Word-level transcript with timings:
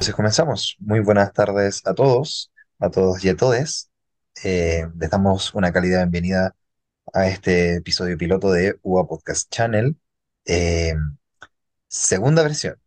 Entonces 0.00 0.14
comenzamos. 0.14 0.76
Muy 0.78 1.00
buenas 1.00 1.30
tardes 1.34 1.82
a 1.84 1.92
todos, 1.92 2.50
a 2.78 2.88
todos 2.88 3.22
y 3.22 3.28
a 3.28 3.36
todes. 3.36 3.90
Eh, 4.42 4.86
les 4.98 5.10
damos 5.10 5.52
una 5.54 5.74
calidad 5.74 5.98
bienvenida 5.98 6.56
a 7.12 7.28
este 7.28 7.74
episodio 7.76 8.16
piloto 8.16 8.50
de 8.50 8.78
UA 8.82 9.06
Podcast 9.06 9.50
Channel, 9.50 9.94
eh, 10.46 10.94
segunda 11.86 12.42
versión, 12.42 12.80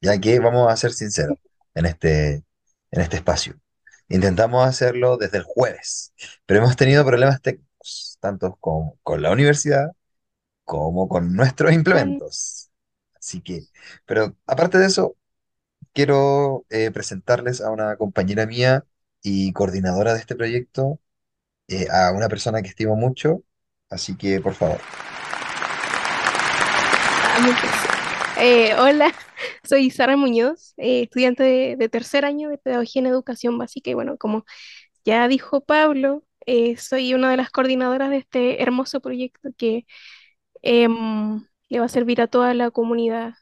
ya 0.00 0.16
que 0.20 0.38
vamos 0.38 0.72
a 0.72 0.76
ser 0.76 0.92
sinceros 0.92 1.38
en 1.74 1.86
este, 1.86 2.44
en 2.92 3.00
este 3.00 3.16
espacio. 3.16 3.58
Intentamos 4.08 4.64
hacerlo 4.64 5.16
desde 5.16 5.38
el 5.38 5.44
jueves, 5.44 6.14
pero 6.46 6.60
hemos 6.60 6.76
tenido 6.76 7.04
problemas 7.04 7.42
técnicos, 7.42 8.16
tanto 8.20 8.54
con, 8.60 8.92
con 9.02 9.22
la 9.22 9.32
universidad 9.32 9.88
como 10.64 11.08
con 11.08 11.34
nuestros 11.34 11.72
implementos. 11.72 12.70
Así 13.18 13.40
que, 13.42 13.62
pero 14.06 14.36
aparte 14.46 14.78
de 14.78 14.86
eso, 14.86 15.16
quiero 15.92 16.64
eh, 16.70 16.90
presentarles 16.90 17.60
a 17.60 17.70
una 17.70 17.96
compañera 17.96 18.46
mía 18.46 18.84
y 19.22 19.52
coordinadora 19.52 20.14
de 20.14 20.20
este 20.20 20.34
proyecto, 20.36 21.00
eh, 21.68 21.86
a 21.90 22.12
una 22.12 22.28
persona 22.28 22.62
que 22.62 22.68
estimo 22.68 22.96
mucho, 22.96 23.44
así 23.90 24.16
que 24.16 24.40
por 24.40 24.54
favor. 24.54 24.80
Ah. 27.22 28.36
Eh, 28.40 28.74
hola, 28.78 29.12
soy 29.64 29.90
Sara 29.90 30.16
Muñoz, 30.16 30.74
eh, 30.78 31.02
estudiante 31.02 31.76
de, 31.76 31.88
tercer 31.88 32.24
año 32.24 32.48
de 32.48 32.58
Pedagogía 32.58 33.00
en 33.00 33.06
Educación 33.06 33.58
Básica 33.58 33.90
y 33.90 33.94
bueno, 33.94 34.16
como 34.18 34.44
ya 35.04 35.28
dijo 35.28 35.60
Pablo, 35.64 36.24
soy 36.78 37.14
una 37.14 37.30
de 37.30 37.36
las 37.36 37.50
coordinadoras 37.50 38.10
de 38.10 38.16
este 38.18 38.62
hermoso 38.62 39.00
proyecto 39.00 39.50
que 39.56 39.86
em, 40.62 41.46
le 41.68 41.78
va 41.80 41.86
a 41.86 41.88
servir 41.88 42.20
a 42.20 42.26
toda 42.26 42.54
la 42.54 42.70
comunidad 42.72 43.34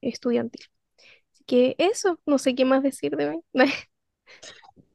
estudiantil. 0.00 0.71
Así 1.42 1.44
que 1.46 1.74
eso, 1.78 2.20
no 2.26 2.38
sé 2.38 2.54
qué 2.54 2.64
más 2.64 2.82
decir 2.82 3.16
de 3.16 3.30
mí. 3.30 3.40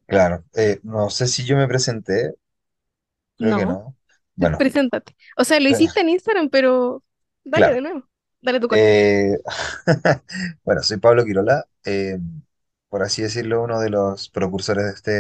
Claro, 0.05 0.43
eh, 0.55 0.79
no 0.83 1.09
sé 1.09 1.27
si 1.27 1.45
yo 1.45 1.55
me 1.57 1.67
presenté, 1.67 2.35
creo 3.39 3.55
que 3.55 3.65
No, 3.65 3.65
no. 3.65 3.95
Bueno, 4.35 4.57
preséntate. 4.57 5.15
O 5.37 5.43
sea, 5.43 5.59
lo 5.59 5.69
hiciste 5.69 6.01
en 6.01 6.09
Instagram, 6.09 6.49
pero 6.49 7.03
dale 7.43 7.69
claro. 7.69 7.75
de 7.75 7.81
nuevo, 7.81 8.09
dale 8.41 8.59
tu 8.59 8.67
cuenta. 8.67 8.91
eh, 8.91 9.37
bueno, 10.63 10.83
soy 10.83 10.97
Pablo 10.99 11.25
Quirola, 11.25 11.67
eh, 11.85 12.19
por 12.89 13.03
así 13.03 13.21
decirlo, 13.23 13.63
uno 13.63 13.79
de 13.81 13.89
los 13.89 14.29
precursores 14.29 14.85
de 14.85 14.91
este, 14.93 15.11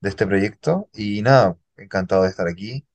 de 0.00 0.08
este 0.10 0.26
proyecto, 0.26 0.90
y 0.94 1.22
nada, 1.22 1.58
encantado 1.76 2.24
de 2.24 2.30
estar 2.30 2.48
aquí. 2.48 2.86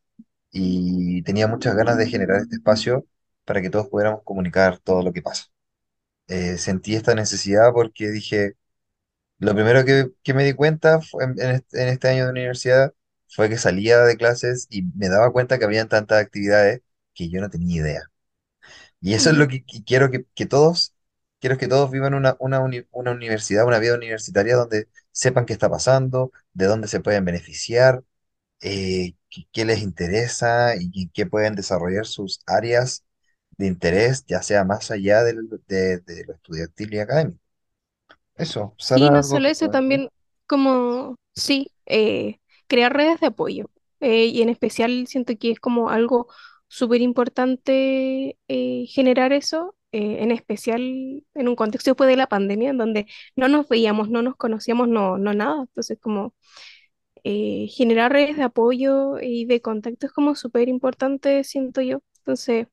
y 0.52 1.24
tenía 1.24 1.48
muchas 1.50 1.76
ganas 1.76 1.98
de 1.98 2.08
generar 2.08 2.42
este 2.42 2.58
espacio 2.58 3.08
para 3.46 3.62
que 3.62 3.72
todos 3.72 3.90
pudiéramos 3.90 4.24
comunicar 4.24 4.80
todo 4.80 5.04
lo 5.04 5.14
que 5.14 5.24
pasa. 5.24 5.46
Eh, 6.28 6.58
sentí 6.58 6.96
esta 6.96 7.16
necesidad 7.16 7.74
porque 7.74 8.10
dije, 8.12 8.56
lo 9.40 9.54
primero 9.56 9.86
que, 9.86 10.12
que 10.24 10.34
me 10.34 10.46
di 10.46 10.54
cuenta 10.54 11.02
fue 11.02 11.26
en, 11.26 11.32
en 11.42 11.52
este, 11.58 11.84
en 11.84 11.90
este 11.90 12.10
año 12.10 12.26
de 12.26 12.32
universidad 12.32 12.94
fue 13.30 13.50
que 13.50 13.58
salía 13.58 14.00
de 14.02 14.18
clases 14.18 14.68
y 14.70 14.84
me 14.96 15.10
daba 15.10 15.32
cuenta 15.34 15.60
que 15.60 15.66
habían 15.66 15.90
tantas 15.90 16.22
actividades 16.22 16.82
que 17.14 17.30
yo 17.30 17.42
no 17.42 17.50
tenía 17.50 17.82
idea. 17.82 18.02
Y 19.02 19.14
eso 19.14 19.30
es 19.30 19.38
lo 19.38 19.48
Ujú. 19.48 19.48
que, 19.48 19.64
que 19.66 19.84
quiero 19.84 20.10
que, 20.12 20.26
que 20.36 20.46
todos, 20.46 20.96
quiero 21.40 21.58
que 21.58 21.68
todos 21.68 21.92
vivan 21.92 22.14
una, 22.14 22.36
una, 22.40 22.60
uni- 22.62 22.86
una 22.92 23.12
universidad, 23.12 23.66
una 23.66 23.80
vida 23.80 23.96
universitaria 23.96 24.56
donde 24.56 24.88
sepan 25.12 25.46
qué 25.46 25.54
está 25.54 25.70
pasando, 25.70 26.32
de 26.54 26.66
dónde 26.66 26.88
se 26.88 27.00
pueden 27.00 27.26
beneficiar 27.26 28.04
eh, 28.62 29.16
qué, 29.52 29.66
les 29.66 29.82
interesa 29.82 30.76
y 30.80 31.10
qué 31.12 31.26
pueden 31.26 31.56
desarrollar 31.56 32.06
sus 32.06 32.42
áreas 32.48 33.04
de 33.58 33.68
interés, 33.68 34.26
ya 34.28 34.42
sea 34.42 34.64
más 34.66 34.92
allá 34.92 35.24
del- 35.24 35.50
de, 35.68 36.00
de 36.00 36.26
lo 36.26 36.34
estudiantil 36.34 36.94
y 36.94 37.00
académico. 37.00 37.40
Eso, 38.36 38.76
Sara, 38.80 39.10
no 39.12 39.24
algo 39.24 39.24
solo 39.24 39.48
eso, 39.48 39.70
también 39.70 40.10
como, 40.48 41.16
sí, 41.36 41.68
eh, 41.86 42.40
crear 42.68 42.94
redes 42.96 43.20
de 43.20 43.28
apoyo. 43.28 43.66
eh, 44.00 44.26
y 44.26 44.42
en 44.42 44.50
especial 44.50 45.08
siento 45.08 45.34
que 45.40 45.52
es 45.52 45.60
como 45.62 45.90
algo 45.90 46.28
súper 46.68 47.00
importante 47.02 48.38
eh, 48.50 48.86
generar 48.90 49.32
eso, 49.34 49.76
eh, 49.94 50.18
en 50.22 50.32
especial 50.32 50.82
en 51.36 51.48
un 51.48 51.56
contexto 51.56 51.92
después 51.92 52.10
de 52.10 52.18
la 52.18 52.28
pandemia, 52.28 52.72
en 52.72 52.78
donde 52.78 53.08
no 53.38 53.48
nos 53.48 53.70
veíamos, 53.70 54.10
no 54.10 54.22
nos 54.22 54.36
conocíamos, 54.36 54.88
no, 54.90 55.18
no 55.18 55.34
nada. 55.34 55.62
Entonces, 55.62 55.98
como 56.02 56.34
generar 57.70 58.12
redes 58.12 58.38
de 58.38 58.44
apoyo 58.44 59.20
y 59.22 59.46
de 59.46 59.62
contacto 59.62 60.06
es 60.08 60.12
como 60.14 60.36
súper 60.36 60.70
importante, 60.70 61.44
siento 61.44 61.82
yo. 61.82 62.02
Entonces, 62.20 62.68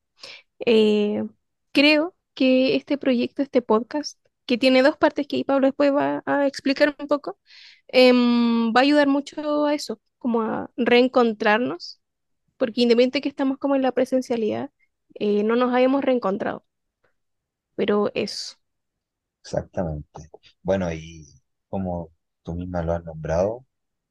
eh, 0.65 1.23
creo 1.71 2.15
que 2.33 2.75
este 2.75 2.97
proyecto, 2.97 3.41
este 3.41 3.61
podcast, 3.61 4.19
que 4.45 4.57
tiene 4.57 4.83
dos 4.83 4.97
partes 4.97 5.27
que 5.27 5.37
ahí 5.37 5.43
Pablo 5.43 5.67
después 5.67 5.93
va 5.93 6.23
a 6.25 6.47
explicar 6.47 6.95
un 6.99 7.07
poco, 7.07 7.39
em, 7.87 8.73
va 8.73 8.81
a 8.81 8.83
ayudar 8.83 9.07
mucho 9.07 9.65
a 9.65 9.73
eso, 9.73 10.01
como 10.19 10.41
a 10.41 10.71
reencontrarnos, 10.77 12.01
porque 12.57 12.81
independiente 12.81 13.21
que 13.21 13.29
estamos 13.29 13.57
como 13.59 13.75
en 13.75 13.83
la 13.83 13.91
presencialidad, 13.93 14.71
eh, 15.15 15.43
no 15.43 15.55
nos 15.57 15.73
habíamos 15.73 16.03
reencontrado, 16.03 16.65
pero 17.75 18.11
eso, 18.13 18.57
Exactamente. 19.43 20.29
Bueno, 20.61 20.91
y 20.93 21.25
como 21.69 22.11
tú 22.43 22.53
misma 22.55 22.83
lo 22.83 22.93
has 22.93 23.03
nombrado, 23.03 23.65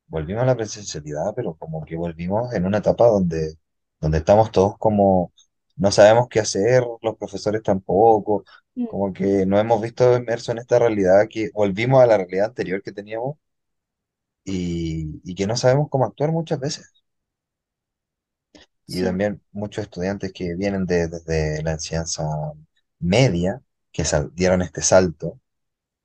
volvimos 0.09 0.43
a 0.45 0.47
la 0.47 0.57
presencialidad, 0.57 1.35
pero 1.37 1.55
como 1.57 1.85
que 1.85 1.97
volvimos 1.97 2.53
en 2.55 2.67
una 2.67 2.79
etapa 2.79 3.07
donde, 3.09 3.57
donde 4.01 4.19
estamos 4.19 4.51
todos 4.53 4.79
como, 4.79 5.33
no 5.81 5.93
sabemos 5.93 6.29
qué 6.31 6.41
hacer, 6.41 6.85
los 7.03 7.17
profesores 7.19 7.63
tampoco, 7.65 8.45
Mm. 8.77 8.87
como 8.87 9.13
que 9.13 9.47
nos 9.47 9.61
hemos 9.61 9.83
visto 9.83 10.17
inmersos 10.17 10.51
en 10.51 10.59
esta 10.61 10.79
realidad 10.81 11.27
que 11.31 11.51
volvimos 11.55 12.03
a 12.03 12.07
la 12.07 12.19
realidad 12.19 12.47
anterior 12.49 12.83
que 12.83 12.93
teníamos 12.93 13.37
y, 14.45 15.21
y 15.25 15.35
que 15.35 15.47
no 15.47 15.57
sabemos 15.57 15.89
cómo 15.91 16.05
actuar 16.07 16.33
muchas 16.33 16.61
veces. 16.61 16.93
Y 18.87 19.03
sí, 19.03 19.05
también 19.05 19.41
muchos 19.53 19.85
estudiantes 19.85 20.33
que 20.33 20.55
vienen 20.57 20.87
de- 20.87 21.09
desde 21.09 21.63
la 21.63 21.73
enseñanza 21.73 22.25
media, 22.99 23.63
que 23.93 24.05
sal- 24.05 24.31
dieron 24.35 24.63
este 24.63 24.83
salto, 24.83 25.41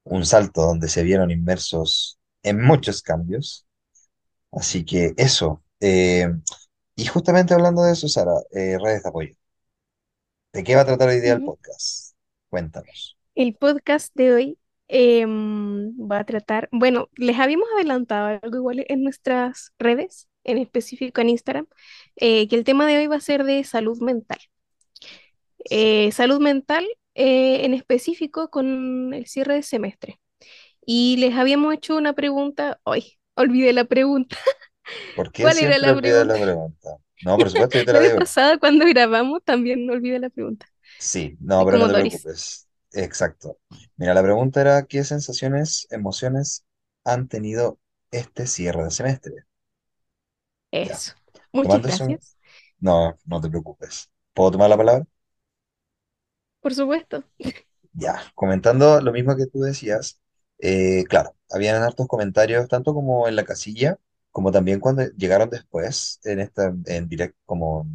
un 0.05 0.25
salto 0.25 0.63
donde 0.63 0.89
se 0.89 1.03
vieron 1.03 1.31
inmersos 1.31 2.19
en 2.43 2.61
muchos 2.65 3.01
cambios. 3.03 3.67
Así 4.51 4.85
que 4.85 5.13
eso. 5.17 5.63
eh, 5.81 6.29
y 6.95 7.05
justamente 7.07 7.53
hablando 7.55 7.83
de 7.83 7.93
eso, 7.93 8.07
Sara, 8.09 8.33
eh, 8.51 8.77
redes 8.81 9.03
de 9.03 9.09
apoyo. 9.09 9.35
¿De 10.55 10.63
qué 10.63 10.73
va 10.73 10.83
a 10.83 10.85
tratar 10.85 11.09
hoy 11.09 11.19
día 11.19 11.33
el 11.33 11.43
podcast? 11.43 12.15
Cuéntanos. 12.49 13.17
El 13.35 13.55
podcast 13.55 14.15
de 14.15 14.33
hoy 14.33 14.57
em, 14.87 15.91
va 15.99 16.19
a 16.19 16.23
tratar, 16.23 16.69
bueno, 16.71 17.09
les 17.17 17.37
habíamos 17.39 17.67
adelantado 17.75 18.39
algo 18.41 18.55
igual 18.55 18.85
en 18.87 19.03
nuestras 19.03 19.73
redes, 19.77 20.29
en 20.45 20.57
específico 20.57 21.19
en 21.19 21.27
Instagram, 21.27 21.67
eh, 22.15 22.47
que 22.47 22.55
el 22.55 22.63
tema 22.63 22.87
de 22.87 22.99
hoy 22.99 23.07
va 23.07 23.17
a 23.17 23.19
ser 23.19 23.43
de 23.43 23.65
salud 23.65 23.99
mental. 23.99 24.37
Eh, 25.69 26.13
salud 26.13 26.39
mental 26.39 26.87
eh, 27.15 27.65
en 27.65 27.73
específico 27.73 28.49
con 28.49 29.13
el 29.13 29.27
cierre 29.27 29.55
de 29.55 29.61
semestre. 29.61 30.21
Y 30.85 31.17
les 31.17 31.35
habíamos 31.35 31.73
hecho 31.73 31.97
una 31.97 32.13
pregunta, 32.13 32.79
hoy 32.83 33.19
olvidé 33.35 33.73
la 33.73 33.83
pregunta. 33.83 34.37
¿Por 35.17 35.33
qué 35.33 35.43
¿Cuál 35.43 35.57
era 35.57 35.77
la 35.79 35.91
olvidas 35.91 36.25
la 36.25 36.35
pregunta? 36.35 36.97
No, 37.21 37.37
por 37.37 37.49
supuesto, 37.49 37.77
yo 37.77 37.85
te 37.85 37.93
la 37.93 37.99
La 37.99 38.01
vez 38.01 38.13
pasada 38.13 38.57
cuando 38.57 38.85
grabamos 38.85 39.43
también 39.43 39.89
olvidé 39.89 40.19
la 40.19 40.29
pregunta. 40.29 40.67
Sí, 40.97 41.37
no, 41.39 41.65
pero 41.65 41.77
no 41.77 41.87
te 41.87 41.93
Doris. 41.93 41.95
preocupes. 41.95 42.67
Exacto. 42.91 43.59
Mira, 43.97 44.13
la 44.13 44.23
pregunta 44.23 44.61
era, 44.61 44.85
¿qué 44.85 45.03
sensaciones, 45.03 45.87
emociones 45.91 46.65
han 47.03 47.27
tenido 47.27 47.79
este 48.11 48.47
cierre 48.47 48.83
de 48.85 48.91
semestre? 48.91 49.33
Ya. 50.81 50.93
Eso. 50.93 51.13
Muchas 51.51 51.83
gracias. 51.85 52.37
no, 52.79 53.15
no 53.25 53.41
te 53.41 53.49
preocupes. 53.49 54.11
¿Puedo 54.33 54.51
tomar 54.51 54.69
la 54.69 54.77
palabra? 54.77 55.05
Por 56.59 56.73
supuesto. 56.75 57.23
Ya, 57.93 58.21
comentando 58.35 58.99
lo 59.01 59.11
mismo 59.11 59.35
que 59.37 59.47
tú 59.47 59.61
decías, 59.61 60.19
eh, 60.59 61.03
claro, 61.09 61.35
habían 61.49 61.81
hartos 61.81 62.07
comentarios, 62.07 62.67
tanto 62.67 62.93
como 62.93 63.27
en 63.27 63.35
la 63.35 63.45
casilla, 63.45 63.97
como 64.35 64.51
también 64.51 64.81
cuando 64.81 65.03
llegaron 65.17 65.49
después, 65.49 66.19
en 66.25 66.41
esta, 66.41 66.75
en 66.87 67.07
direct, 67.07 67.37
como 67.45 67.87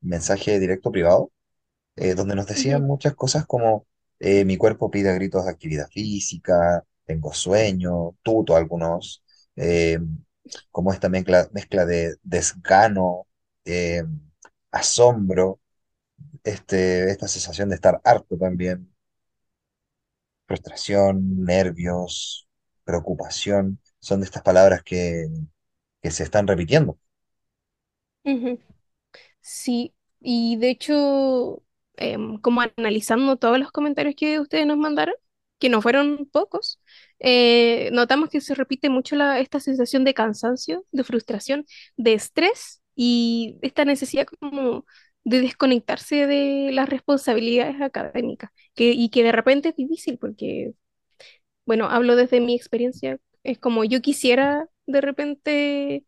mensaje 0.00 0.58
directo 0.58 0.90
privado, 0.92 1.30
eh, 1.96 2.14
donde 2.14 2.34
nos 2.36 2.46
decían 2.48 2.82
muchas 2.84 3.14
cosas 3.14 3.46
como 3.46 3.86
eh, 4.20 4.44
mi 4.44 4.56
cuerpo 4.56 4.90
pide 4.90 5.10
a 5.10 5.14
gritos 5.14 5.44
de 5.44 5.52
actividad 5.52 5.88
física, 5.90 6.84
tengo 7.06 7.32
sueño, 7.32 8.16
tuto 8.24 8.56
algunos, 8.56 9.22
eh, 9.56 10.00
como 10.72 10.92
esta 10.92 11.08
mezcla, 11.08 11.48
mezcla 11.52 11.86
de 11.86 12.16
desgano, 12.24 13.28
eh, 13.64 14.04
asombro, 14.72 15.60
este, 16.44 17.10
esta 17.10 17.28
sensación 17.28 17.68
de 17.70 17.76
estar 17.76 18.00
harto 18.04 18.36
también. 18.38 18.92
Frustración, 20.46 21.44
nervios, 21.44 22.48
preocupación, 22.84 23.78
son 24.00 24.20
de 24.20 24.26
estas 24.26 24.42
palabras 24.42 24.82
que, 24.82 25.28
que 26.02 26.10
se 26.10 26.24
están 26.24 26.46
repitiendo. 26.48 26.98
Sí, 29.40 29.94
y 30.20 30.56
de 30.56 30.70
hecho, 30.70 31.62
em, 31.96 32.38
como 32.40 32.60
analizando 32.62 33.36
todos 33.36 33.58
los 33.58 33.70
comentarios 33.72 34.14
que 34.16 34.40
ustedes 34.40 34.66
nos 34.66 34.76
mandaron, 34.78 35.14
que 35.58 35.68
no 35.68 35.82
fueron 35.82 36.26
pocos, 36.30 36.80
eh, 37.18 37.90
notamos 37.92 38.30
que 38.30 38.40
se 38.40 38.54
repite 38.54 38.88
mucho 38.90 39.16
la- 39.16 39.40
esta 39.40 39.58
sensación 39.60 40.04
de 40.04 40.14
cansancio, 40.14 40.84
de 40.92 41.04
frustración, 41.04 41.66
de 41.96 42.14
estrés 42.14 42.80
y 42.94 43.56
esta 43.62 43.84
necesidad 43.84 44.26
como 44.40 44.84
de 45.24 45.40
desconectarse 45.40 46.26
de 46.26 46.70
las 46.72 46.88
responsabilidades 46.88 47.80
académicas, 47.80 48.50
que, 48.74 48.92
y 48.92 49.10
que 49.10 49.22
de 49.24 49.32
repente 49.32 49.70
es 49.70 49.76
difícil 49.76 50.18
porque, 50.18 50.72
bueno, 51.66 51.86
hablo 51.90 52.16
desde 52.16 52.40
mi 52.40 52.54
experiencia, 52.54 53.18
es 53.42 53.58
como 53.58 53.84
yo 53.84 54.00
quisiera 54.00 54.68
de 54.88 55.02
repente 55.02 56.06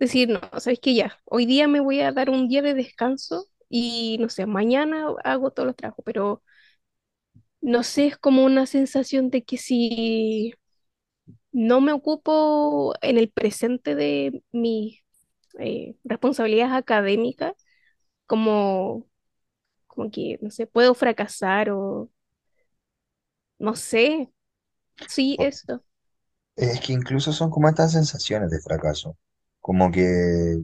decir, 0.00 0.30
no, 0.30 0.40
sabes 0.60 0.80
que 0.80 0.94
ya, 0.94 1.20
hoy 1.26 1.46
día 1.46 1.68
me 1.68 1.80
voy 1.80 2.00
a 2.02 2.12
dar 2.12 2.30
un 2.30 2.48
día 2.48 2.62
de 2.62 2.74
descanso 2.74 3.46
y 3.70 4.18
no 4.20 4.28
sé, 4.30 4.46
mañana 4.46 5.08
hago 5.24 5.52
todos 5.52 5.68
los 5.68 5.76
trabajos, 5.76 6.04
pero 6.06 6.42
no 7.60 7.82
sé, 7.82 8.06
es 8.08 8.18
como 8.18 8.44
una 8.44 8.66
sensación 8.66 9.30
de 9.30 9.44
que 9.44 9.56
si 9.58 10.54
no 11.52 11.80
me 11.80 11.92
ocupo 11.92 12.94
en 13.02 13.18
el 13.18 13.30
presente 13.30 13.94
de 13.94 14.42
mis 14.52 15.00
eh, 15.58 15.96
responsabilidades 16.04 16.74
académicas, 16.74 17.54
como, 18.26 19.08
como 19.88 20.10
que, 20.12 20.38
no 20.42 20.50
sé, 20.50 20.66
puedo 20.66 20.94
fracasar 20.94 21.70
o 21.70 22.10
no 23.58 23.76
sé, 23.76 24.30
sí, 25.08 25.36
eso. 25.40 25.84
Es 26.56 26.80
que 26.80 26.92
incluso 26.94 27.30
son 27.32 27.50
como 27.50 27.68
estas 27.68 27.92
sensaciones 27.92 28.50
de 28.50 28.60
fracaso, 28.60 29.18
como 29.60 29.90
que 29.90 30.62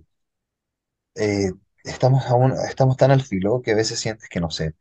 eh, 1.14 1.52
estamos 1.84 2.26
aún, 2.26 2.52
estamos 2.68 2.96
tan 2.96 3.10
al 3.10 3.22
filo 3.22 3.62
que 3.62 3.72
a 3.72 3.74
veces 3.76 3.98
sientes 4.00 4.28
que 4.28 4.40
no 4.40 4.50
sé, 4.50 4.74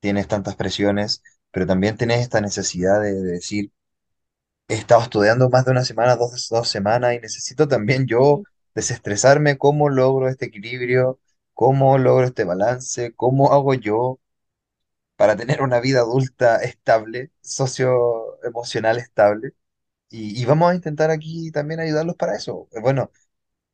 tienes 0.00 0.28
tantas 0.28 0.56
presiones, 0.56 1.22
pero 1.52 1.66
también 1.66 1.98
tienes 1.98 2.20
esta 2.20 2.40
necesidad 2.40 3.02
de, 3.02 3.14
de 3.14 3.32
decir, 3.32 3.72
he 4.68 4.74
estado 4.76 5.02
estudiando 5.02 5.50
más 5.50 5.64
de 5.64 5.72
una 5.72 5.84
semana, 5.84 6.16
dos, 6.16 6.48
dos 6.50 6.68
semanas 6.68 7.14
y 7.14 7.20
necesito 7.20 7.68
también 7.68 8.06
yo 8.06 8.42
desestresarme, 8.74 9.58
cómo 9.58 9.88
logro 9.90 10.28
este 10.28 10.46
equilibrio, 10.46 11.20
cómo 11.54 11.98
logro 11.98 12.26
este 12.26 12.44
balance, 12.44 13.14
cómo 13.14 13.52
hago 13.52 13.74
yo 13.74 14.20
para 15.16 15.36
tener 15.36 15.62
una 15.62 15.80
vida 15.80 16.00
adulta 16.00 16.58
estable, 16.62 17.30
socioemocional 17.42 18.98
estable. 18.98 19.52
Y, 20.12 20.40
y 20.42 20.44
vamos 20.46 20.70
a 20.72 20.76
intentar 20.76 21.10
aquí 21.10 21.50
también 21.52 21.80
ayudarlos 21.80 22.16
para 22.16 22.36
eso. 22.36 22.68
Eh, 22.72 22.80
Bueno, 22.80 23.10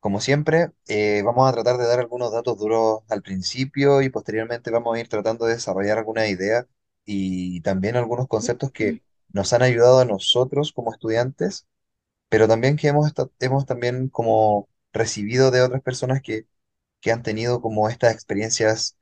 como 0.01 0.21
siempre, 0.21 0.73
eh, 0.89 1.23
vamos 1.25 1.49
a 1.49 1.53
tratar 1.55 1.79
de 1.79 1.87
dar 1.87 2.01
algunos 2.01 2.33
datos 2.33 2.59
duros 2.59 3.01
al 3.11 3.23
principio 3.23 4.03
y 4.03 4.11
posteriormente 4.11 4.71
vamos 4.71 4.97
a 4.97 5.01
ir 5.01 5.09
tratando 5.09 5.47
de 5.47 5.55
desarrollar 5.55 5.99
algunas 5.99 6.29
ideas 6.31 6.67
y 7.07 7.61
también 7.63 7.97
algunos 7.97 8.29
conceptos 8.29 8.73
que 8.73 9.03
nos 9.33 9.53
han 9.55 9.63
ayudado 9.63 10.01
a 10.01 10.05
nosotros 10.07 10.73
como 10.73 10.93
estudiantes, 10.93 11.67
pero 12.29 12.49
también 12.49 12.77
que 12.77 12.89
hemos, 12.89 13.13
hemos 13.41 13.67
también 13.67 14.09
como 14.11 14.69
recibido 14.93 15.51
de 15.51 15.63
otras 15.63 15.83
personas 15.83 16.23
que, 16.23 16.47
que 17.01 17.13
han 17.13 17.23
tenido 17.25 17.61
como 17.63 17.89
estas 17.91 18.15
experiencias 18.15 18.97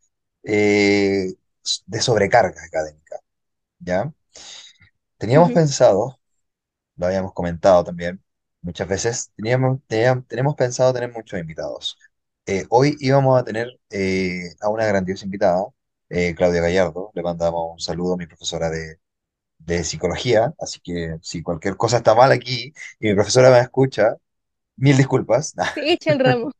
eh, 0.44 1.34
de 1.86 2.00
sobrecarga 2.02 2.62
académica, 2.64 3.20
¿ya? 3.80 4.12
Teníamos 5.18 5.52
pensado 5.52 6.18
lo 6.96 7.06
habíamos 7.06 7.32
comentado 7.32 7.84
también 7.84 8.22
muchas 8.62 8.88
veces, 8.88 9.32
teníamos, 9.36 9.80
teníamos, 9.86 10.26
tenemos 10.26 10.54
pensado 10.56 10.92
tener 10.92 11.12
muchos 11.12 11.38
invitados. 11.38 11.98
Eh, 12.46 12.64
hoy 12.70 12.96
íbamos 13.00 13.40
a 13.40 13.44
tener 13.44 13.68
eh, 13.90 14.50
a 14.60 14.68
una 14.70 14.86
grandiosa 14.86 15.24
invitada, 15.24 15.64
eh, 16.08 16.34
Claudia 16.34 16.60
Gallardo, 16.62 17.10
le 17.14 17.22
mandamos 17.22 17.72
un 17.72 17.80
saludo 17.80 18.14
a 18.14 18.16
mi 18.16 18.26
profesora 18.26 18.70
de, 18.70 18.98
de 19.58 19.84
psicología, 19.84 20.54
así 20.60 20.80
que 20.80 21.18
si 21.22 21.42
cualquier 21.42 21.76
cosa 21.76 21.98
está 21.98 22.14
mal 22.14 22.32
aquí 22.32 22.72
y 23.00 23.08
mi 23.08 23.14
profesora 23.14 23.50
me 23.50 23.60
escucha, 23.60 24.16
mil 24.76 24.96
disculpas, 24.96 25.54
Te 25.74 25.92
echa 25.92 26.12
el 26.12 26.18
ramo, 26.20 26.50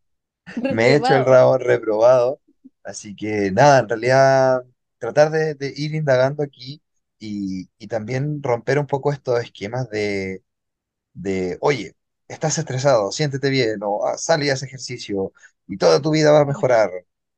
me 0.69 0.89
he 0.93 0.97
hecho 0.97 1.15
el 1.15 1.25
rabo 1.25 1.59
reprobado, 1.59 2.41
así 2.85 3.15
que 3.15 3.51
nada, 3.53 3.81
en 3.81 3.89
realidad 3.89 4.63
tratar 4.99 5.31
de, 5.31 5.55
de 5.55 5.73
ir 5.77 5.95
indagando 5.95 6.43
aquí 6.43 6.83
y, 7.19 7.71
y 7.79 7.89
también 7.89 8.43
romper 8.43 8.79
un 8.79 8.87
poco 8.87 9.13
estos 9.13 9.41
esquemas 9.43 9.89
de 9.91 10.43
de, 11.15 11.59
oye, 11.61 11.97
estás 12.29 12.59
estresado, 12.59 13.13
siéntete 13.13 13.51
bien, 13.51 13.81
o 13.83 14.07
"Ah, 14.07 14.19
sal 14.19 14.43
y 14.43 14.51
haz 14.51 14.63
ejercicio, 14.63 15.33
y 15.67 15.77
toda 15.79 16.01
tu 16.03 16.11
vida 16.11 16.33
va 16.33 16.41
a 16.41 16.45
mejorar. 16.45 16.91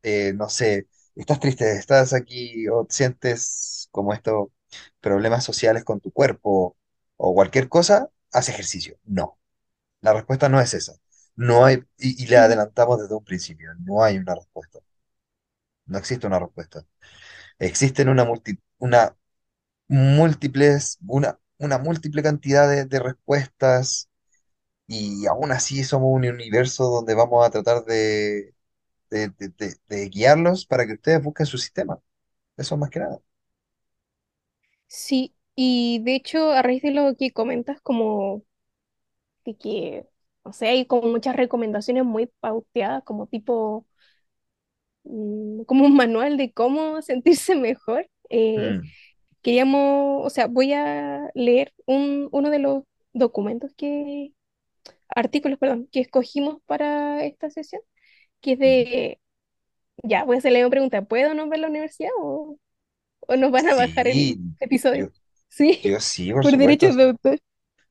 Eh, 0.02 0.32
no 0.34 0.48
sé, 0.48 0.88
estás 1.14 1.40
triste, 1.40 1.72
estás 1.76 2.12
aquí, 2.14 2.68
o 2.68 2.86
sientes 2.90 3.88
como 3.90 4.12
estos 4.12 4.48
problemas 5.00 5.44
sociales 5.44 5.84
con 5.84 6.00
tu 6.00 6.12
cuerpo, 6.12 6.76
o 7.16 7.34
cualquier 7.34 7.68
cosa, 7.68 8.10
haz 8.32 8.48
ejercicio. 8.48 8.98
No, 9.04 9.38
la 10.02 10.12
respuesta 10.14 10.48
no 10.50 10.60
es 10.60 10.74
esa. 10.74 10.94
No 11.36 11.64
hay, 11.66 11.84
y, 11.98 12.22
y 12.24 12.26
le 12.28 12.36
adelantamos 12.38 13.00
desde 13.00 13.14
un 13.16 13.24
principio, 13.24 13.70
no 13.80 14.02
hay 14.04 14.18
una 14.18 14.34
respuesta. 14.36 14.80
No 15.86 15.98
existe 15.98 16.26
una 16.26 16.38
respuesta. 16.38 16.84
Existen 17.58 18.08
una 18.08 18.24
multi, 18.26 18.58
una 18.78 19.16
múltiples, 19.88 20.98
una, 21.06 21.38
una 21.58 21.78
múltiple 21.78 22.22
cantidad 22.22 22.68
de, 22.68 22.84
de 22.86 23.00
respuestas 23.00 24.08
Y 24.88 25.26
aún 25.26 25.52
así 25.52 25.84
somos 25.84 26.10
un 26.14 26.26
universo 26.26 26.84
donde 26.86 27.14
vamos 27.14 27.46
a 27.46 27.50
tratar 27.50 27.84
de, 27.86 28.54
de, 29.10 29.30
de- 29.38 29.76
de- 29.88 30.08
guiarlos 30.10 30.66
para 30.66 30.86
que 30.86 30.94
ustedes 30.94 31.22
busquen 31.22 31.46
su 31.46 31.58
sistema. 31.58 32.00
Eso 32.56 32.76
más 32.78 32.90
que 32.90 33.00
nada. 33.00 33.20
Sí, 34.86 35.34
y 35.54 36.00
de 36.04 36.14
hecho, 36.16 36.50
a 36.52 36.62
raíz 36.62 36.82
de 36.82 36.90
lo 36.92 37.14
que 37.16 37.32
comentas, 37.32 37.80
como 37.82 38.44
de 39.44 39.56
que, 39.56 40.06
o 40.42 40.52
sea, 40.52 40.70
hay 40.70 40.86
como 40.86 41.08
muchas 41.08 41.36
recomendaciones 41.36 42.04
muy 42.04 42.26
pauteadas, 42.40 43.02
como 43.04 43.26
tipo, 43.26 43.86
mm, 45.04 45.62
como 45.64 45.86
un 45.86 45.96
manual 45.96 46.36
de 46.36 46.52
cómo 46.52 47.02
sentirse 47.02 47.56
mejor. 47.56 48.08
eh, 48.30 48.76
Mm, 48.76 48.92
queríamos, 49.42 50.26
o 50.26 50.30
sea, 50.30 50.46
voy 50.46 50.72
a 50.74 51.30
leer 51.34 51.72
un, 51.86 52.28
uno 52.32 52.50
de 52.50 52.58
los 52.60 52.84
documentos 53.12 53.72
que, 53.76 54.32
artículos, 55.08 55.58
perdón, 55.58 55.88
que 55.92 56.00
escogimos 56.00 56.60
para 56.66 57.24
esta 57.24 57.50
sesión, 57.50 57.82
que 58.40 58.52
es 58.54 58.58
de, 58.60 59.20
ya, 60.04 60.24
voy 60.24 60.36
a 60.36 60.38
hacerle 60.40 60.60
una 60.62 60.70
pregunta, 60.70 61.02
¿puedo 61.04 61.34
nombrar 61.34 61.60
la 61.60 61.68
universidad 61.68 62.10
o, 62.18 62.58
o 63.20 63.36
nos 63.36 63.50
van 63.52 63.68
a 63.68 63.74
bajar 63.76 64.08
el 64.08 64.38
episodio? 64.60 65.04
yo, 65.04 65.08
Sí, 65.48 65.80
yo 65.82 66.00
sí, 66.00 66.32
por 66.32 66.46
por 66.50 66.56
derechos 66.58 66.96
de 66.96 67.04
autor. 67.04 67.40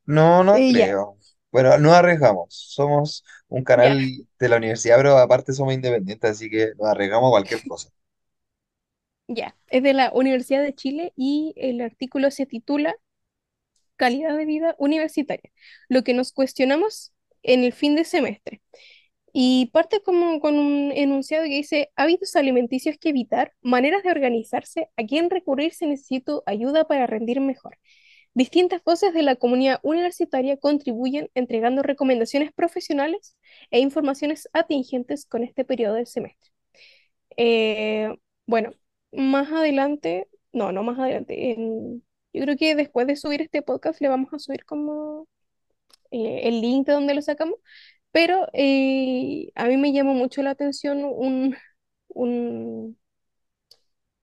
No, 0.05 0.43
no 0.43 0.57
Eh, 0.57 0.73
ya, 0.75 0.87
creo. 0.87 1.17
Bueno, 1.51 1.77
no 1.77 1.93
arriesgamos. 1.93 2.47
Somos 2.49 3.23
un 3.47 3.63
ya, 3.81 3.95
canal 3.95 4.27
de 4.39 4.49
la 4.49 4.57
universidad, 4.57 4.97
pero 4.97 5.17
aparte 5.17 5.53
somos 5.53 5.73
independientes, 5.73 6.31
así 6.31 6.49
que 6.49 6.73
nos 6.77 6.87
arriesgamos 6.89 7.27
a 7.29 7.31
cualquier 7.31 7.65
cosa. 7.65 7.89
Ya. 9.27 9.55
Es 9.69 9.83
de 9.83 9.93
la 9.93 10.11
Universidad 10.13 10.63
de 10.63 10.73
Chile 10.75 11.13
y 11.15 11.53
el 11.57 11.81
artículo 11.81 12.31
se 12.31 12.45
titula 12.45 12.95
Calidad 13.95 14.37
de 14.37 14.45
vida 14.45 14.75
universitaria, 14.77 15.51
lo 15.89 16.03
que 16.03 16.13
nos 16.13 16.31
cuestionamos 16.31 17.13
en 17.43 17.63
el 17.63 17.73
fin 17.73 17.95
de 17.95 18.03
semestre. 18.03 18.61
Y 19.33 19.67
parte 19.73 20.01
como 20.03 20.39
con 20.39 20.57
un 20.57 20.91
enunciado 20.93 21.45
que 21.45 21.51
dice 21.51 21.91
hábitos 21.95 22.35
alimenticios 22.35 22.97
que 22.99 23.09
evitar, 23.09 23.53
maneras 23.61 24.03
de 24.03 24.11
organizarse, 24.11 24.89
a 24.97 25.03
quién 25.05 25.29
recurrir 25.29 25.73
si 25.73 25.87
necesito 25.87 26.43
ayuda 26.45 26.85
para 26.87 27.07
rendir 27.07 27.41
mejor. 27.41 27.77
Distintas 28.33 28.83
voces 28.83 29.13
de 29.13 29.23
la 29.23 29.35
comunidad 29.35 29.79
universitaria 29.83 30.57
contribuyen 30.57 31.29
entregando 31.35 31.81
recomendaciones 31.83 32.53
profesionales 32.53 33.35
e 33.71 33.79
informaciones 33.79 34.47
atingentes 34.53 35.25
con 35.25 35.43
este 35.43 35.65
periodo 35.65 35.95
del 35.95 36.07
semestre. 36.07 36.51
Eh, 37.37 38.15
bueno, 38.45 38.73
más 39.11 39.51
adelante, 39.51 40.27
no, 40.53 40.71
no 40.71 40.83
más 40.83 40.99
adelante, 40.99 41.51
en- 41.51 42.03
yo 42.33 42.43
creo 42.43 42.57
que 42.57 42.75
después 42.75 43.07
de 43.07 43.15
subir 43.15 43.41
este 43.41 43.61
podcast 43.61 44.01
le 44.01 44.09
vamos 44.09 44.33
a 44.33 44.39
subir 44.39 44.65
como 44.65 45.27
eh, 46.11 46.41
el 46.45 46.61
link 46.61 46.87
de 46.87 46.93
donde 46.93 47.15
lo 47.15 47.21
sacamos, 47.23 47.57
pero 48.11 48.47
eh, 48.53 49.51
a 49.55 49.67
mí 49.67 49.77
me 49.77 49.93
llamó 49.93 50.13
mucho 50.15 50.43
la 50.43 50.51
atención 50.51 51.03
un, 51.05 51.55
un 52.09 52.97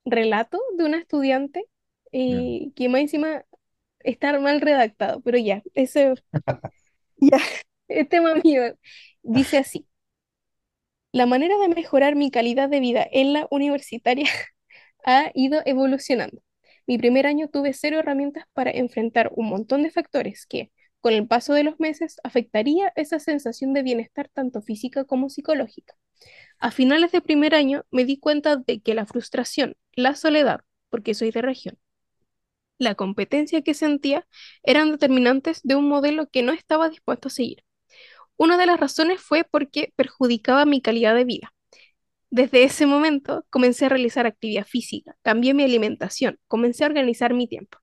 relato 0.05 0.61
de 0.77 0.85
una 0.85 0.99
estudiante 0.99 1.65
Mm. 2.29 2.45
eh, 2.53 2.71
que 2.77 2.89
más 2.89 3.01
encima 3.03 3.45
está 4.01 4.39
mal 4.41 4.61
redactado, 4.61 5.21
pero 5.23 5.39
ya, 5.39 5.63
ese 5.75 6.15
ya, 7.17 7.39
es 7.89 8.09
tema 8.09 8.35
mío. 8.37 8.63
Dice 9.23 9.59
así, 9.59 9.87
la 11.13 11.25
manera 11.27 11.57
de 11.59 11.69
mejorar 11.75 12.15
mi 12.15 12.31
calidad 12.31 12.69
de 12.69 12.79
vida 12.81 13.07
en 13.11 13.33
la 13.33 13.47
universitaria 13.51 14.29
ha 15.05 15.31
ido 15.35 15.63
evolucionando. 15.67 16.43
Mi 16.87 16.99
primer 16.99 17.27
año 17.27 17.49
tuve 17.49 17.73
cero 17.73 17.99
herramientas 18.01 18.45
para 18.53 18.71
enfrentar 18.71 19.31
un 19.35 19.49
montón 19.49 19.83
de 19.83 19.91
factores 19.91 20.47
que, 20.47 20.71
con 21.01 21.13
el 21.13 21.27
paso 21.27 21.55
de 21.55 21.65
los 21.65 21.81
meses, 21.81 22.17
afectaría 22.25 22.93
esa 22.97 23.19
sensación 23.19 23.73
de 23.75 23.83
bienestar 23.83 24.29
tanto 24.33 24.63
física 24.63 25.05
como 25.05 25.29
psicológica. 25.31 25.95
A 26.59 26.71
finales 26.71 27.13
de 27.13 27.21
primer 27.23 27.55
año 27.55 27.85
me 27.91 28.05
di 28.05 28.19
cuenta 28.19 28.57
de 28.57 28.81
que 28.81 28.95
la 28.95 29.07
frustración, 29.07 29.77
la 29.95 30.15
soledad, 30.15 30.61
porque 30.91 31.15
soy 31.15 31.31
de 31.31 31.43
región, 31.43 31.79
la 32.79 32.95
competencia 32.95 33.63
que 33.63 33.75
sentía 33.75 34.27
eran 34.63 34.91
determinantes 34.93 35.61
de 35.63 35.77
un 35.77 35.89
modelo 35.89 36.29
que 36.29 36.43
no 36.43 36.53
estaba 36.53 36.89
dispuesto 36.89 37.29
a 37.29 37.31
seguir. 37.31 37.65
Una 38.37 38.59
de 38.59 38.67
las 38.67 38.81
razones 38.81 39.23
fue 39.23 39.45
porque 39.45 39.93
perjudicaba 39.97 40.67
mi 40.67 40.83
calidad 40.83 41.15
de 41.17 41.25
vida. 41.25 41.54
Desde 42.39 42.65
ese 42.65 42.85
momento 42.87 43.47
comencé 43.51 43.87
a 43.87 43.89
realizar 43.91 44.27
actividad 44.27 44.67
física, 44.67 45.17
cambié 45.23 45.55
mi 45.55 45.65
alimentación, 45.65 46.39
comencé 46.49 46.85
a 46.85 46.89
organizar 46.89 47.33
mi 47.35 47.47
tiempo. 47.49 47.79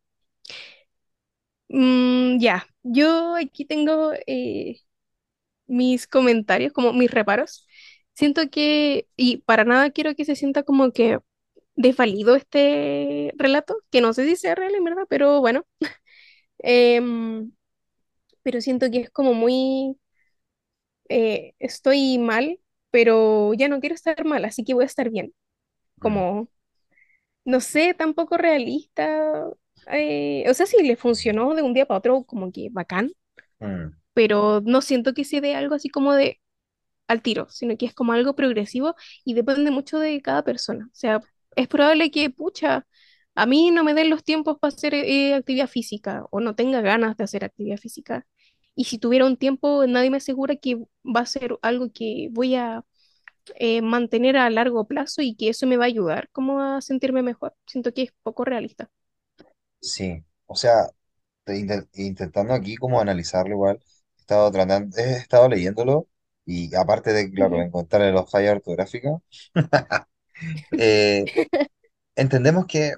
Mm, 1.70 2.40
ya, 2.40 2.66
yo 2.84 3.36
aquí 3.36 3.66
tengo 3.66 4.12
eh, 4.28 4.82
mis 5.68 6.08
comentarios, 6.08 6.74
como 6.74 6.94
mis 6.94 7.12
reparos. 7.12 7.68
Siento 8.16 8.44
que, 8.52 9.08
y 9.18 9.38
para 9.40 9.66
nada 9.66 9.92
quiero 9.92 10.16
que 10.16 10.26
se 10.26 10.36
sienta 10.36 10.64
como 10.64 10.92
que 10.94 11.20
desvalido 11.76 12.36
este 12.36 13.34
relato, 13.38 13.78
que 13.92 14.02
no 14.02 14.14
sé 14.14 14.26
si 14.28 14.36
sea 14.38 14.56
real 14.56 14.76
en 14.76 14.86
verdad, 14.86 15.06
pero 15.10 15.42
bueno, 15.42 15.66
Em, 16.64 17.52
pero 18.44 18.62
siento 18.62 18.92
que 18.92 19.00
es 19.02 19.12
como 19.12 19.34
muy, 19.34 19.98
eh, 21.10 21.54
estoy 21.60 22.18
mal, 22.18 22.60
pero 22.92 23.54
ya 23.56 23.68
no 23.70 23.80
quiero 23.80 23.96
estar 23.96 24.24
mal, 24.26 24.46
así 24.46 24.64
que 24.64 24.74
voy 24.76 24.84
a 24.84 24.88
estar 24.88 25.10
bien. 25.10 25.34
Mm, 26.02 26.22
Como, 26.22 26.50
no 27.46 27.62
sé, 27.62 27.94
tampoco 27.96 28.38
realista. 28.38 29.46
eh, 29.92 30.46
o 30.50 30.54
sea, 30.54 30.66
si 30.66 30.82
le 30.84 30.96
funcionó 30.98 31.54
de 31.56 31.62
un 31.64 31.74
día 31.74 31.86
para 31.88 32.00
otro, 32.00 32.24
como 32.26 32.52
que 32.52 32.70
bacán, 32.72 33.12
mm. 33.62 33.94
pero 34.14 34.62
no 34.66 34.82
siento 34.82 35.14
que 35.14 35.24
se 35.26 35.42
dé 35.42 35.56
algo 35.56 35.76
así 35.76 35.90
como 35.90 36.14
de 36.14 36.40
al 37.08 37.22
tiro, 37.22 37.48
sino 37.50 37.78
que 37.78 37.86
es 37.88 37.94
como 37.96 38.14
algo 38.14 38.36
progresivo 38.36 38.96
y 39.26 39.34
depende 39.36 39.72
mucho 39.72 40.00
de 40.00 40.22
cada 40.22 40.44
persona. 40.44 40.88
O 40.88 40.96
sea, 40.96 41.22
es 41.56 41.68
probable 41.68 42.12
que, 42.12 42.30
pucha, 42.32 42.88
a 43.36 43.46
mí 43.48 43.72
no 43.72 43.84
me 43.84 43.94
den 43.96 44.10
los 44.10 44.24
tiempos 44.24 44.58
para 44.60 44.74
hacer 44.76 44.94
eh, 44.96 45.36
actividad 45.36 45.68
física 45.70 46.26
o 46.32 46.40
no 46.42 46.56
tenga 46.56 46.82
ganas 46.82 47.18
de 47.18 47.24
hacer 47.26 47.46
actividad 47.46 47.78
física. 47.78 48.28
Y 48.76 48.86
si 48.86 48.98
tuviera 49.00 49.26
un 49.26 49.38
tiempo, 49.38 49.86
nadie 49.88 50.10
me 50.10 50.18
asegura 50.18 50.56
que 50.56 50.78
va 51.06 51.22
a 51.22 51.26
ser 51.26 51.58
algo 51.62 51.92
que 51.94 52.30
voy 52.32 52.56
a 52.56 52.86
eh, 53.56 53.82
mantener 53.84 54.38
a 54.38 54.50
largo 54.52 54.88
plazo 54.88 55.22
y 55.24 55.36
que 55.36 55.50
eso 55.50 55.68
me 55.68 55.78
va 55.78 55.86
a 55.86 55.88
ayudar 55.88 56.30
como 56.32 56.62
a 56.62 56.82
sentirme 56.82 57.24
mejor. 57.24 57.56
Siento 57.68 57.94
que 57.94 58.04
es 58.04 58.14
poco 58.24 58.46
realista. 58.46 58.92
Sí, 59.80 60.24
o 60.46 60.56
sea, 60.56 60.88
te 61.44 61.58
inte- 61.60 61.88
intentando 61.96 62.54
aquí 62.54 62.76
como 62.78 63.00
analizarlo 63.02 63.54
igual, 63.56 63.80
he 64.18 64.22
estado 64.22 64.52
tratando, 64.52 64.98
he 64.98 65.14
estado 65.18 65.50
leyéndolo 65.50 66.08
y 66.46 66.74
aparte 66.76 67.14
de, 67.14 67.32
claro, 67.32 67.62
Ujú, 67.62 67.64
encontrarle 67.64 68.12
los 68.12 68.30
fallas 68.32 68.56
ortográficas, 68.58 69.22
eh, 70.78 71.32
entendemos 72.16 72.66
que, 72.68 72.94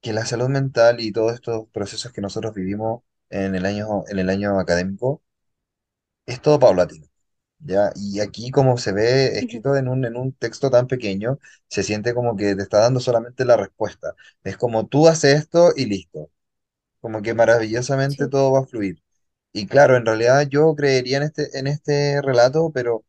que 0.00 0.12
la 0.12 0.26
salud 0.26 0.48
mental 0.48 1.00
y 1.00 1.12
todos 1.12 1.34
estos 1.34 1.68
procesos 1.70 2.12
que 2.12 2.20
nosotros 2.20 2.54
vivimos 2.54 3.02
en 3.34 3.54
el 3.54 3.66
año, 3.66 4.04
en 4.08 4.18
el 4.20 4.30
año 4.30 4.58
académico 4.60 5.22
es 6.26 6.40
todo 6.40 6.58
paulatino. 6.58 7.06
¿Ya? 7.60 7.92
Y 7.96 8.20
aquí 8.20 8.50
como 8.50 8.76
se 8.78 8.92
ve 8.92 9.38
escrito 9.38 9.76
en 9.76 9.88
un, 9.88 10.04
en 10.04 10.16
un 10.16 10.32
texto 10.34 10.70
tan 10.70 10.86
pequeño, 10.86 11.38
se 11.68 11.82
siente 11.82 12.12
como 12.14 12.36
que 12.36 12.54
te 12.56 12.62
está 12.62 12.80
dando 12.80 13.00
solamente 13.00 13.44
la 13.46 13.56
respuesta. 13.56 14.14
Es 14.44 14.56
como 14.58 14.86
tú 14.86 15.08
haces 15.08 15.40
esto 15.40 15.72
y 15.76 15.86
listo. 15.86 16.30
Como 17.00 17.22
que 17.22 17.34
maravillosamente 17.34 18.24
Sí, 18.24 18.30
todo 18.30 18.52
va 18.52 18.60
a 18.60 18.66
fluir. 18.66 19.02
Y 19.52 19.66
claro, 19.68 19.96
en 19.96 20.06
realidad 20.06 20.48
yo 20.48 20.74
creería 20.76 21.18
en 21.18 21.24
este, 21.24 21.58
en 21.58 21.66
este 21.68 22.22
relato, 22.22 22.72
pero 22.72 23.04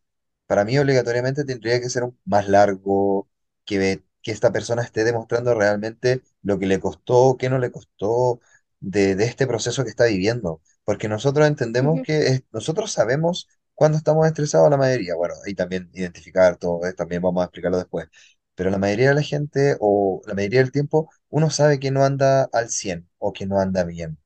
para 0.47 0.65
mí 0.65 0.77
obligatoriamente 0.77 1.43
tendría 1.45 1.79
que 1.81 1.89
ser 1.89 2.03
un- 2.03 2.19
más 2.25 2.47
largo, 2.47 3.27
que, 3.65 4.03
que 4.21 4.31
esta 4.31 4.51
persona 4.51 4.83
esté 4.83 5.03
demostrando 5.03 5.53
realmente 5.55 6.21
lo 6.43 6.59
que 6.59 6.65
le 6.67 6.79
costó, 6.79 7.37
qué 7.39 7.49
no 7.49 7.57
le 7.59 7.71
costó 7.71 8.39
de, 8.79 9.15
de 9.15 9.25
este 9.25 9.47
proceso 9.47 9.83
que 9.83 9.89
está 9.89 10.05
viviendo. 10.05 10.61
Porque 10.83 11.07
nosotros 11.09 11.47
entendemos 11.47 12.01
que 12.01 12.27
es- 12.27 12.43
nosotros 12.51 12.91
sabemos 12.91 13.47
cuándo 13.73 13.97
estamos 13.97 14.27
estresados 14.27 14.69
la 14.69 14.77
mayoría. 14.77 15.15
Bueno, 15.15 15.35
ahí 15.45 15.53
también 15.55 15.89
identificar 15.93 16.57
todo, 16.57 16.85
eh, 16.85 16.93
también 16.93 17.21
vamos 17.21 17.41
a 17.41 17.45
explicarlo 17.45 17.77
después. 17.77 18.07
Pero 18.55 18.69
la 18.69 18.77
mayoría 18.77 19.09
de 19.09 19.15
la 19.15 19.21
gente 19.21 19.75
o 19.79 20.21
la 20.27 20.33
mayoría 20.33 20.59
del 20.61 20.71
tiempo 20.71 21.09
uno 21.29 21.49
sabe 21.49 21.79
que 21.79 21.91
no 21.91 22.03
anda 22.05 22.43
al 22.53 22.69
100 22.69 23.09
o 23.17 23.33
que 23.33 23.45
no 23.45 23.59
anda 23.59 23.83
bien. 23.83 24.17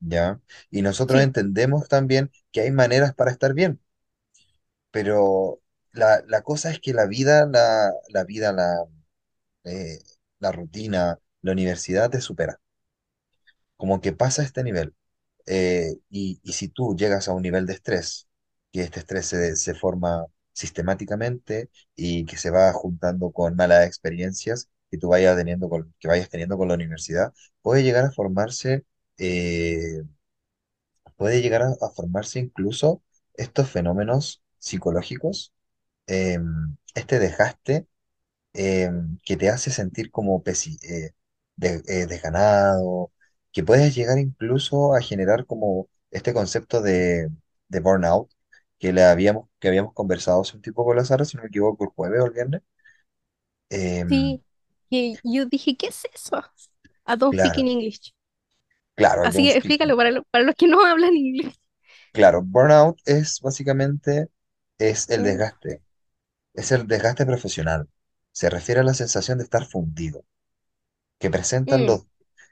¿ya? 0.00 0.40
Y 0.70 0.82
nosotros 0.82 1.20
Sí, 1.20 1.22
entendemos 1.22 1.88
también 1.88 2.30
que 2.52 2.60
hay 2.62 2.70
maneras 2.72 3.14
para 3.14 3.30
estar 3.32 3.54
bien, 3.54 3.80
pero 4.90 5.60
la, 5.92 6.22
la 6.26 6.42
cosa 6.42 6.70
es 6.70 6.80
que 6.80 6.92
la 6.94 7.06
vida, 7.06 7.46
la, 7.46 7.92
la 8.08 8.24
vida, 8.24 8.52
la, 8.52 8.84
eh, 9.64 10.00
la 10.40 10.52
rutina, 10.52 11.20
la 11.42 11.52
universidad 11.52 12.10
te 12.10 12.22
supera, 12.22 12.61
como 13.82 14.00
que 14.00 14.12
pasa 14.12 14.44
este 14.44 14.62
nivel. 14.62 14.94
Eh, 15.46 15.96
y, 16.08 16.40
si 16.52 16.68
tú 16.68 16.94
llegas 16.96 17.26
a 17.28 17.34
un 17.34 17.42
nivel 17.42 17.66
de 17.66 17.72
estrés, 17.74 18.28
que 18.72 18.82
este 18.82 19.00
estrés 19.00 19.26
se, 19.60 19.74
forma 19.74 20.26
sistemáticamente 20.52 21.68
y 21.96 22.24
que 22.26 22.36
se 22.36 22.50
va 22.52 22.72
juntando 22.72 23.32
con 23.32 23.56
malas 23.56 23.84
experiencias 23.88 24.70
que 24.90 24.98
tú 24.98 25.08
vayas 25.08 25.36
teniendo 25.36 25.68
con, 25.68 25.92
que 25.98 26.06
vayas 26.08 26.28
teniendo 26.28 26.56
con 26.58 26.68
la 26.68 26.74
universidad, 26.74 27.32
puede 27.62 27.82
llegar 27.82 28.04
a 28.04 28.12
formarse 28.12 28.84
eh, 29.18 30.02
puede 31.16 31.40
llegar 31.42 31.62
a, 31.62 31.88
formarse 31.90 32.38
incluso 32.40 33.02
estos 33.34 33.70
fenómenos 33.70 34.42
psicológicos, 34.58 35.52
eh, 36.08 36.38
este 36.94 37.18
desgaste 37.18 37.88
eh, 38.54 38.90
que 39.24 39.36
te 39.36 39.50
hace 39.50 39.70
sentir 39.70 40.10
como 40.12 40.42
pesi- 40.44 40.78
eh, 40.84 41.12
desganado, 42.08 43.12
que 43.52 43.64
puedes 43.64 43.94
llegar 43.94 44.18
incluso 44.18 44.94
a 44.94 45.00
generar 45.00 45.46
como 45.46 45.88
este 46.10 46.34
concepto 46.34 46.80
de, 46.82 47.30
de 47.68 47.80
burnout 47.80 48.30
que, 48.78 48.92
le 48.92 49.04
habíamos, 49.04 49.48
que 49.60 49.68
habíamos 49.68 49.94
conversado 49.94 50.42
hace 50.42 50.56
un 50.56 50.62
tiempo 50.62 50.84
con 50.84 50.96
la 50.96 51.04
Sara, 51.04 51.24
si 51.24 51.36
no 51.36 51.42
me 51.44 51.48
equivoco, 51.48 51.84
el 51.84 51.90
jueves 51.90 52.20
o 52.22 52.26
el 52.26 52.32
viernes. 52.32 52.62
Eh, 53.70 54.04
sí. 54.08 54.42
Y 54.90 55.20
yo 55.24 55.46
dije, 55.46 55.76
¿qué 55.76 55.86
es 55.88 56.04
eso? 56.14 56.36
I 57.06 57.16
don't 57.16 57.34
speak 57.36 57.58
in 57.58 57.66
claro, 57.66 57.68
English. 57.68 58.12
claro, 58.94 59.28
Así 59.28 59.42
don't 59.42 59.50
que 59.50 59.52
speak. 59.52 59.76
explícalo 59.76 59.96
para, 59.96 60.10
lo- 60.10 60.22
para 60.24 60.44
los 60.44 60.54
que 60.56 60.66
no 60.68 60.84
hablan 60.86 61.16
inglés. 61.16 61.54
Claro, 62.12 62.42
burnout 62.42 63.00
es 63.06 63.40
básicamente 63.40 64.28
es 64.78 65.08
el 65.10 65.22
Mm, 65.22 65.22
desgaste 65.22 65.82
Es 66.54 66.72
el 66.72 66.86
desgaste 66.88 67.26
profesional. 67.26 67.88
Se 68.32 68.50
refiere 68.50 68.80
a 68.82 68.84
la 68.84 68.94
sensación 68.94 69.38
de 69.38 69.44
estar 69.44 69.66
fundido, 69.66 70.24
que 71.20 71.30
presentan 71.30 71.86
mm, 71.86 71.86
los... 71.86 72.06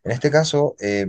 En 0.04 0.12
este 0.12 0.30
caso, 0.30 0.76
eh, 0.80 1.06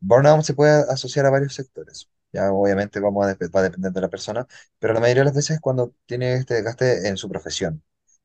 burnout 0.00 0.42
se 0.44 0.54
puede 0.54 0.84
asociar 0.90 1.26
a 1.26 1.30
varios 1.30 1.54
sectores. 1.54 2.08
Ya 2.32 2.52
obviamente 2.52 3.00
vamos 3.00 3.26
a 3.26 3.36
dep- 3.36 3.54
va 3.54 3.60
a 3.60 3.62
depender 3.64 3.92
de 3.92 4.00
la 4.00 4.08
persona, 4.08 4.46
pero 4.78 4.94
la 4.94 5.00
mayoría 5.00 5.22
de 5.22 5.26
las 5.26 5.34
veces 5.34 5.56
es 5.56 5.60
cuando 5.60 5.94
tiene 6.06 6.34
este 6.34 6.54
desgaste 6.54 7.08
en 7.08 7.16
su 7.16 7.28
profesión. 7.28 7.82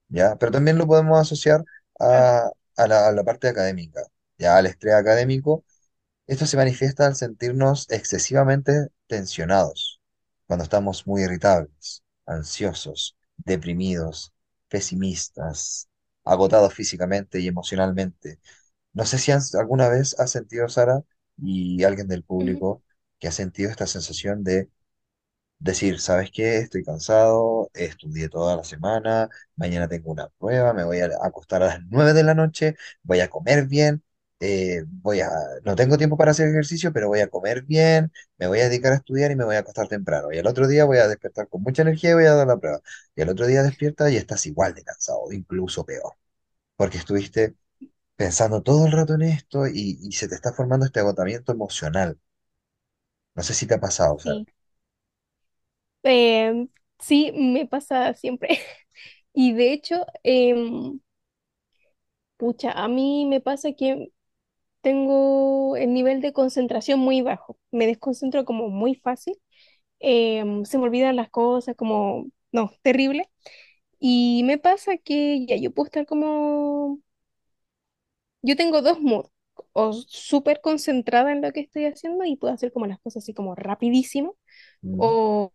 ¿ya? 0.09 0.37
Pero 0.37 0.51
también 0.53 0.77
lo 0.77 0.87
podemos 0.87 1.19
asociar 1.19 1.63
a, 1.99 2.51
a 2.77 2.87
la, 2.87 3.07
a 3.09 3.11
la 3.13 3.23
parte 3.23 3.47
académica, 3.49 4.01
ya 4.37 4.57
al 4.57 4.65
estrés 4.67 4.95
académico 4.95 5.65
esto 6.27 6.45
se 6.45 6.57
manifiesta 6.57 7.07
al 7.07 7.15
sentirnos 7.15 7.87
excesivamente 7.91 8.89
tensionados, 9.07 10.01
cuando 10.47 10.63
estamos 10.63 11.07
muy 11.07 11.23
irritables, 11.23 12.03
ansiosos, 12.25 13.17
deprimidos, 13.37 14.33
pesimistas, 14.69 15.87
agotados 16.23 16.73
físicamente 16.73 17.39
y 17.41 17.47
emocionalmente. 17.47 18.39
No 18.95 19.05
sé 19.05 19.19
si 19.19 19.31
has- 19.33 19.55
alguna 19.55 19.89
vez 19.89 20.19
has 20.19 20.31
sentido, 20.31 20.69
Sara, 20.69 21.03
y 21.37 21.83
alguien 21.85 22.09
del 22.09 22.23
público, 22.25 22.83
que 23.19 23.29
ha 23.29 23.33
sentido 23.33 23.71
esta 23.71 23.87
sensación 23.87 24.43
de 24.45 24.69
Decir, 25.59 25.99
¿sabes 26.01 26.29
qué? 26.31 26.57
Estoy 26.59 26.83
cansado, 26.83 27.71
estudié 27.73 28.29
toda 28.29 28.55
la 28.57 28.63
semana, 28.63 29.29
mañana 29.55 29.87
tengo 29.87 30.11
una 30.11 30.27
prueba, 30.37 30.73
me 30.73 30.83
voy 30.83 30.99
a 30.99 31.09
acostar 31.23 31.63
a 31.63 31.67
las 31.67 31.79
9 31.89 32.13
de 32.13 32.23
la 32.23 32.35
noche, 32.35 32.75
voy 33.03 33.21
a 33.21 33.29
comer 33.29 33.65
bien, 33.67 34.03
eh, 34.41 34.83
voy 34.87 35.21
a, 35.21 35.29
no 35.63 35.75
tengo 35.75 35.97
tiempo 35.97 36.17
para 36.17 36.31
hacer 36.31 36.49
ejercicio, 36.49 36.91
pero 36.93 37.07
voy 37.07 37.21
a 37.21 37.29
comer 37.29 37.63
bien, 37.63 38.11
me 38.37 38.47
voy 38.47 38.59
a 38.59 38.65
dedicar 38.69 38.91
a 38.93 38.95
estudiar 38.97 39.31
y 39.31 39.35
me 39.35 39.45
voy 39.45 39.55
a 39.55 39.59
acostar 39.59 39.87
temprano. 39.87 40.31
Y 40.31 40.37
al 40.37 40.45
otro 40.47 40.67
día 40.67 40.85
voy 40.85 40.97
a 40.97 41.07
despertar 41.07 41.47
con 41.49 41.63
mucha 41.63 41.81
energía 41.83 42.11
y 42.11 42.13
voy 42.15 42.25
a 42.25 42.33
dar 42.35 42.47
la 42.47 42.57
prueba. 42.57 42.81
Y 43.15 43.21
al 43.21 43.29
otro 43.29 43.47
día 43.47 43.63
despierta 43.63 44.11
y 44.11 44.17
estás 44.17 44.45
igual 44.45 44.73
de 44.75 44.83
cansado, 44.83 45.31
incluso 45.31 45.85
peor, 45.85 46.13
porque 46.77 46.97
estuviste 46.97 47.55
pensando 48.17 48.61
todo 48.63 48.85
el 48.85 48.91
rato 48.93 49.13
en 49.15 49.23
esto 49.23 49.67
y, 49.67 49.99
y 50.01 50.11
se 50.13 50.27
te 50.27 50.35
está 50.35 50.53
formando 50.53 50.85
este 50.85 50.99
agotamiento 51.01 51.51
emocional. 51.53 52.19
No 53.35 53.43
sé 53.49 53.53
si 53.59 53.65
te 53.67 53.75
ha 53.75 53.79
pasado, 53.79 54.19
Sara. 54.19 54.43
sí. 54.43 54.47
Em, 56.03 56.69
sí, 56.99 57.31
me 57.33 57.65
pasa 57.67 58.13
siempre. 58.13 58.49
Y 59.37 59.53
de 59.53 59.73
hecho, 59.73 60.05
em, 60.23 60.99
pucha, 62.37 62.71
a 62.71 62.87
mí 62.87 63.25
me 63.25 63.41
pasa 63.41 63.73
que 63.73 64.11
tengo 64.81 65.77
el 65.77 65.93
nivel 65.93 66.21
de 66.21 66.33
concentración 66.33 66.99
muy 67.01 67.21
bajo. 67.21 67.57
Me 67.71 67.87
desconcentro 67.87 68.45
como 68.45 68.69
muy 68.69 68.95
fácil. 68.95 69.35
em, 70.01 70.65
se 70.65 70.77
me 70.79 70.85
olvidan 70.85 71.15
las 71.17 71.29
cosas, 71.31 71.75
como, 71.77 72.27
no, 72.53 72.71
terrible. 72.83 73.29
Y 73.99 74.43
me 74.45 74.57
pasa 74.59 74.97
que 74.97 75.45
ya 75.47 75.57
yo 75.57 75.71
puedo 75.73 75.87
estar 75.87 76.05
como, 76.07 76.99
yo 78.45 78.55
tengo 78.55 78.81
dos 78.81 78.99
moods. 79.01 79.29
o 79.73 79.93
súper 79.93 80.61
concentrada 80.61 81.31
en 81.31 81.41
lo 81.41 81.51
que 81.53 81.61
estoy 81.61 81.85
haciendo 81.85 82.25
y 82.25 82.35
puedo 82.37 82.53
hacer 82.53 82.71
como 82.73 82.87
las 82.87 82.99
cosas 83.01 83.23
así 83.23 83.33
como 83.33 83.55
rapidísimo, 83.55 84.37
Mm, 84.83 85.09
o, 85.09 85.53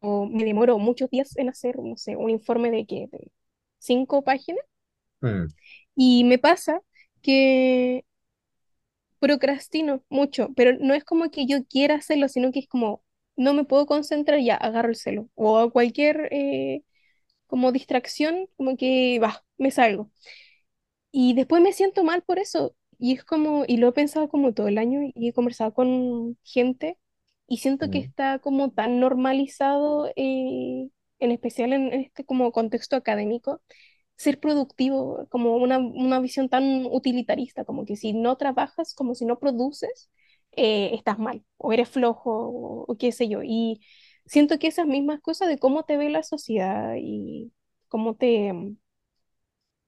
o 0.00 0.26
me 0.26 0.44
demoro 0.44 0.78
muchos 0.78 1.10
días 1.10 1.36
en 1.38 1.48
hacer, 1.50 1.78
no 1.80 1.96
sé, 1.98 2.16
un 2.16 2.30
informe 2.30 2.70
de 2.72 2.86
que 2.86 3.08
de 3.12 3.32
cinco 3.80 4.24
páginas 4.24 4.64
mm, 5.22 5.52
y 5.94 6.24
me 6.24 6.38
pasa 6.38 6.80
que 7.22 8.04
procrastino 9.18 10.02
mucho, 10.08 10.48
pero 10.56 10.72
no 10.78 10.94
es 10.94 11.04
como 11.04 11.30
que 11.30 11.46
yo 11.46 11.64
quiera 11.66 11.96
hacerlo, 11.96 12.28
sino 12.28 12.52
que 12.52 12.60
es 12.60 12.68
como 12.68 13.02
no 13.36 13.54
me 13.54 13.64
puedo 13.64 13.86
concentrar, 13.86 14.40
ya 14.40 14.56
agarro 14.56 14.88
el 14.90 14.96
celo 14.96 15.28
o 15.34 15.70
cualquier 15.70 16.28
eh, 16.32 16.82
como 17.46 17.72
distracción, 17.72 18.48
como 18.56 18.76
que 18.76 19.18
va, 19.22 19.44
me 19.58 19.70
salgo. 19.70 20.10
Y 21.12 21.34
después 21.34 21.62
me 21.62 21.72
siento 21.72 22.04
mal 22.04 22.22
por 22.22 22.38
eso. 22.38 22.74
Y 22.98 23.14
es 23.14 23.24
como, 23.24 23.64
y 23.66 23.78
lo 23.78 23.88
he 23.88 23.92
pensado 23.92 24.28
como 24.28 24.52
todo 24.54 24.68
el 24.68 24.78
año 24.78 25.00
y 25.14 25.28
he 25.28 25.32
conversado 25.32 25.72
con 25.74 26.38
gente 26.44 26.98
y 27.48 27.58
siento 27.58 27.90
que 27.90 27.98
mm, 27.98 28.00
está 28.00 28.38
como 28.40 28.70
tan 28.72 29.00
normalizado, 29.00 30.08
eh, 30.16 30.88
en 31.18 31.30
especial 31.32 31.72
en, 31.72 31.92
en 31.92 32.00
este 32.02 32.24
como 32.24 32.52
contexto 32.52 32.96
académico, 32.96 33.62
ser 34.16 34.38
productivo, 34.40 35.26
como 35.30 35.56
una, 35.56 35.78
una 35.78 36.20
visión 36.20 36.48
tan 36.50 36.86
utilitarista, 36.90 37.64
como 37.64 37.84
que 37.86 37.96
si 37.96 38.12
no 38.12 38.36
trabajas, 38.36 38.94
como 38.94 39.14
si 39.14 39.24
no 39.24 39.38
produces, 39.38 40.10
eh, 40.52 40.90
estás 40.94 41.18
mal 41.18 41.44
o 41.58 41.72
eres 41.72 41.88
flojo 41.88 42.30
o, 42.32 42.84
o 42.92 42.96
qué 42.98 43.12
sé 43.12 43.28
yo. 43.28 43.40
Y 43.44 43.80
siento 44.26 44.58
que 44.58 44.68
esas 44.68 44.86
mismas 44.86 45.20
cosas 45.20 45.48
de 45.48 45.58
cómo 45.58 45.84
te 45.84 45.96
ve 45.96 46.10
la 46.10 46.22
sociedad 46.22 46.94
y 46.98 47.52
cómo 47.88 48.14
te... 48.16 48.52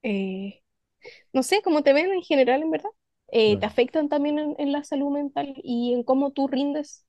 eh, 0.02 0.61
no 1.32 1.42
sé, 1.42 1.62
cómo 1.62 1.82
te 1.82 1.92
ven 1.92 2.12
en 2.12 2.22
general, 2.22 2.62
en 2.62 2.70
verdad, 2.70 2.90
eh, 3.28 3.58
te 3.58 3.66
afectan 3.66 4.08
también 4.08 4.38
en, 4.38 4.54
en 4.58 4.72
la 4.72 4.84
salud 4.84 5.10
mental 5.12 5.54
y 5.62 5.94
en 5.94 6.02
cómo 6.04 6.32
tú 6.32 6.48
rindes 6.48 7.06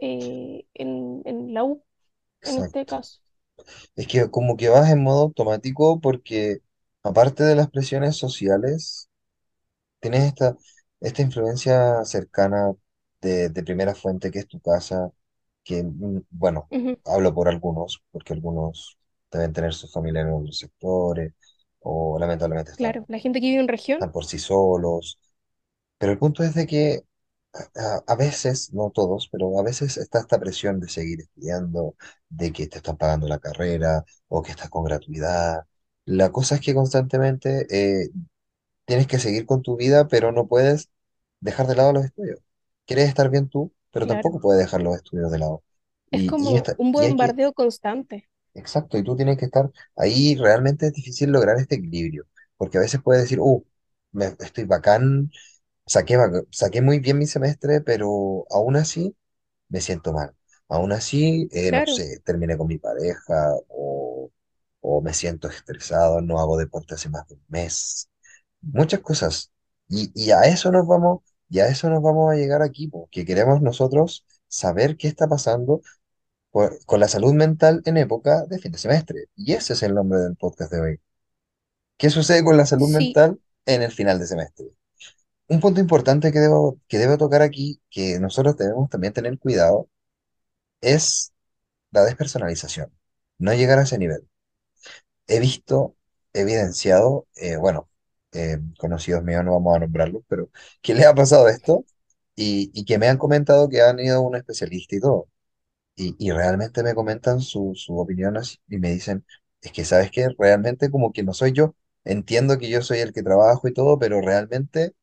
eh, 0.00 0.66
en, 0.74 1.22
en 1.26 1.54
la 1.54 1.64
U, 1.64 1.84
en 2.44 2.58
este 2.58 2.86
caso. 2.86 3.20
Es 3.96 4.06
que 4.08 4.30
como 4.30 4.56
que 4.56 4.68
vas 4.68 4.90
en 4.90 5.02
modo 5.02 5.22
automático 5.22 6.00
porque 6.00 6.58
aparte 7.02 7.44
de 7.44 7.54
las 7.56 7.70
presiones 7.70 8.16
sociales, 8.16 9.08
tienes 10.00 10.24
esta, 10.24 10.56
esta 11.00 11.22
influencia 11.22 12.04
cercana 12.04 12.74
de, 13.20 13.50
de 13.50 13.62
primera 13.64 13.94
fuente 13.94 14.30
que 14.30 14.40
es 14.40 14.48
tu 14.48 14.60
casa, 14.60 15.10
que, 15.64 15.82
mm, 15.84 16.22
bueno, 16.30 16.70
hablo 17.04 17.34
por 17.34 17.48
algunos, 17.48 18.02
porque 18.12 18.32
algunos 18.34 18.98
deben 19.32 19.52
tener 19.52 19.74
su 19.74 19.88
familia 19.88 20.22
en 20.22 20.32
otros 20.32 20.58
sectores 20.58 21.34
o 21.84 22.18
lamentablemente 22.20 22.72
están, 22.72 22.92
Claro, 22.92 23.04
la 23.08 23.18
gente 23.18 23.40
que 23.40 23.46
vive 23.48 23.60
en 23.60 23.66
región, 23.68 24.00
están 24.00 24.12
por 24.12 24.24
sí 24.26 24.38
solos. 24.38 25.18
Pero 25.98 26.12
el 26.12 26.18
punto 26.18 26.42
es 26.44 26.54
de 26.54 26.66
que 26.66 27.02
a, 27.76 28.02
a 28.06 28.16
veces, 28.16 28.72
no 28.74 28.90
todos, 28.92 29.28
pero 29.30 29.58
a 29.60 29.62
veces 29.64 29.96
está 29.98 30.20
esta 30.20 30.40
presión 30.40 30.80
de 30.80 30.88
seguir 30.90 31.20
estudiando, 31.22 31.96
de 32.30 32.52
que 32.52 32.68
te 32.68 32.78
están 32.78 32.96
pagando 32.98 33.28
la 33.28 33.38
carrera 33.40 34.04
o 34.28 34.42
que 34.42 34.52
estás 34.52 34.70
con 34.70 34.84
gratuidad. 34.84 35.64
La 36.06 36.32
cosa 36.32 36.56
es 36.56 36.60
que 36.62 36.74
constantemente 36.74 37.66
eh, 38.04 38.10
tienes 38.86 39.06
que 39.06 39.18
seguir 39.20 39.46
con 39.46 39.62
tu 39.62 39.76
vida, 39.76 40.08
pero 40.08 40.32
no 40.32 40.48
puedes 40.48 40.90
dejar 41.40 41.66
de 41.66 41.76
lado 41.76 41.92
los 41.94 42.04
estudios. 42.06 42.40
Quieres 42.86 43.08
estar 43.08 43.30
bien 43.30 43.48
tú, 43.48 43.72
pero 43.92 44.06
claro, 44.06 44.08
tampoco 44.08 44.40
puedes 44.40 44.60
dejar 44.64 44.82
los 44.82 44.96
estudios 44.96 45.30
de 45.32 45.38
lado. 45.38 45.62
es 46.10 46.24
Y, 46.24 46.34
y, 46.38 46.56
como 46.56 46.56
esta, 46.56 46.78
un 46.78 46.92
y 46.94 47.04
hay 47.04 47.16
que, 47.16 47.34
bombardeo 47.34 47.52
constante. 47.52 48.28
Exacto, 48.54 48.98
y 48.98 49.04
tú 49.04 49.16
tienes 49.16 49.38
que 49.38 49.46
estar 49.46 49.70
ahí, 49.96 50.36
realmente 50.36 50.86
es 50.86 50.92
difícil 50.92 51.30
lograr 51.30 51.58
este 51.58 51.76
equilibrio, 51.76 52.26
porque 52.56 52.78
a 52.78 52.80
veces 52.82 53.00
puedes 53.02 53.22
decir, 53.22 53.40
uh, 53.40 53.64
me, 54.12 54.26
estoy 54.40 54.64
bacán, 54.64 55.30
saqué, 55.86 56.16
bac- 56.18 56.46
saqué 56.52 56.82
muy 56.82 57.00
bien 57.00 57.18
mi 57.18 57.26
semestre, 57.26 57.80
pero 57.82 58.46
aún 58.50 58.76
así 58.76 59.16
me 59.68 59.80
siento 59.80 60.12
mal. 60.12 60.34
Aún 60.68 60.92
así, 60.92 61.48
eh, 61.52 61.72
no 61.72 61.86
Claro, 61.86 61.86
sé, 61.86 62.20
terminé 62.24 62.56
con 62.58 62.68
mi 62.68 62.78
pareja 62.78 63.52
o, 63.68 64.30
o 64.80 65.02
me 65.02 65.14
siento 65.14 65.48
estresado, 65.48 66.20
no 66.22 66.40
hago 66.40 66.58
deporte 66.58 66.94
hace 66.94 67.08
más 67.10 67.26
de 67.28 67.34
un 67.36 67.44
mes 67.48 68.08
muchas 68.62 69.00
cosas. 69.00 69.52
Y, 69.88 70.10
y 70.14 70.30
a 70.32 70.42
eso 70.42 70.70
nos 70.72 70.86
vamos, 70.86 71.22
y 71.48 71.60
a 71.60 71.68
eso 71.68 71.90
nos 71.90 72.02
vamos 72.02 72.32
a 72.32 72.36
llegar 72.36 72.62
aquí, 72.62 72.88
porque 72.88 73.24
queremos 73.24 73.60
nosotros 73.62 74.26
saber 74.48 74.96
qué 74.96 75.08
está 75.08 75.28
pasando 75.28 75.82
por- 76.54 76.78
con 76.86 77.00
la 77.00 77.08
salud 77.08 77.34
mental 77.34 77.82
en 77.84 77.98
época 77.98 78.46
de 78.46 78.60
fin 78.60 78.72
de 78.72 78.78
semestre. 78.78 79.26
Y 79.36 79.54
ese 79.54 79.72
es 79.74 79.82
el 79.82 79.94
nombre 79.94 80.20
del 80.20 80.36
podcast 80.36 80.72
de 80.72 80.80
hoy. 80.80 81.00
¿Qué 81.98 82.10
sucede 82.10 82.44
con 82.44 82.56
la 82.56 82.66
salud 82.66 82.88
sí, 82.88 82.94
mental 82.94 83.40
en 83.66 83.82
el 83.82 83.92
final 83.92 84.18
de 84.18 84.26
semestre? 84.26 84.66
Un 85.48 85.60
punto 85.60 85.80
importante 85.80 86.32
que 86.32 86.40
debo, 86.40 86.80
que 86.88 86.98
debo 86.98 87.18
tocar 87.18 87.42
aquí, 87.42 87.80
que 87.90 88.20
nosotros 88.20 88.56
debemos 88.56 88.90
también 88.90 89.12
tener 89.14 89.38
cuidado, 89.38 89.88
es 90.80 91.32
la 91.92 92.04
despersonalización. 92.04 92.92
No 93.38 93.54
llegar 93.54 93.78
a 93.80 93.84
ese 93.84 93.98
nivel. 93.98 94.28
He 95.26 95.40
visto, 95.40 95.96
evidenciado, 96.32 97.26
eh, 97.36 97.56
bueno, 97.56 97.88
eh, 98.32 98.58
conocidos 98.78 99.22
míos, 99.24 99.44
no 99.44 99.52
vamos 99.54 99.76
a 99.76 99.80
nombrarlos, 99.80 100.22
pero 100.28 100.50
que 100.82 100.94
les 100.94 101.06
ha 101.06 101.14
pasado 101.14 101.48
esto 101.48 101.84
y, 102.36 102.70
y 102.74 102.84
que 102.84 102.98
me 102.98 103.08
han 103.08 103.18
comentado 103.18 103.68
que 103.68 103.80
han 103.82 104.00
ido 104.00 104.16
a 104.18 104.20
un 104.20 104.36
especialista 104.36 104.96
y 104.96 105.00
todo. 105.00 105.28
Y, 105.96 106.16
y 106.18 106.32
realmente 106.32 106.82
me 106.82 106.94
comentan 106.94 107.40
su, 107.40 107.72
su 107.76 107.98
opinión 107.98 108.36
así, 108.36 108.58
y 108.68 108.78
me 108.78 108.90
dicen, 108.92 109.24
es 109.62 109.72
que 109.72 109.84
sabes 109.84 110.10
que 110.10 110.28
realmente 110.38 110.90
como 110.90 111.12
que 111.12 111.22
no 111.22 111.32
soy 111.34 111.52
yo. 111.52 111.76
Entiendo 112.04 112.58
que 112.58 112.68
yo 112.70 112.82
soy 112.82 112.98
el 113.00 113.12
que 113.12 113.22
trabajo 113.22 113.68
y 113.68 113.72
todo, 113.74 113.98
pero 113.98 114.20
realmente 114.20 114.94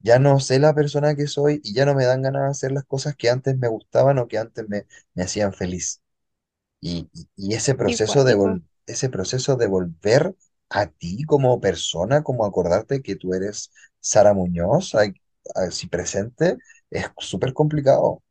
ya 0.00 0.18
no 0.20 0.40
sé 0.40 0.58
la 0.60 0.74
persona 0.74 1.16
que 1.16 1.26
soy 1.28 1.60
y 1.64 1.74
ya 1.74 1.86
no 1.86 1.94
me 1.94 2.06
dan 2.06 2.22
ganas 2.22 2.42
de 2.44 2.48
hacer 2.50 2.72
las 2.72 2.84
cosas 2.86 3.16
que 3.16 3.30
antes 3.30 3.58
me 3.58 3.68
gustaban 3.68 4.18
o 4.18 4.28
que 4.28 4.38
antes 4.38 4.68
me, 4.68 4.86
me 5.14 5.24
hacían 5.24 5.52
feliz. 5.54 6.02
Y, 6.80 7.10
y- 7.14 7.28
y 7.36 7.54
ese 7.56 7.74
proceso 7.76 8.24
de 8.24 8.36
vol- 8.36 8.64
ese 8.86 9.10
proceso 9.10 9.56
de 9.56 9.68
volver 9.68 10.36
a 10.70 10.86
ti 10.88 11.24
como 11.26 11.60
persona, 11.60 12.24
como 12.24 12.46
acordarte 12.46 13.02
que 13.02 13.16
tú 13.16 13.34
eres 13.34 13.72
Sara 14.00 14.34
Muñoz, 14.34 14.94
así 15.56 15.88
presente, 15.88 16.58
es 16.90 17.06
súper 17.18 17.54
complicado. 17.54 18.23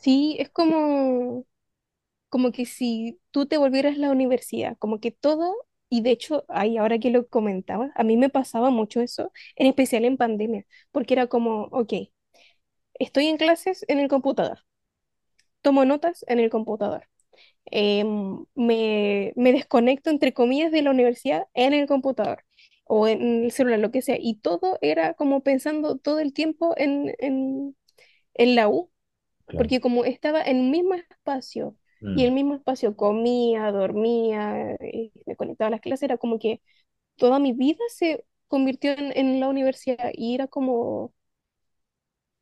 Sí, 0.00 0.36
es 0.38 0.50
como, 0.50 1.46
como 2.30 2.52
que 2.52 2.66
si 2.66 3.20
tú 3.32 3.46
te 3.46 3.58
volvieras 3.58 3.98
la 3.98 4.10
universidad, 4.10 4.76
como 4.78 5.00
que 5.00 5.10
todo, 5.12 5.54
y 5.90 6.02
de 6.02 6.12
hecho, 6.12 6.44
ahí 6.48 6.78
ahora 6.78 6.98
que 6.98 7.10
lo 7.10 7.28
comentaba, 7.28 7.92
a 7.96 8.04
mí 8.04 8.16
me 8.16 8.30
pasaba 8.30 8.70
mucho 8.70 9.00
eso, 9.02 9.32
en 9.56 9.66
especial 9.68 10.04
en 10.06 10.16
pandemia, 10.18 10.66
porque 10.92 11.14
era 11.14 11.28
como, 11.28 11.64
ok, 11.72 11.92
estoy 12.94 13.26
en 13.28 13.36
clases 13.36 13.84
en 13.88 14.00
el 14.00 14.08
computador, 14.08 14.60
tomo 15.62 15.84
notas 15.84 16.24
en 16.28 16.40
el 16.40 16.50
computador, 16.50 17.08
em, 17.66 18.46
me, 18.54 19.32
me 19.36 19.52
desconecto, 19.52 20.10
entre 20.10 20.34
comillas, 20.34 20.72
de 20.72 20.82
la 20.82 20.90
universidad 20.92 21.48
en 21.54 21.74
el 21.74 21.86
computador 21.88 22.44
o 22.84 23.08
en 23.08 23.44
el 23.46 23.52
celular, 23.52 23.80
lo 23.80 23.90
que 23.92 24.02
sea, 24.02 24.18
y 24.20 24.36
todo 24.40 24.78
era 24.82 25.14
como 25.14 25.42
pensando 25.42 25.98
todo 25.98 26.20
el 26.20 26.32
tiempo 26.34 26.74
en, 26.78 27.14
en, 27.20 27.76
en 28.34 28.56
la 28.56 28.68
U 28.70 28.90
claro, 29.46 29.70
porque 29.70 29.80
como 29.80 30.04
estaba 30.04 30.42
en 30.42 30.60
un 30.60 30.70
mismo 30.70 30.94
espacio 30.94 31.76
y 32.14 32.24
el 32.24 32.32
mm, 32.32 32.34
mismo 32.34 32.54
espacio 32.54 32.96
comía, 32.96 33.70
dormía, 33.72 34.72
eh, 34.80 35.12
me 35.26 35.36
conectaba 35.36 35.68
a 35.68 35.70
las 35.72 35.80
clases, 35.80 36.04
era 36.04 36.18
como 36.18 36.38
que 36.38 36.62
toda 37.16 37.38
mi 37.40 37.52
vida 37.54 37.80
se 37.90 38.26
convirtió 38.48 38.92
en, 38.92 39.16
en 39.16 39.40
la 39.40 39.48
universidad 39.48 40.10
y 40.14 40.34
era 40.36 40.48
como, 40.48 41.14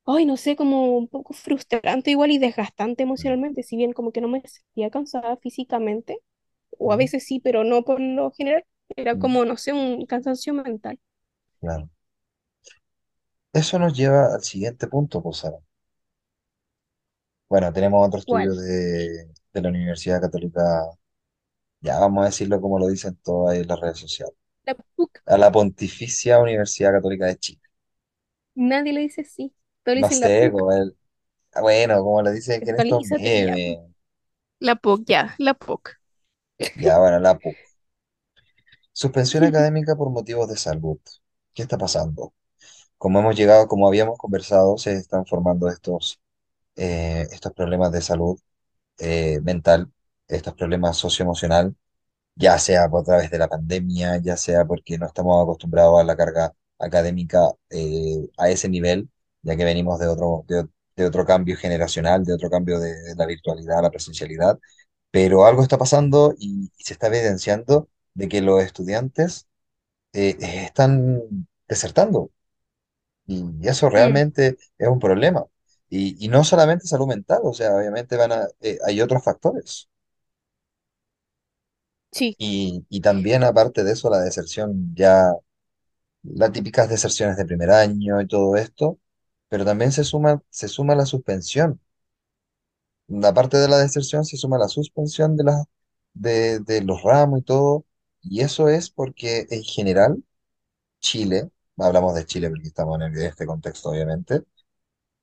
ay, 0.06 0.26
no 0.26 0.36
sé, 0.36 0.56
como 0.56 0.96
un 0.96 1.08
poco 1.08 1.32
frustrante 1.34 2.10
igual 2.10 2.30
y 2.30 2.38
desgastante 2.38 3.02
mm, 3.16 3.32
emocionalmente, 3.32 3.62
si 3.62 3.76
bien 3.76 3.92
como 3.92 4.12
que 4.12 4.20
no 4.20 4.28
me 4.28 4.42
sentía 4.46 4.90
cansada 4.90 5.36
físicamente, 5.38 6.18
o 6.78 6.92
a 6.92 6.96
mm, 6.96 6.98
veces 6.98 7.24
sí, 7.26 7.40
pero 7.40 7.64
no 7.64 7.84
por 7.84 8.00
lo 8.00 8.32
general, 8.32 8.64
era 8.96 9.18
como, 9.18 9.44
no 9.44 9.56
sé, 9.56 9.72
un 9.72 10.06
cansancio 10.06 10.54
mental. 10.54 11.00
claro. 11.60 11.88
Eso 13.54 13.78
nos 13.78 13.94
lleva 13.96 14.34
al 14.34 14.42
siguiente 14.42 14.86
punto, 14.88 15.22
pues, 15.22 15.38
Sara. 15.38 15.56
Bueno, 17.52 17.72
tenemos 17.72 18.06
otro 18.06 18.18
estudio 18.20 18.54
de, 18.54 19.28
de 19.52 19.60
la 19.62 19.68
Universidad 19.68 20.20
Católica, 20.20 20.60
ya 21.80 21.98
vamos 21.98 22.22
a 22.22 22.26
decirlo 22.26 22.60
como 22.60 22.78
lo 22.78 22.88
dicen 22.88 23.16
todas 23.22 23.54
ahí 23.54 23.60
en 23.62 23.68
las 23.68 23.80
redes 23.80 23.98
sociales, 23.98 24.34
La 24.64 24.74
PUC, 24.74 25.22
a 25.26 25.38
la 25.38 25.52
Pontificia 25.52 26.40
Universidad 26.40 26.92
Católica 26.92 27.26
de 27.26 27.38
Chile. 27.38 27.62
nadie 28.54 28.92
le 28.92 29.00
dice 29.00 29.24
sí, 29.24 29.54
le 29.84 29.94
No 29.94 30.08
dicen 30.08 30.20
la 30.20 30.30
sé, 30.30 30.50
PUC, 30.50 30.52
como 30.52 30.70
el, 30.72 30.94
bueno, 31.62 31.98
como 32.02 32.22
le 32.22 32.32
dicen 32.32 32.62
que 32.62 32.70
en 32.70 32.76
estos 32.78 33.04
actualízate 33.04 33.42
ya. 33.42 33.56
memes. 33.56 33.80
La 34.60 34.76
PUC, 34.76 35.04
ya, 35.06 35.34
la 35.38 35.52
PUC. 35.54 36.00
Ya, 36.74 36.98
bueno, 36.98 37.18
la 37.20 37.38
PUC. 37.38 37.58
Suspensión 38.92 39.44
académica 39.44 39.96
por 39.96 40.10
motivos 40.10 40.48
de 40.48 40.56
salud. 40.56 40.98
¿Qué 41.54 41.62
está 41.62 41.76
pasando? 41.78 42.34
Como 42.98 43.20
hemos 43.20 43.36
llegado, 43.36 43.68
como 43.68 43.88
habíamos 43.88 44.18
conversado, 44.18 44.78
se 44.78 44.94
están 44.94 45.26
formando 45.26 45.68
estos, 45.70 46.21
eh, 46.76 47.26
estos 47.32 47.52
problemas 47.52 47.92
de 47.92 48.00
salud 48.02 48.38
eh, 48.98 49.40
mental, 49.42 49.90
estos 50.28 50.54
problemas 50.54 50.96
socioemocional, 50.98 51.76
ya 52.36 52.58
sea 52.58 52.88
por 52.90 53.04
través 53.04 53.30
de 53.30 53.38
la 53.38 53.48
pandemia, 53.48 54.18
ya 54.18 54.36
sea 54.36 54.64
porque 54.66 54.98
no 54.98 55.06
estamos 55.06 55.42
acostumbrados 55.42 56.00
a 56.00 56.04
la 56.04 56.16
carga 56.16 56.54
académica 56.78 57.50
eh, 57.70 58.28
a 58.38 58.50
ese 58.50 58.68
nivel, 58.68 59.08
ya 59.42 59.56
que 59.56 59.64
venimos 59.64 59.98
de 60.00 60.08
otro, 60.08 60.44
de, 60.48 60.68
de 60.96 61.06
otro 61.06 61.24
cambio 61.26 61.56
generacional, 61.56 62.24
de 62.24 62.34
otro 62.34 62.50
cambio 62.50 62.80
de, 62.80 62.94
de 62.94 63.14
la 63.16 63.26
virtualidad 63.26 63.80
a 63.80 63.82
la 63.82 63.90
presencialidad, 63.90 64.58
pero 65.10 65.46
algo 65.46 65.62
está 65.62 65.78
pasando 65.78 66.34
y, 66.38 66.70
y 66.76 66.84
se 66.84 66.94
está 66.94 67.08
evidenciando 67.08 67.88
de 68.14 68.28
que 68.28 68.42
los 68.42 68.62
estudiantes 68.62 69.48
están 70.12 71.48
desertando. 71.68 72.30
Y 73.26 73.44
eso 73.68 73.90
realmente 73.90 74.58
es 74.78 74.88
un 74.88 74.98
problema. 75.00 75.46
Y, 75.92 76.24
y 76.24 76.28
no 76.28 76.44
solamente 76.44 76.86
salud 76.88 77.06
mental, 77.08 77.40
o 77.44 77.52
sea, 77.54 77.76
obviamente 77.76 78.16
van 78.16 78.32
a, 78.32 78.48
eh, 78.62 78.78
hay 78.86 79.00
otros 79.02 79.22
factores. 79.24 79.88
sí, 82.12 82.38
Y, 82.38 82.84
y 82.90 83.00
también 83.00 83.44
aparte 83.44 83.84
de 83.84 83.92
eso, 83.92 84.10
la 84.10 84.20
deserción 84.20 84.94
ya, 84.94 85.32
las 86.24 86.52
típicas 86.52 86.88
deserciones 86.90 87.36
de 87.36 87.46
primer 87.46 87.70
año 87.70 88.20
y 88.20 88.26
todo 88.28 88.56
esto, 88.56 88.98
pero 89.48 89.64
también 89.64 89.92
se 89.92 90.04
suma, 90.04 90.42
se 90.50 90.68
suma 90.68 90.94
la 90.96 91.06
suspensión. 91.06 91.80
Aparte 93.24 93.58
de 93.58 93.68
la 93.68 93.78
deserción, 93.78 94.24
se 94.24 94.36
suma 94.36 94.58
la 94.58 94.68
suspensión 94.68 95.36
de, 95.36 95.44
la, 95.44 95.64
de, 96.14 96.60
de 96.60 96.82
los 96.82 97.02
ramos 97.02 97.40
y 97.40 97.42
todo. 97.42 97.84
Y 98.22 98.40
eso 98.40 98.68
es 98.68 98.90
porque 98.90 99.46
en 99.50 99.62
general 99.62 100.24
Chile, 101.00 101.50
hablamos 101.78 102.14
de 102.14 102.26
Chile 102.26 102.50
porque 102.50 102.68
estamos 102.68 102.96
en 103.00 103.02
el- 103.14 103.22
este 103.22 103.46
contexto 103.46 103.90
obviamente, 103.90 104.42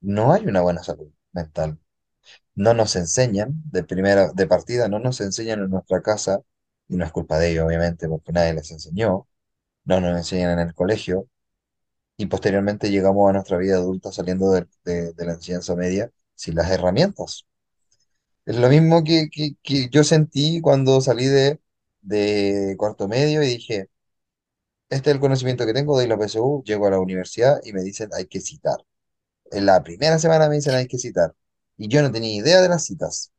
no 0.01 0.33
hay 0.33 0.45
una 0.47 0.61
buena 0.61 0.83
salud 0.83 1.09
mental. 1.33 1.79
No 2.55 2.73
nos 2.75 2.95
enseñan, 2.95 3.53
de 3.71 3.83
primera, 3.83 4.31
de 4.33 4.47
partida, 4.47 4.87
no 4.89 4.99
nos 4.99 5.21
enseñan 5.21 5.61
en 5.61 5.69
nuestra 5.71 6.01
casa, 6.01 6.41
y 6.89 6.97
no 6.97 7.05
es 7.05 7.11
culpa 7.11 7.39
de 7.39 7.51
ellos 7.51 7.65
obviamente 7.67 8.07
porque 8.09 8.33
nadie 8.33 8.53
les 8.53 8.71
enseñó, 8.71 9.27
no 9.85 10.01
nos 10.01 10.17
enseñan 10.17 10.59
en 10.59 10.67
el 10.69 10.75
colegio, 10.75 11.27
y 12.17 12.27
posteriormente 12.27 12.91
llegamos 12.91 13.29
a 13.29 13.33
nuestra 13.33 13.57
vida 13.57 13.77
adulta 13.77 14.11
saliendo 14.11 14.51
de, 14.51 14.67
de- 14.85 15.13
la 15.25 15.33
enseñanza 15.33 15.75
media 15.75 16.11
sin 16.35 16.55
las 16.55 16.69
herramientas. 16.71 17.45
Es 18.45 18.57
lo 18.57 18.67
mismo 18.69 19.03
que, 19.03 19.29
que- 19.31 19.55
que 19.63 19.89
yo 19.89 20.03
sentí 20.03 20.59
cuando 20.61 20.99
salí 21.01 21.25
de, 21.25 21.59
de 22.01 22.75
cuarto 22.77 23.07
medio 23.07 23.43
y 23.43 23.47
dije, 23.47 23.89
este 24.89 25.09
es 25.09 25.15
el 25.15 25.19
conocimiento 25.21 25.65
que 25.65 25.73
tengo 25.73 25.97
de 25.99 26.07
la 26.07 26.15
PSU, 26.17 26.61
llego 26.63 26.85
a 26.87 26.91
la 26.91 26.99
universidad 26.99 27.59
y 27.63 27.73
me 27.73 27.81
dicen 27.81 28.09
hay 28.13 28.27
que 28.27 28.39
citar. 28.41 28.77
En 29.51 29.65
la 29.67 29.83
primera 29.83 30.17
semana 30.19 30.49
me 30.49 30.55
dicen 30.55 30.75
hay 30.75 30.87
que 30.87 30.97
citar. 30.97 31.35
Y 31.77 31.87
yo 31.87 32.01
no 32.01 32.11
tenía 32.11 32.35
idea 32.35 32.61
de 32.61 32.69
las 32.69 32.85
citas. 32.85 33.31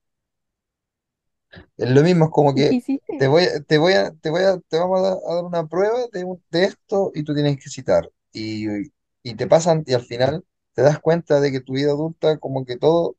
Es 1.77 1.91
lo 1.91 2.03
mismo, 2.03 2.27
es 2.27 2.31
como 2.31 2.55
¿y 2.55 2.81
qué 2.83 3.01
que 3.07 3.17
te 3.17 3.29
voy, 3.29 3.45
a- 3.45 3.61
te 3.63 3.79
voy 3.79 3.93
a, 3.95 4.13
te 4.13 4.31
voy 4.31 4.43
a, 4.45 4.59
te 4.61 4.79
vamos 4.79 5.01
a 5.01 5.03
dar, 5.35 5.45
una 5.45 5.67
prueba 5.67 5.99
de, 6.13 6.25
de 6.51 6.65
esto 6.65 7.11
y 7.15 7.23
tú 7.25 7.35
tienes 7.35 7.57
que 7.63 7.69
citar. 7.71 8.11
Y, 8.33 8.67
y 9.23 9.35
te 9.37 9.47
pasan 9.47 9.83
y 9.87 9.95
al 9.95 10.03
final 10.03 10.45
te 10.75 10.83
das 10.83 10.99
cuenta 11.01 11.41
de 11.41 11.51
que 11.53 11.61
tu 11.61 11.75
vida 11.75 11.91
adulta 11.93 12.39
como 12.39 12.65
que 12.65 12.77
todo, 12.79 13.17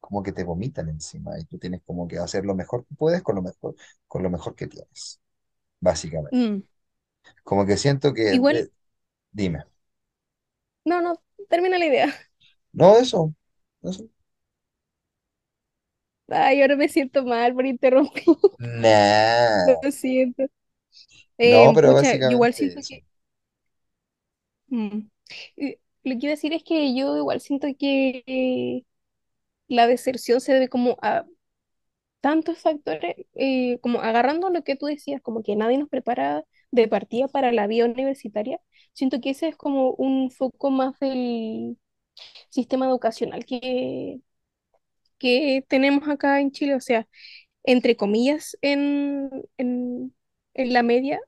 como 0.00 0.22
que 0.22 0.32
te 0.32 0.44
vomitan 0.44 0.88
encima 0.90 1.38
y 1.40 1.44
tú 1.46 1.58
tienes 1.58 1.82
como 1.86 2.08
que 2.08 2.18
hacer 2.18 2.44
lo 2.46 2.54
mejor 2.56 2.86
que 2.86 2.94
puedes 2.96 3.22
con 3.22 3.36
lo 3.36 3.42
mejor, 3.42 3.76
con 4.08 4.22
lo 4.22 4.30
mejor 4.30 4.54
que 4.56 4.68
tienes, 4.68 5.20
básicamente. 5.80 6.32
Mm, 6.32 6.62
Como 7.44 7.66
que 7.66 7.76
siento 7.76 8.14
que, 8.14 8.34
Igual, 8.36 8.56
eh, 8.58 8.70
dime, 9.32 9.64
no, 10.84 11.00
no, 11.00 11.22
termina 11.50 11.78
la 11.78 11.86
idea. 11.86 12.14
no, 12.72 12.96
eso, 12.98 13.34
eso. 13.82 14.08
Ay, 16.28 16.62
ahora 16.62 16.76
me 16.76 16.88
siento 16.88 17.24
mal 17.24 17.54
por 17.54 17.66
interrumpir, 17.66 18.24
lo 19.64 19.76
Nah. 19.80 19.80
siento. 19.92 20.44
No, 21.42 21.72
Eh, 21.72 21.74
pero 21.74 21.92
pucha, 21.92 22.16
yo 22.18 22.36
igual 22.36 22.54
básicamente 22.54 22.54
siento 22.54 22.80
eso. 22.80 22.86
que... 22.86 23.04
mm, 24.68 25.08
Lo 26.04 26.12
que 26.18 26.26
iba 26.26 26.28
a 26.32 26.36
decir 26.36 26.52
es 26.52 26.62
que 26.64 26.94
yo 26.96 27.16
igual 27.16 27.40
siento 27.40 27.68
que 27.78 28.84
la 29.68 29.86
deserción 29.86 30.40
se 30.42 30.54
debe 30.54 30.68
como 30.68 30.98
a 31.02 31.26
tantos 32.20 32.58
factores, 32.60 33.16
eh, 33.34 33.78
como 33.80 34.00
agarrando 34.02 34.50
lo 34.50 34.64
que 34.64 34.76
tú 34.76 34.86
decías, 34.86 35.22
como 35.22 35.42
que 35.44 35.56
nadie 35.56 35.78
nos 35.78 35.88
prepara 35.88 36.44
de 36.70 36.88
partida 36.88 37.28
para 37.28 37.52
la 37.52 37.66
vida 37.66 37.84
universitaria. 37.86 38.60
Siento 38.92 39.20
que 39.20 39.30
ese 39.30 39.48
es 39.48 39.56
como 39.56 39.92
un 39.92 40.30
foco 40.30 40.70
más 40.70 40.98
del 41.00 41.78
sistema 42.50 42.86
educacional 42.86 43.44
que, 43.46 44.20
que 45.18 45.64
tenemos 45.68 46.08
acá 46.08 46.40
en 46.40 46.50
Chile, 46.52 46.74
o 46.74 46.80
sea, 46.80 47.06
entre 47.64 47.96
comillas, 47.96 48.56
en, 48.62 49.30
en, 49.58 50.14
en 50.54 50.72
la 50.72 50.82
media 50.82 51.20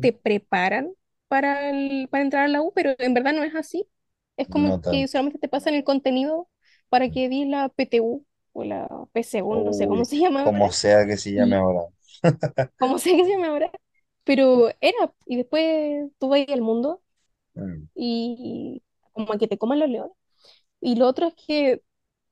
te 0.00 0.12
preparan 0.12 0.92
para, 1.28 1.70
el- 1.70 2.08
para 2.10 2.24
entrar 2.24 2.44
a 2.44 2.48
la 2.48 2.62
U, 2.62 2.72
pero 2.74 2.94
en 2.98 3.14
verdad 3.14 3.32
no 3.34 3.44
es 3.44 3.54
así. 3.54 3.88
Es 4.36 4.48
como 4.48 4.72
No 4.72 4.80
que 4.90 5.08
solamente 5.08 5.38
te 5.38 5.48
pasan 5.48 5.74
el 5.74 5.84
contenido 5.84 6.50
para 6.88 7.10
que 7.10 7.28
di 7.28 7.44
la 7.46 7.68
PTU 7.70 8.26
o 8.52 8.64
la 8.64 8.88
PSU, 9.12 9.62
no 9.64 9.72
sé 9.72 9.88
cómo 9.88 10.04
Uy, 10.04 10.06
se 10.06 10.18
llama 10.18 10.42
ahora, 10.42 10.60
como 10.60 10.70
sea 10.72 11.06
que 11.06 11.16
se 11.16 11.32
llame 11.32 11.56
ahora. 11.56 11.82
como 12.78 12.98
sé 12.98 13.16
que 13.16 13.24
se 13.24 13.30
llama 13.32 13.48
ahora, 13.48 13.70
pero 14.24 14.68
era, 14.80 15.14
y 15.26 15.36
después 15.36 16.10
tú 16.18 16.28
vas 16.30 16.46
al 16.48 16.62
mundo 16.62 17.02
Mm, 17.56 17.88
y 17.94 18.82
como 19.12 19.32
a 19.32 19.38
que 19.38 19.48
te 19.48 19.58
coman 19.58 19.78
los 19.80 19.88
leones. 19.90 20.16
Y 20.80 20.96
lo 20.96 21.08
otro 21.08 21.28
es 21.28 21.34
que 21.36 21.82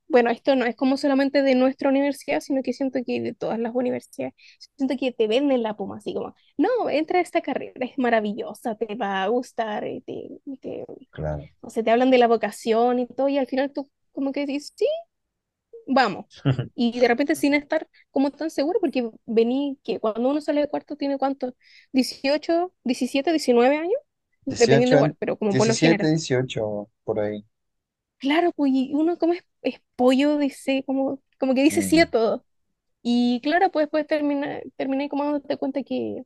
bueno, 0.08 0.30
esto 0.30 0.56
no 0.56 0.66
es 0.66 0.76
como 0.76 0.96
solamente 0.98 1.42
de 1.42 1.54
nuestra 1.56 1.88
universidad, 1.90 2.40
sino 2.40 2.62
que 2.62 2.72
siento 2.74 3.00
que 3.06 3.20
de 3.22 3.34
todas 3.34 3.58
las 3.60 3.74
universidades, 3.74 4.34
siento 4.76 4.96
que 4.98 5.12
te 5.12 5.28
venden 5.28 5.62
la 5.64 5.76
puma, 5.76 5.98
así 5.98 6.14
como, 6.14 6.34
no, 6.58 6.90
entra 6.90 7.18
a 7.20 7.22
esta 7.22 7.42
carrera, 7.42 7.74
es 7.86 7.98
maravillosa, 7.98 8.76
te 8.76 8.94
va 8.96 9.24
a 9.24 9.28
gustar, 9.28 9.86
y 9.88 10.02
te, 10.02 10.12
y 10.46 10.58
te- 10.58 10.86
claro. 11.10 11.48
o 11.60 11.70
sea, 11.70 11.82
te 11.82 11.90
hablan 11.90 12.10
de 12.10 12.18
la 12.18 12.28
vocación 12.28 12.98
y 13.00 13.06
todo, 13.06 13.28
y 13.28 13.38
al 13.38 13.46
final 13.46 13.72
tú 13.72 13.90
como 14.12 14.32
que 14.32 14.46
dices, 14.46 14.72
sí, 14.76 14.86
vamos. 15.94 16.26
Y 16.74 16.98
de 17.00 17.08
repente 17.08 17.34
sin 17.36 17.54
estar 17.54 17.88
como 18.10 18.30
tan 18.30 18.50
seguro, 18.50 18.80
porque 18.80 19.10
vení, 19.26 19.78
que 19.84 20.00
cuando 20.00 20.28
uno 20.30 20.40
sale 20.40 20.62
de 20.62 20.68
cuarto 20.68 20.96
tiene 20.96 21.18
cuánto, 21.18 21.54
18 21.92 22.72
17 22.84 23.30
19 23.32 23.76
años, 23.76 23.98
dependiendo 24.48 24.94
dieciocho 24.94 24.96
igual, 24.96 25.14
en- 25.14 25.16
pero 25.18 25.36
como 25.38 25.56
por 25.56 25.66
lo 25.66 25.76
17, 25.76 25.76
general. 25.76 26.08
18 26.08 26.88
por 27.02 27.18
ahí. 27.18 27.44
Claro, 28.18 28.52
pues 28.52 28.70
y 28.72 28.92
uno 28.94 29.18
como 29.18 29.32
es, 29.32 29.44
es 29.62 29.80
pollo, 29.96 30.38
dice, 30.38 30.84
como, 30.86 31.20
como 31.38 31.54
que 31.54 31.62
dice 31.62 31.82
sí 31.82 31.98
Mm, 31.98 32.00
a 32.00 32.06
todo. 32.10 32.44
Y 33.02 33.40
claro, 33.42 33.70
pues 33.72 33.84
después 33.86 34.06
termina, 34.06 34.60
terminé 34.76 35.08
como 35.08 35.24
dándote 35.24 35.56
cuenta 35.58 35.82
que 35.84 36.24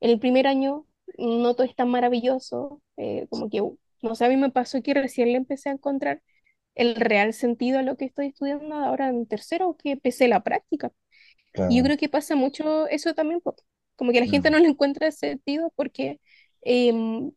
en 0.00 0.10
el 0.10 0.18
primer 0.20 0.46
año 0.48 0.86
no 1.18 1.54
todo 1.54 1.66
es 1.66 1.76
tan 1.76 1.90
maravilloso, 1.90 2.82
eh, 2.98 3.26
como 3.30 3.50
que, 3.50 3.62
no 4.02 4.14
sé, 4.16 4.26
a 4.26 4.28
mí 4.30 4.36
me 4.38 4.50
pasó 4.52 4.82
que 4.82 4.94
recién 4.94 5.30
le 5.32 5.38
empecé 5.38 5.70
a 5.70 5.72
encontrar 5.74 6.22
el 6.74 6.96
real 6.96 7.32
sentido 7.34 7.78
a 7.78 7.82
lo 7.82 7.96
que 7.96 8.04
estoy 8.06 8.28
estudiando 8.28 8.74
ahora 8.76 9.08
en 9.08 9.26
tercero, 9.26 9.76
que 9.82 9.92
empecé 9.92 10.28
la 10.28 10.42
práctica. 10.42 10.92
Y 11.66 11.78
yo 11.78 11.84
creo 11.84 11.96
que 11.98 12.08
pasa 12.08 12.36
mucho 12.36 12.88
eso 12.88 13.14
también, 13.14 13.40
como 13.96 14.12
que 14.12 14.20
la 14.20 14.26
gente 14.26 14.50
no 14.50 14.58
le 14.58 14.68
encuentra 14.68 15.10
sentido 15.12 15.72
porque, 15.76 16.20
em, 16.62 17.32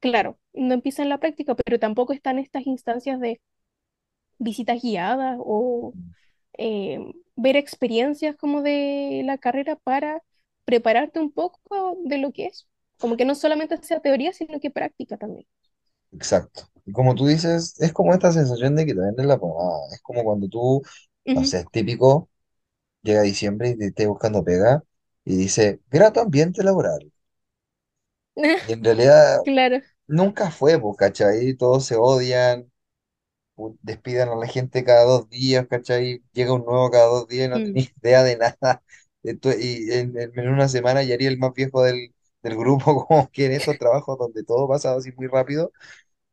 claro, 0.00 0.38
no 0.54 0.74
empieza 0.74 1.02
en 1.02 1.08
la 1.10 1.18
práctica, 1.20 1.54
pero 1.56 1.78
tampoco 1.80 2.12
están 2.12 2.38
estas 2.38 2.66
instancias 2.66 3.20
de 3.20 3.40
visitas 4.38 4.80
guiadas 4.82 5.36
o 5.40 5.94
mm, 5.94 6.14
eh, 6.58 7.00
ver 7.36 7.56
experiencias 7.56 8.36
como 8.36 8.62
de 8.62 9.22
la 9.24 9.38
carrera 9.38 9.76
para 9.76 10.22
prepararte 10.64 11.20
un 11.20 11.32
poco 11.32 11.98
de 12.04 12.18
lo 12.18 12.32
que 12.32 12.46
es. 12.46 12.68
Como 12.98 13.16
que 13.16 13.24
no 13.24 13.34
solamente 13.34 13.76
sea 13.82 14.00
teoría, 14.00 14.32
sino 14.32 14.60
que 14.60 14.70
práctica 14.70 15.16
también. 15.18 15.46
exacto. 16.12 16.69
Y 16.90 16.92
como 16.92 17.14
tú 17.14 17.26
dices, 17.26 17.76
es 17.80 17.92
como 17.92 18.12
esta 18.14 18.32
sensación 18.32 18.76
de 18.76 18.86
que 18.86 18.94
te 18.94 19.00
venden 19.00 19.28
la 19.28 19.38
pomada. 19.38 19.78
Es 19.94 20.00
como 20.02 20.24
cuando 20.24 20.48
tú, 20.48 20.82
no 21.32 21.44
Ujú. 21.44 21.46
sé, 21.46 21.60
es 21.60 21.70
típico, 21.70 22.28
llega 23.02 23.22
diciembre 23.22 23.70
y 23.70 23.78
te 23.78 23.86
estés 23.88 24.08
buscando 24.08 24.44
pega 24.44 24.84
y 25.24 25.36
dice, 25.36 25.80
grato 25.90 26.20
ambiente 26.22 26.62
laboral. 26.64 27.12
Y 28.60 28.72
en 28.72 28.84
realidad 28.84 29.40
Claro. 29.44 29.80
nunca 30.08 30.50
fue, 30.50 30.80
pues, 30.80 30.96
¿cachai? 30.98 31.54
Todos 31.56 31.86
se 31.86 31.96
odian 31.96 32.70
pu- 33.56 33.78
despidan 33.82 34.30
a 34.30 34.36
la 34.36 34.46
gente 34.46 34.84
cada 34.84 35.04
dos 35.04 35.28
días, 35.30 35.66
¿cachai? 35.68 36.24
Llega 36.32 36.54
un 36.54 36.64
nuevo 36.66 36.90
cada 36.90 37.06
dos 37.06 37.28
días 37.28 37.46
y 37.48 37.50
no 37.50 37.60
Mm. 37.60 37.74
tenéis 37.74 37.92
idea 38.02 38.22
de 38.24 38.36
nada. 38.38 38.82
Y 39.24 39.92
en, 39.92 40.18
en- 40.18 40.38
en 40.38 40.48
una 40.48 40.68
semana 40.68 41.02
ya 41.02 41.14
haría 41.14 41.28
el 41.30 41.38
más 41.38 41.52
viejo 41.54 41.82
del, 41.82 42.14
del 42.42 42.56
grupo, 42.56 43.06
como 43.08 43.30
que 43.32 43.46
en 43.46 43.52
estos 43.52 43.78
trabajos 43.78 44.18
donde 44.18 44.44
todo 44.44 44.68
pasa 44.68 44.94
así 44.94 45.12
muy 45.12 45.26
rápido. 45.28 45.72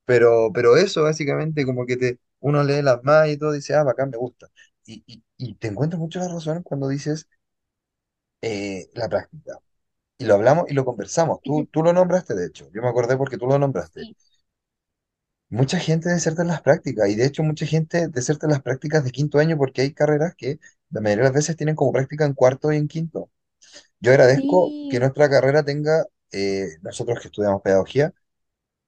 Pero, 0.07 0.51
pero 0.55 0.77
eso 0.77 1.03
básicamente 1.03 1.65
como 1.65 1.85
que 1.87 1.97
te, 1.97 2.19
uno 2.41 2.63
lee 2.65 2.83
las 2.83 3.03
más 3.05 3.29
y 3.29 3.37
todo 3.37 3.53
dice, 3.53 3.75
ah, 3.75 3.83
bacán, 3.85 4.11
me 4.11 4.17
gusta. 4.17 4.49
Y, 4.87 5.03
y, 5.07 5.23
y 5.37 5.55
te 5.57 5.69
encuentras 5.69 5.99
mucho 6.01 6.19
la 6.19 6.29
razón 6.29 6.63
cuando 6.63 6.89
dices 6.89 7.29
eh, 8.41 8.89
la 8.93 9.09
práctica. 9.09 9.59
Y 10.19 10.25
lo 10.25 10.35
hablamos 10.35 10.65
y 10.69 10.73
lo 10.75 10.85
conversamos. 10.85 11.39
Tú, 11.43 11.67
tú 11.71 11.83
lo 11.83 11.93
nombraste, 11.93 12.35
de 12.35 12.47
hecho. 12.47 12.69
Yo 12.73 12.81
me 12.81 12.89
acordé 12.89 13.17
porque 13.17 13.37
tú 13.37 13.47
lo 13.47 13.59
nombraste. 13.59 14.01
Sí, 14.01 14.15
Mucha 15.49 15.79
gente 15.79 16.09
deserta 16.09 16.41
en 16.41 16.49
las 16.49 16.61
prácticas 16.61 17.07
y 17.09 17.15
de 17.15 17.25
hecho 17.25 17.41
mucha 17.43 17.65
gente 17.65 18.07
deserta 18.09 18.45
en 18.47 18.51
las 18.51 18.61
prácticas 18.61 19.03
de 19.05 19.11
quinto 19.11 19.39
año 19.39 19.57
porque 19.57 19.81
hay 19.81 19.93
carreras 19.93 20.35
que 20.35 20.59
la 20.89 20.99
mayoría 21.01 21.23
de 21.23 21.29
las 21.29 21.33
veces 21.35 21.55
tienen 21.55 21.75
como 21.75 21.91
práctica 21.93 22.25
en 22.25 22.33
cuarto 22.33 22.71
y 22.71 22.77
en 22.77 22.87
quinto. 22.89 23.31
Yo 24.01 24.11
agradezco 24.11 24.75
que 24.89 24.99
sí, 24.99 25.01
nuestra 25.01 25.29
carrera 25.29 25.63
tenga, 25.63 26.05
eh, 26.31 26.67
nosotros 26.83 27.19
que 27.21 27.27
estudiamos 27.29 27.61
pedagogía, 27.63 28.13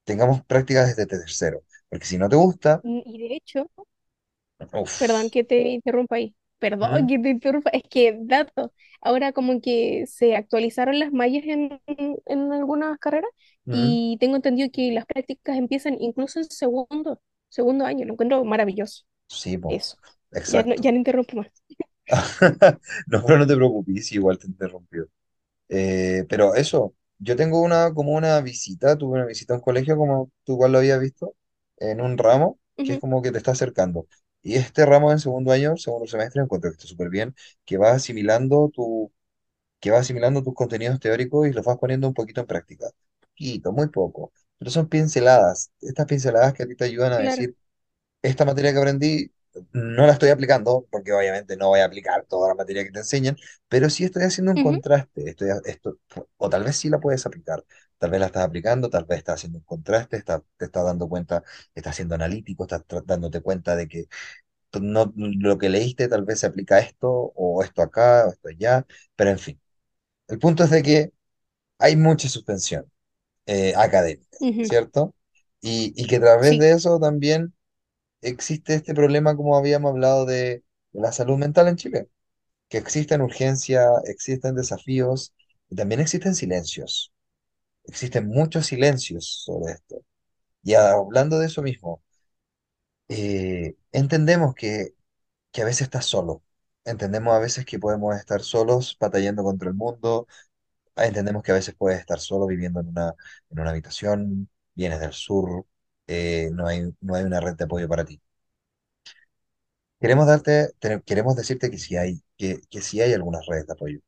tengamos 0.03 0.43
prácticas 0.45 0.87
desde 0.89 1.05
tercero, 1.07 1.63
porque 1.89 2.05
si 2.05 2.17
no 2.17 2.29
te 2.29 2.35
gusta, 2.35 2.83
Mm, 2.83 3.01
Y 3.05 3.17
de 3.29 3.35
hecho, 3.35 3.69
perdón 4.97 5.29
uff, 5.29 5.29
que 5.29 5.43
te 5.43 5.69
interrumpa 5.69 6.15
ahí, 6.17 6.35
perdón 6.59 7.07
que 7.07 7.19
te 7.19 7.29
interrumpa, 7.29 7.69
es 7.71 7.83
que 7.89 8.17
dato, 8.21 8.73
ahora 9.01 9.31
como 9.33 9.61
que 9.61 10.05
se 10.07 10.35
actualizaron 10.35 10.99
las 10.99 11.11
mallas 11.13 11.43
en, 11.45 11.81
en 12.25 12.51
algunas 12.53 12.97
carreras 12.99 13.31
y 13.69 14.17
tengo 14.19 14.35
entendido 14.35 14.69
que 14.71 14.91
las 14.91 15.05
prácticas 15.05 15.57
empiezan 15.57 15.95
incluso 15.99 16.39
en 16.39 16.45
segundo, 16.49 17.21
segundo 17.49 17.85
año, 17.85 18.05
lo 18.05 18.13
encuentro 18.13 18.43
maravilloso, 18.45 19.05
sí, 19.27 19.57
po, 19.57 19.79
eso. 19.79 19.97
Ya 20.47 20.63
no, 20.63 20.75
exacto. 20.75 20.75
ya 20.75 20.91
no 20.91 20.99
interrumpo 20.99 21.37
más. 21.37 21.47
No, 23.07 23.23
pero 23.25 23.37
no 23.39 23.47
te 23.47 23.55
preocupes, 23.55 24.11
igual 24.13 24.37
te 24.39 24.47
interrumpió. 24.47 25.07
Eh, 25.69 26.25
pero 26.29 26.55
eso, 26.55 26.95
yo 27.19 27.35
tengo 27.35 27.61
una 27.61 27.93
como 27.93 28.13
una 28.13 28.41
visita, 28.41 28.97
tuve 28.97 29.17
una 29.19 29.25
visita 29.27 29.53
a 29.53 29.57
un 29.57 29.61
colegio 29.63 29.97
como 29.97 30.31
tú 30.43 30.53
igual 30.53 30.71
lo 30.73 30.79
habías 30.79 30.99
visto, 30.99 31.35
en 31.77 32.01
un 32.01 32.17
ramo 32.17 32.59
que 32.83 32.93
es 32.93 32.99
Ujú, 32.99 32.99
como 32.99 33.21
que 33.21 33.31
te 33.31 33.37
está 33.39 33.51
acercando. 33.51 34.07
Y 34.41 34.55
este 34.55 34.85
ramo 34.85 35.11
en 35.11 35.19
segundo 35.19 35.51
año, 35.51 35.75
segundo 35.77 36.07
semestre, 36.07 36.41
encuentro 36.41 36.71
que 36.71 36.75
está 36.77 36.87
súper 36.87 37.09
bien, 37.09 37.35
que 37.65 37.77
va 37.77 37.91
asimilando 37.91 38.69
tu, 38.73 39.11
que 39.79 39.91
va 39.91 39.99
asimilando 39.99 40.43
tus 40.43 40.53
contenidos 40.53 40.99
teóricos 40.99 41.47
y 41.47 41.53
los 41.53 41.65
vas 41.65 41.77
poniendo 41.77 42.07
un 42.07 42.13
poquito 42.13 42.41
en 42.41 42.47
práctica. 42.47 42.87
Poquito, 43.21 43.71
muy 43.71 43.87
poco. 43.89 44.33
Pero 44.57 44.71
son 44.71 44.89
pinceladas, 44.89 45.71
estas 45.81 46.05
pinceladas 46.07 46.53
que 46.53 46.63
a 46.63 46.67
ti 46.67 46.75
te 46.75 46.85
ayudan 46.85 47.13
a 47.13 47.19
claro. 47.19 47.19
decir, 47.19 47.55
esta 48.21 48.45
materia 48.45 48.71
que 48.73 48.79
aprendí 48.79 49.31
no 49.73 50.05
la 50.07 50.13
estoy 50.13 50.29
aplicando, 50.29 50.87
porque 50.91 51.13
obviamente 51.13 51.57
no 51.57 51.69
voy 51.69 51.79
a 51.81 51.85
aplicar 51.85 52.25
toda 52.25 52.49
la 52.49 52.55
materia 52.55 52.83
que 52.83 52.91
te 52.91 52.99
enseñan, 52.99 53.37
pero 53.67 53.89
sí 53.89 54.03
estoy 54.05 54.23
haciendo 54.23 54.51
un 54.51 54.59
contraste. 54.59 55.29
Estoy, 55.29 55.49
esto, 55.65 55.97
o 56.37 56.49
tal 56.49 56.63
vez 56.63 56.75
sí 56.77 56.89
la 56.89 56.99
puedes 56.99 57.25
aplicar, 57.25 57.63
tal 57.97 58.11
vez 58.11 58.19
la 58.19 58.27
estás 58.27 58.43
aplicando, 58.45 58.89
tal 58.89 59.05
vez 59.05 59.19
estás 59.19 59.35
haciendo 59.35 59.59
un 59.59 59.63
contraste, 59.65 60.17
está- 60.17 60.43
te 60.57 60.65
estás 60.65 60.85
dando 60.85 61.07
cuenta, 61.09 61.43
estás 61.75 61.95
siendo 61.95 62.15
analítico, 62.15 62.63
estás 62.63 62.83
dándote 63.05 63.41
cuenta 63.41 63.75
de 63.75 63.87
que 63.87 64.07
no, 64.81 65.11
lo 65.15 65.57
que 65.57 65.69
leíste 65.69 66.07
tal 66.07 66.25
vez 66.25 66.39
se 66.39 66.47
aplica 66.47 66.75
a 66.75 66.79
esto, 66.79 67.09
o 67.11 67.63
esto 67.63 67.81
acá, 67.81 68.25
o 68.27 68.31
esto 68.31 68.49
allá, 68.49 68.85
pero 69.15 69.31
en 69.31 69.39
fin. 69.39 69.61
El 70.27 70.39
punto 70.39 70.63
es 70.63 70.69
de 70.71 70.83
que 70.83 71.13
hay 71.79 71.95
mucha 71.97 72.29
suspensión 72.29 72.91
eh, 73.47 73.73
académica, 73.77 74.39
¿cierto? 74.61 75.15
Y, 75.61 75.93
y 76.01 76.07
que 76.07 76.17
a 76.17 76.21
través 76.21 76.57
Sí, 76.57 76.59
de 76.59 76.71
eso 76.73 76.99
también 76.99 77.53
existe 78.21 78.75
este 78.75 78.93
problema, 78.93 79.35
como 79.35 79.57
habíamos 79.57 79.91
hablado, 79.91 80.25
de, 80.25 80.63
la 80.93 81.11
salud 81.11 81.37
mental 81.37 81.67
en 81.67 81.75
Chile, 81.77 82.09
que 82.69 82.77
existen 82.79 83.21
urgencias, 83.21 83.87
existen 84.05 84.55
desafíos 84.55 85.33
y 85.69 85.75
también 85.75 86.01
existen 86.01 86.35
silencios. 86.35 87.13
Existen 87.85 88.27
muchos 88.29 88.67
silencios 88.67 89.43
sobre 89.45 89.73
esto. 89.73 90.03
Y 90.63 90.75
hablando 90.75 91.39
de 91.39 91.47
eso 91.47 91.61
mismo, 91.63 92.03
eh, 93.07 93.75
entendemos 93.91 94.53
que, 94.55 94.93
que 95.51 95.61
a 95.63 95.65
veces 95.65 95.83
estás 95.83 96.05
solo. 96.05 96.43
Entendemos 96.85 97.33
a 97.35 97.39
veces 97.39 97.65
que 97.65 97.79
podemos 97.79 98.15
estar 98.17 98.41
solos 98.43 98.97
batallando 98.99 99.43
contra 99.43 99.69
el 99.69 99.75
mundo. 99.75 100.27
Entendemos 100.95 101.43
que 101.43 101.51
a 101.51 101.55
veces 101.55 101.75
puedes 101.77 101.99
estar 101.99 102.19
solo 102.19 102.47
viviendo 102.47 102.81
en 102.81 102.89
una, 102.89 103.15
en 103.49 103.59
una 103.59 103.71
habitación, 103.71 104.49
vienes 104.75 104.99
del 105.01 105.13
sur, 105.13 105.65
eh, 106.09 106.51
no 106.53 106.67
hay, 106.67 106.93
no 107.01 107.15
hay 107.15 107.25
una 107.25 107.41
red 107.41 107.55
de 107.57 107.65
apoyo 107.65 107.89
para 107.89 108.05
ti. 108.05 108.21
Queremos 109.99 110.27
darte, 110.27 110.69
te- 110.79 111.01
queremos 111.03 111.35
decirte 111.35 111.69
que 111.69 111.77
sí 111.77 111.97
hay, 111.97 112.21
que, 112.37 112.61
que 112.69 112.81
sí 112.81 113.01
hay 113.01 113.13
algunas 113.13 113.45
redes 113.47 113.67
de 113.67 113.73
apoyo. 113.73 113.99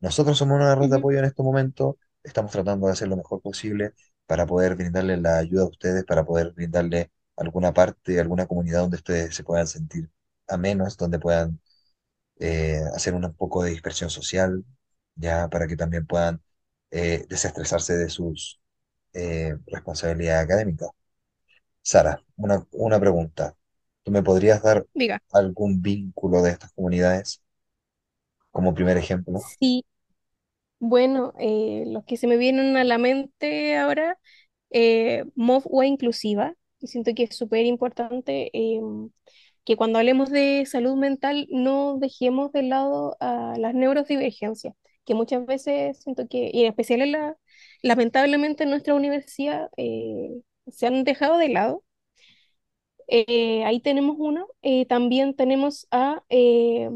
Nosotros 0.00 0.38
somos 0.38 0.56
una 0.58 0.76
red 0.76 0.90
de 0.90 0.96
ujú, 0.96 0.98
apoyo 0.98 1.18
en 1.18 1.26
este 1.26 1.42
momento, 1.42 1.98
estamos 2.24 2.52
tratando 2.52 2.86
de 2.86 2.92
hacer 2.94 3.08
lo 3.08 3.16
mejor 3.16 3.42
posible 3.42 3.94
para 4.26 4.46
poder 4.46 4.76
brindarle 4.76 5.16
la 5.18 5.38
ayuda 5.38 5.62
a 5.64 5.68
ustedes, 5.68 6.04
para 6.04 6.24
poder 6.26 6.52
brindarle 6.52 7.10
alguna 7.36 7.72
parte, 7.74 8.20
alguna 8.20 8.46
comunidad 8.46 8.82
donde 8.82 8.98
ustedes 8.98 9.34
se 9.34 9.44
puedan 9.44 9.66
sentir 9.66 10.10
a 10.48 10.58
menos, 10.58 10.98
donde 10.98 11.18
puedan 11.18 11.60
eh, 12.40 12.80
hacer 12.94 13.14
un 13.14 13.32
poco 13.34 13.64
de 13.64 13.70
dispersión 13.72 14.10
social, 14.10 14.64
ya 15.16 15.48
para 15.50 15.66
que 15.68 15.76
también 15.76 16.06
puedan 16.06 16.42
eh, 16.90 17.26
desestresarse 17.28 17.96
de 17.96 18.10
sus 18.10 18.60
eh, 19.14 19.56
responsabilidades 19.68 20.44
académicas. 20.46 20.90
Sara, 21.84 22.20
una, 22.36 22.66
una 22.72 22.98
pregunta. 23.00 23.56
¿Tú 24.02 24.10
me 24.10 24.22
podrías 24.24 24.60
dar 24.62 24.86
diga. 24.94 25.20
algún 25.32 25.82
vínculo 25.82 26.42
de 26.42 26.50
estas 26.52 26.72
comunidades 26.72 27.42
como 28.50 28.72
primer 28.74 28.96
ejemplo? 28.96 29.40
Sí, 29.60 29.84
Bueno, 30.78 31.32
eh, 31.38 31.84
los 31.86 32.04
que 32.04 32.16
se 32.16 32.26
me 32.26 32.36
vienen 32.36 32.76
a 32.76 32.84
la 32.84 32.98
mente 32.98 33.76
ahora, 33.76 34.18
eh, 34.70 35.24
MOVE 35.36 35.86
inclusiva, 35.86 36.54
y 36.80 36.88
siento 36.88 37.12
que 37.14 37.24
es 37.24 37.36
súper 37.36 37.64
importante 37.66 38.50
em, 38.52 39.10
que 39.64 39.76
cuando 39.76 39.98
hablemos 39.98 40.30
de 40.30 40.66
salud 40.66 40.96
mental 40.96 41.46
no 41.50 41.98
dejemos 41.98 42.52
de 42.52 42.62
lado 42.64 43.16
a 43.20 43.56
las 43.58 43.74
neurodivergencias, 43.74 44.74
que 45.06 45.14
muchas 45.14 45.46
veces 45.46 45.98
siento 46.02 46.28
que, 46.28 46.50
y 46.52 46.62
en 46.64 46.68
especial 46.68 47.02
en 47.02 47.12
la, 47.12 47.36
lamentablemente 47.82 48.64
en 48.64 48.70
nuestra 48.70 48.94
universidad, 48.94 49.70
eh, 49.78 50.30
se 50.70 50.86
han 50.86 51.04
dejado 51.04 51.38
de 51.38 51.48
lado. 51.48 51.84
Eh, 53.08 53.64
ahí 53.64 53.80
tenemos 53.80 54.16
uno. 54.18 54.48
Eh, 54.62 54.86
también 54.86 55.34
tenemos 55.36 55.86
a, 55.90 56.22
eh, 56.28 56.90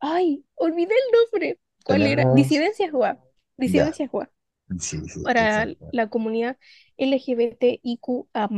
ay, 0.00 0.44
olvidé 0.56 0.94
el 0.94 1.12
nombre. 1.32 1.60
¿Cuál 1.84 2.06
era? 2.06 2.26
Tenemos, 2.26 2.30
Disidencias 2.30 2.90
JUA. 2.92 3.20
ya, 3.64 3.88
Disidencias 3.90 4.10
JUA. 4.10 4.30
sí, 4.78 4.98
sí, 5.08 5.20
para 5.22 5.68
la 5.92 6.08
comunidad 6.10 6.58
LGBTIQA+. 6.98 8.48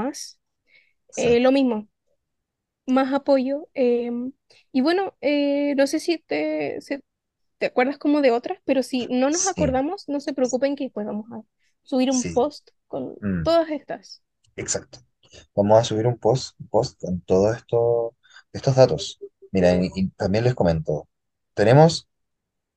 Lo 1.41 1.53
mismo, 1.53 1.89
más 2.87 3.13
apoyo. 3.13 3.69
em, 3.75 4.33
y 4.73 4.81
bueno, 4.83 5.17
no 5.77 5.87
sé 5.87 6.01
si 6.01 6.19
te, 6.19 6.81
se- 6.81 7.03
te 7.59 7.67
acuerdas 7.67 7.99
como 7.99 8.21
de 8.23 8.31
otras, 8.33 8.61
pero 8.65 8.83
si 8.83 9.09
no 9.09 9.31
nos 9.31 9.47
acordamos, 9.47 10.09
no 10.09 10.21
se 10.21 10.35
preocupen 10.35 10.77
que 10.77 10.91
pues 10.91 11.07
vamos 11.07 11.27
a 11.33 11.43
subir 11.85 12.11
un 12.11 12.23
sí, 12.23 12.33
post 12.33 12.71
con 12.89 13.19
mm, 13.21 13.43
todas 13.43 13.71
estas. 13.71 14.23
exacto. 14.57 14.99
Vamos 15.55 15.81
a 15.81 15.85
subir 15.85 16.07
un 16.07 16.19
post, 16.19 16.57
post 16.71 17.01
con 17.01 17.21
todos 17.23 17.57
estos, 17.57 18.13
estos 18.53 18.77
datos. 18.77 19.21
Mira, 19.53 19.75
y, 19.77 19.91
y 19.95 20.09
también 20.11 20.45
les 20.45 20.55
comento, 20.55 21.09
tenemos 21.55 22.09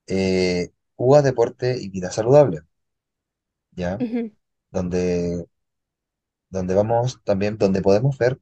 eh, 0.08 0.70
UA 0.96 1.22
Deporte 1.22 1.78
y 1.80 1.90
Vida 1.90 2.10
Saludable, 2.12 2.62
¿ya? 3.72 4.04
Donde, 4.70 5.46
donde 6.50 6.74
vamos 6.74 7.20
también, 7.24 7.58
donde 7.58 7.82
podemos 7.82 8.18
ver 8.18 8.38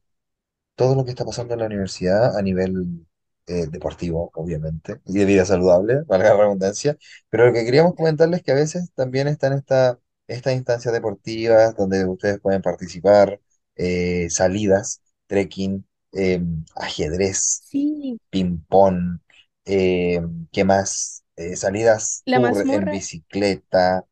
todo 0.76 0.94
lo 0.96 1.04
que 1.04 1.10
está 1.12 1.24
pasando 1.24 1.54
en 1.54 1.60
la 1.60 1.66
universidad 1.66 2.36
a 2.38 2.42
nivel 2.42 3.06
eh, 3.48 3.66
deportivo, 3.68 4.30
obviamente, 4.34 5.00
y 5.06 5.14
de 5.18 5.24
vida 5.26 5.44
saludable, 5.46 6.02
valga 6.06 6.30
la 6.34 6.38
redundancia, 6.38 6.96
pero 7.30 7.46
lo 7.46 7.52
que 7.54 7.64
queríamos 7.64 7.94
comentarles 7.94 8.40
es 8.40 8.44
que 8.46 8.52
a 8.52 8.54
veces 8.56 8.92
también 8.94 9.28
están 9.28 9.54
esta, 9.54 9.98
estas 10.26 10.54
instancias 10.54 10.92
deportivas 10.94 11.76
donde 11.76 12.06
ustedes 12.06 12.40
pueden 12.40 12.62
participar, 12.62 13.40
eh, 13.76 14.28
salidas, 14.30 15.02
trekking, 15.26 15.86
eh, 16.12 16.42
ajedrez, 16.76 17.64
Sí, 17.64 18.18
ping-pong, 18.30 19.20
eh, 19.64 20.20
¿qué 20.52 20.64
más? 20.64 21.24
Eh, 21.36 21.56
salidas 21.56 22.22
la 22.24 22.38
en 22.38 22.84
bicicleta, 22.86 24.04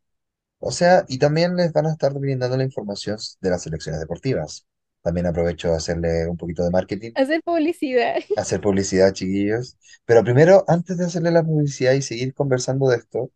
o 0.58 0.70
sea, 0.72 1.04
y 1.08 1.18
también 1.18 1.56
les 1.56 1.72
van 1.72 1.86
a 1.86 1.92
estar 1.92 2.12
brindando 2.14 2.56
la 2.56 2.64
información 2.64 3.18
de 3.40 3.50
las 3.50 3.62
selecciones 3.62 4.00
deportivas. 4.00 4.66
También 5.02 5.26
aprovecho 5.26 5.68
de 5.68 5.76
hacerle 5.76 6.26
un 6.28 6.36
poquito 6.36 6.64
de 6.64 6.70
marketing, 6.70 7.12
hacer 7.14 7.42
publicidad. 7.42 8.16
hacer 8.36 8.60
publicidad, 8.60 9.12
chiquillos. 9.12 9.76
Pero 10.06 10.24
primero, 10.24 10.64
antes 10.68 10.96
de 10.98 11.04
hacerle 11.06 11.30
la 11.30 11.42
publicidad 11.42 11.92
y 11.92 12.02
seguir 12.02 12.34
conversando 12.34 12.88
de 12.88 12.96
esto, 12.96 13.30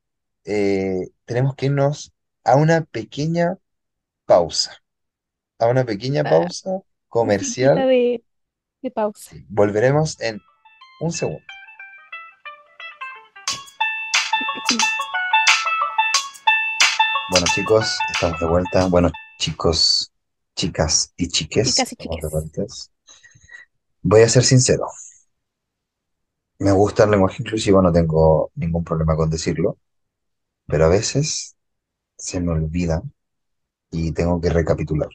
eh, 0.45 1.09
tenemos 1.25 1.55
que 1.55 1.67
irnos 1.67 2.12
a 2.44 2.57
una 2.57 2.83
pequeña 2.85 3.59
pausa, 4.27 4.83
a 5.59 5.66
una 5.68 5.85
pequeña 5.85 6.22
Ah, 6.24 6.31
pausa 6.31 6.81
comercial. 7.09 7.77
de, 7.77 8.24
de 8.83 8.90
pausa. 8.90 9.37
Volveremos 9.48 10.20
en 10.20 10.40
un 11.01 11.12
segundo. 11.12 11.44
Bueno, 17.31 17.46
chicos, 17.55 17.98
estamos 18.12 18.40
de 18.40 18.46
vuelta. 18.46 18.87
Bueno, 18.88 19.11
chicos, 19.38 20.12
chicas 20.57 21.12
y 21.16 21.29
chiques, 21.29 21.74
Chicas 21.74 21.92
y 21.92 21.96
chiques. 21.96 22.90
Voy 24.03 24.22
a 24.22 24.29
ser 24.29 24.42
sincero. 24.44 24.87
Me 26.61 26.72
gusta 26.72 27.05
el 27.05 27.11
lenguaje 27.12 27.42
inclusivo, 27.42 27.81
no 27.83 27.92
tengo 27.92 28.51
ningún 28.57 28.85
problema 28.85 29.16
con 29.16 29.31
decirlo, 29.31 29.79
pero 30.66 30.87
a 30.87 30.88
veces 30.88 31.57
se 32.18 32.40
me 32.40 32.52
olvida 32.52 33.02
y 33.90 34.12
tengo 34.12 34.40
que 34.40 34.50
recapitular. 34.50 35.09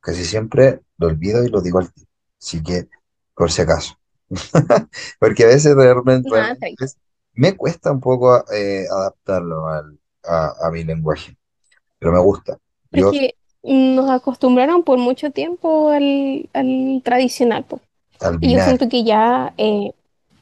Casi 0.00 0.24
siempre 0.24 0.80
lo 0.98 1.08
olvido 1.08 1.44
y 1.44 1.48
lo 1.50 1.60
digo 1.62 1.78
al 1.80 1.92
tiro. 1.92 2.08
Así 2.40 2.62
que, 2.62 2.88
por 3.34 3.50
si 3.52 3.62
acaso. 3.62 3.98
Porque 5.20 5.44
a 5.44 5.48
veces 5.48 5.74
realmente, 5.76 6.50
me 7.34 7.56
cuesta 7.56 7.92
un 7.92 8.00
poco 8.00 8.44
eh, 8.52 8.86
adaptarlo 8.90 9.68
al- 9.68 9.98
a, 10.24 10.54
a 10.68 10.70
mi 10.70 10.84
lenguaje, 10.84 11.36
pero 11.98 12.12
me 12.12 12.20
gusta. 12.20 12.58
Yo, 12.92 13.12
que 13.12 13.34
nos 13.62 14.10
acostumbraron 14.10 14.82
por 14.84 14.98
mucho 14.98 15.30
tiempo 15.30 15.90
al, 15.90 16.48
al 16.52 17.00
tradicional, 17.04 17.64
al 18.20 18.40
Y 18.40 18.52
yo 18.54 18.60
siento 18.60 18.88
que 18.88 19.04
ya, 19.04 19.54
eh, 19.58 19.92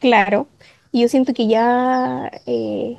claro, 0.00 0.48
y 0.92 1.02
yo 1.02 1.08
siento 1.08 1.34
que 1.34 1.48
ya 1.48 2.30
eh, 2.46 2.98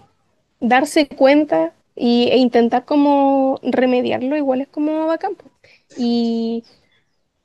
darse 0.62 1.08
cuenta 1.10 1.74
y, 1.96 2.30
e 2.32 2.38
intentar 2.38 2.86
como 2.86 3.60
remediarlo 3.64 4.36
igual 4.38 4.62
es 4.62 4.68
como 4.68 5.08
bacán, 5.08 5.36
po. 5.36 5.46
Y 5.96 6.64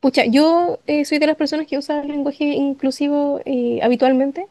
pucha, 0.01 0.25
yo 0.27 0.81
eh, 0.87 1.05
soy 1.05 1.19
de 1.19 1.27
las 1.29 1.37
personas 1.37 1.67
que 1.67 1.79
usa 1.79 2.03
el 2.03 2.09
lenguaje 2.09 2.45
inclusivo 2.47 3.41
eh, 3.47 3.81
habitualmente 3.83 4.49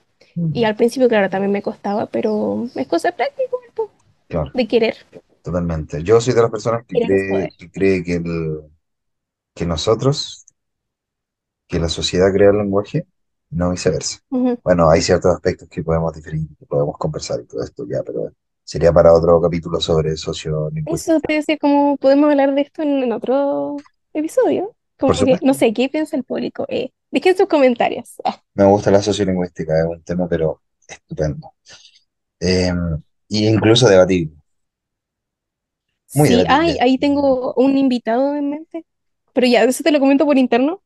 y 0.53 0.65
al 0.65 0.75
principio, 0.77 1.09
claro, 1.09 1.29
también 1.29 1.51
me 1.51 1.61
costaba, 1.63 2.07
pero 2.07 2.67
es 2.75 2.87
cosa 2.87 3.11
práctica, 3.13 3.49
Claro, 4.27 4.53
de 4.53 4.67
querer. 4.67 4.95
totalmente. 5.43 6.03
Yo 6.03 6.21
soy 6.21 6.33
de 6.33 6.41
las 6.43 6.51
personas 6.51 6.85
que 6.87 6.99
cree 6.99 7.49
que, 7.57 7.71
cree 7.71 8.03
que, 8.03 8.15
el- 8.15 8.61
que 9.55 9.65
nosotros, 9.65 10.45
que 11.67 11.79
la 11.79 11.89
sociedad 11.89 12.31
crea 12.33 12.51
el 12.51 12.57
lenguaje, 12.57 13.07
no 13.51 13.71
viceversa. 13.71 14.19
Ujú. 14.31 14.57
Bueno, 14.63 14.89
hay 14.89 15.01
ciertos 15.01 15.33
aspectos 15.33 15.69
que 15.69 15.83
podemos 15.83 16.13
diferir, 16.13 16.47
que 16.59 16.65
podemos 16.65 16.97
conversar 16.97 17.39
y 17.41 17.45
todo 17.47 17.63
esto 17.63 17.85
ya, 17.89 18.03
pero 18.03 18.31
sería 18.67 18.93
para 18.93 19.13
otro 19.15 19.41
capítulo 19.41 19.81
sobre 19.81 20.17
Eso 20.85 21.19
sociolingüística. 21.19 21.21
te 21.21 21.33
decía, 21.33 21.57
como 21.57 21.97
podemos 21.97 22.29
hablar 22.31 22.53
de 22.55 22.61
esto 22.61 22.81
en, 22.81 23.03
en 23.03 23.11
otro 23.11 23.77
episodio. 24.13 24.75
Como 24.97 25.13
que, 25.23 25.37
no 25.41 25.53
sé, 25.53 25.73
¿qué 25.73 25.89
piensa 25.89 26.15
el 26.15 26.23
público? 26.23 26.65
Eh, 26.69 26.91
dejen 27.11 27.37
sus 27.37 27.47
comentarios. 27.47 28.15
Ah, 28.23 28.41
me 28.55 28.65
gusta 28.65 28.91
la 28.91 29.01
sociolingüística, 29.01 29.79
es 29.79 29.85
un 29.85 30.03
tema, 30.03 30.27
pero 30.27 30.61
estupendo. 30.87 31.53
Eh, 32.41 32.73
y 33.29 33.47
incluso 33.47 33.89
debatible, 33.89 34.35
muy 36.13 36.29
sí, 36.29 36.45
ay, 36.47 36.77
ahí 36.81 36.97
tengo 36.97 37.53
un 37.55 37.77
invitado 37.77 38.35
en 38.35 38.49
mente, 38.49 38.85
pero 39.33 39.47
ya, 39.47 39.63
eso 39.63 39.83
te 39.83 39.91
lo 39.91 39.99
comento 39.99 40.25
por 40.25 40.37
interno 40.37 40.83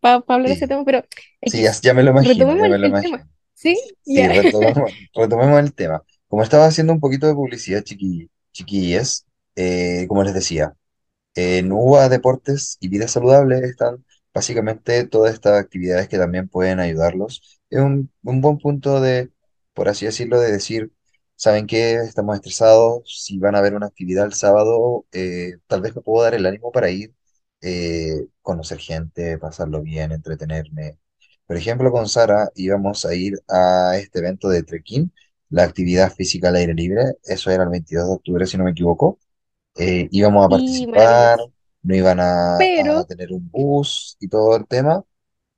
para 0.00 0.24
hablar 0.28 0.48
de 0.48 0.54
ese 0.54 0.66
Sí, 0.66 0.68
tema, 0.68 0.84
pero 0.86 1.04
sí, 1.44 1.62
ya, 1.62 1.72
ya 1.82 1.94
me 1.94 2.02
lo 2.02 2.10
imagino, 2.10 2.54
ya 2.54 2.54
retomemos 2.54 2.68
me 2.68 2.78
el, 2.78 2.78
lo 2.78 2.86
el 2.86 2.98
tema, 2.98 3.16
imagino. 3.16 3.28
¿sí? 3.54 3.76
Sí, 4.02 4.28
Ya. 4.28 4.28
retomemos, 4.28 4.92
retomemos 5.14 5.60
el 5.60 5.74
tema. 5.74 6.02
Como 6.32 6.42
estaba 6.44 6.64
haciendo 6.66 6.94
un 6.94 7.00
poquito 7.00 7.26
de 7.26 7.34
publicidad, 7.34 7.82
chiqui, 7.84 8.30
chiquillas, 8.52 9.26
eh, 9.54 10.06
como 10.08 10.22
les 10.24 10.32
decía, 10.32 10.74
en 11.34 11.72
UBA 11.72 12.08
Deportes 12.08 12.78
y 12.80 12.88
Vida 12.88 13.08
Saludable 13.08 13.58
están 13.60 14.04
básicamente 14.34 15.06
todas 15.06 15.34
estas 15.34 15.60
actividades 15.60 16.08
que 16.08 16.18
también 16.18 16.48
pueden 16.48 16.80
ayudarlos. 16.80 17.60
Es 17.70 17.80
un, 17.80 18.12
un 18.24 18.40
buen 18.42 18.58
punto 18.58 19.00
de, 19.02 19.30
por 19.74 19.88
así 19.90 20.06
decirlo, 20.06 20.40
de 20.40 20.52
decir, 20.52 20.92
¿saben 21.36 21.66
qué? 21.66 21.94
Estamos 21.96 22.36
estresados, 22.36 23.02
si 23.24 23.38
van 23.38 23.56
a 23.56 23.62
ver 23.62 23.74
una 23.74 23.86
actividad 23.88 24.26
el 24.26 24.34
sábado, 24.34 25.06
eh, 25.12 25.58
tal 25.68 25.82
vez 25.82 25.96
me 25.96 26.02
puedo 26.02 26.24
dar 26.24 26.34
el 26.34 26.46
ánimo 26.46 26.72
para 26.72 26.90
ir, 26.90 27.14
eh, 27.62 28.28
conocer 28.42 28.78
gente, 28.78 29.38
pasarlo 29.38 29.82
bien, 29.82 30.12
entretenerme. 30.12 30.98
Por 31.46 31.56
ejemplo, 31.56 31.92
con 31.92 32.08
Sara 32.08 32.50
íbamos 32.54 33.04
a 33.04 33.14
ir 33.14 33.34
a 33.48 33.96
este 33.98 34.20
evento 34.20 34.48
de 34.48 34.62
trekking, 34.62 35.12
la 35.52 35.64
actividad 35.64 36.12
física 36.12 36.48
al 36.48 36.56
aire 36.56 36.74
libre, 36.74 37.14
eso 37.24 37.50
era 37.50 37.62
el 37.62 37.70
22 37.70 38.06
de 38.06 38.12
octubre, 38.14 38.46
si 38.46 38.58
no 38.58 38.64
me 38.64 38.72
equivoco 38.72 39.18
eh, 39.76 40.08
íbamos 40.10 40.44
a 40.44 40.48
participar, 40.48 41.38
no 41.82 41.94
iban 41.94 42.20
a, 42.20 42.58
tener 43.08 43.32
un 43.32 43.50
bus 43.50 44.16
y 44.20 44.28
todo 44.28 44.56
el 44.56 44.66
tema, 44.66 45.02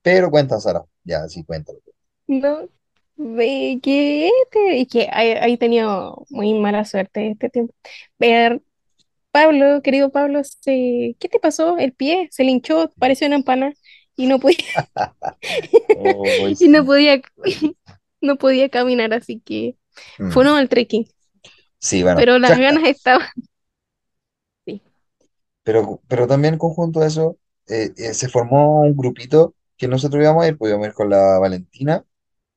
pero 0.01 0.31
cuenta, 0.31 0.59
Sara, 0.59 0.85
ya, 1.03 1.27
sí, 1.27 1.43
cuéntalo. 1.43 1.79
no, 2.27 2.69
ve 3.17 3.79
que 3.83 4.27
este, 4.27 4.77
y 4.77 4.85
que 4.85 5.09
ahí, 5.11 5.57
tenido 5.57 6.25
muy 6.29 6.53
mala 6.53 6.85
suerte 6.85 7.31
este 7.31 7.49
tiempo. 7.49 7.73
Ver, 8.17 8.61
Pablo, 9.31 9.81
querido 9.81 10.11
Pablo, 10.11 10.41
se, 10.43 11.15
¿qué 11.19 11.29
te 11.29 11.39
pasó? 11.39 11.77
El 11.77 11.93
pie 11.93 12.29
se 12.31 12.43
le 12.45 12.51
hinchó, 12.51 12.91
pareció 12.97 13.27
una 13.27 13.35
empana 13.35 13.73
y 14.15 14.27
no 14.27 14.39
podía 14.39 14.57
Oh, 15.97 16.47
y 16.59 16.67
no 16.69 16.85
podía, 16.85 17.21
no 18.21 18.37
podía 18.37 18.69
caminar, 18.69 19.13
así 19.13 19.41
que 19.41 19.75
fue 20.27 20.43
Mm, 20.43 20.45
uno 20.45 20.55
al 20.55 20.69
trekking, 20.69 21.07
Sí, 21.79 22.03
bueno, 22.03 22.25
pero 22.25 22.39
las 22.39 22.57
ganas 22.57 22.83
estaban, 22.87 23.27
sí. 24.65 24.81
Pero, 25.63 26.01
pero 26.07 26.27
también 26.27 26.57
conjunto 26.57 27.01
a 27.01 27.07
eso, 27.07 27.37
eh, 27.67 27.91
eh, 27.97 28.13
se 28.13 28.29
formó 28.29 28.81
un 28.81 28.95
grupito 28.95 29.55
que 29.77 29.87
nosotros 29.87 30.21
íbamos 30.23 30.43
a 30.43 30.47
ir, 30.49 30.57
pues 30.57 30.69
íbamos 30.69 30.85
a 30.87 30.89
ir 30.89 30.93
con 30.95 31.09
la 31.09 31.39
Valentina, 31.39 32.05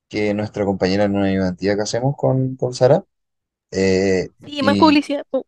que 0.08 0.30
es 0.30 0.36
nuestra 0.36 0.64
compañera 0.66 1.04
en 1.04 1.16
una 1.16 1.26
ayudantía 1.28 1.76
que 1.76 1.82
hacemos 1.82 2.16
con, 2.16 2.56
con 2.56 2.74
Sara. 2.74 3.04
eh, 3.72 4.30
Sí, 4.44 4.62
más 4.62 4.76
y 4.76 4.78
publicidad, 4.78 5.24
pu- 5.30 5.44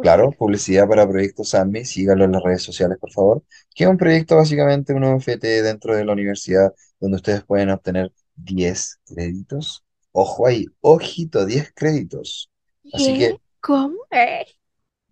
Claro, 0.00 0.32
publicidad. 0.34 0.36
publicidad 0.36 0.88
para 0.88 1.08
Proyecto 1.08 1.44
SAMMI, 1.44 1.84
síganlo 1.84 2.24
en 2.24 2.32
las 2.32 2.42
redes 2.42 2.62
sociales, 2.62 2.98
por 2.98 3.12
favor, 3.12 3.44
que 3.74 3.84
es 3.84 3.90
un 3.90 3.96
proyecto 3.96 4.36
básicamente, 4.36 4.92
un 4.92 5.04
OFT 5.04 5.62
dentro 5.62 5.94
de 5.94 6.04
la 6.04 6.12
universidad, 6.12 6.74
donde 6.98 7.16
ustedes 7.16 7.44
pueden 7.44 7.70
obtener 7.70 8.12
10 8.34 8.98
créditos. 9.06 9.84
Ojo 10.12 10.46
ahí, 10.46 10.66
ojito, 10.80 11.44
10 11.46 11.72
créditos. 11.74 12.50
Así 12.92 13.18
que, 13.18 13.36
¿Cómo? 13.60 13.96
Eh, 14.10 14.44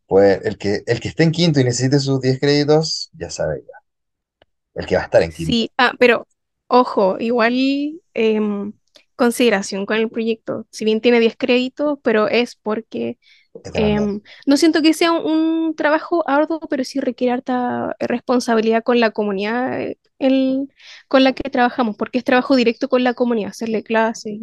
pues, 0.06 0.40
el 0.44 0.58
que, 0.58 0.82
el 0.86 1.00
que 1.00 1.08
esté 1.08 1.22
en 1.22 1.32
quinto 1.32 1.60
y 1.60 1.64
necesite 1.64 1.98
sus 1.98 2.20
10 2.20 2.38
créditos, 2.38 3.10
ya 3.12 3.30
sabe 3.30 3.62
ya, 3.66 4.46
el 4.74 4.86
que 4.86 4.96
va 4.96 5.02
a 5.02 5.04
estar 5.04 5.22
en 5.22 5.32
quinto, 5.32 5.50
Sí, 5.50 5.70
ah, 5.78 5.94
pero 5.98 6.26
ojo, 6.66 7.16
igual 7.18 7.54
em, 8.14 8.72
consideración 9.16 9.86
con 9.86 9.96
el 9.96 10.10
proyecto. 10.10 10.66
Si 10.70 10.84
bien 10.84 11.00
tiene 11.00 11.20
10 11.20 11.36
créditos, 11.36 11.98
pero 12.02 12.28
es 12.28 12.56
porque 12.56 13.18
em, 13.74 14.20
no 14.46 14.56
siento 14.56 14.82
que 14.82 14.94
sea 14.94 15.12
un, 15.12 15.26
un 15.68 15.74
trabajo 15.76 16.28
arduo, 16.28 16.60
pero 16.70 16.84
sí 16.84 17.00
requiere 17.00 17.32
harta 17.34 17.96
responsabilidad 18.00 18.82
con 18.84 19.00
la 19.00 19.10
comunidad 19.12 19.80
eh, 19.80 19.98
el- 20.18 20.68
con 21.08 21.24
la 21.24 21.32
que 21.32 21.50
trabajamos, 21.50 21.96
porque 21.96 22.18
es 22.18 22.24
trabajo 22.24 22.56
directo 22.56 22.88
con 22.88 23.04
la 23.04 23.14
comunidad, 23.14 23.50
hacerle 23.50 23.82
clases, 23.82 24.38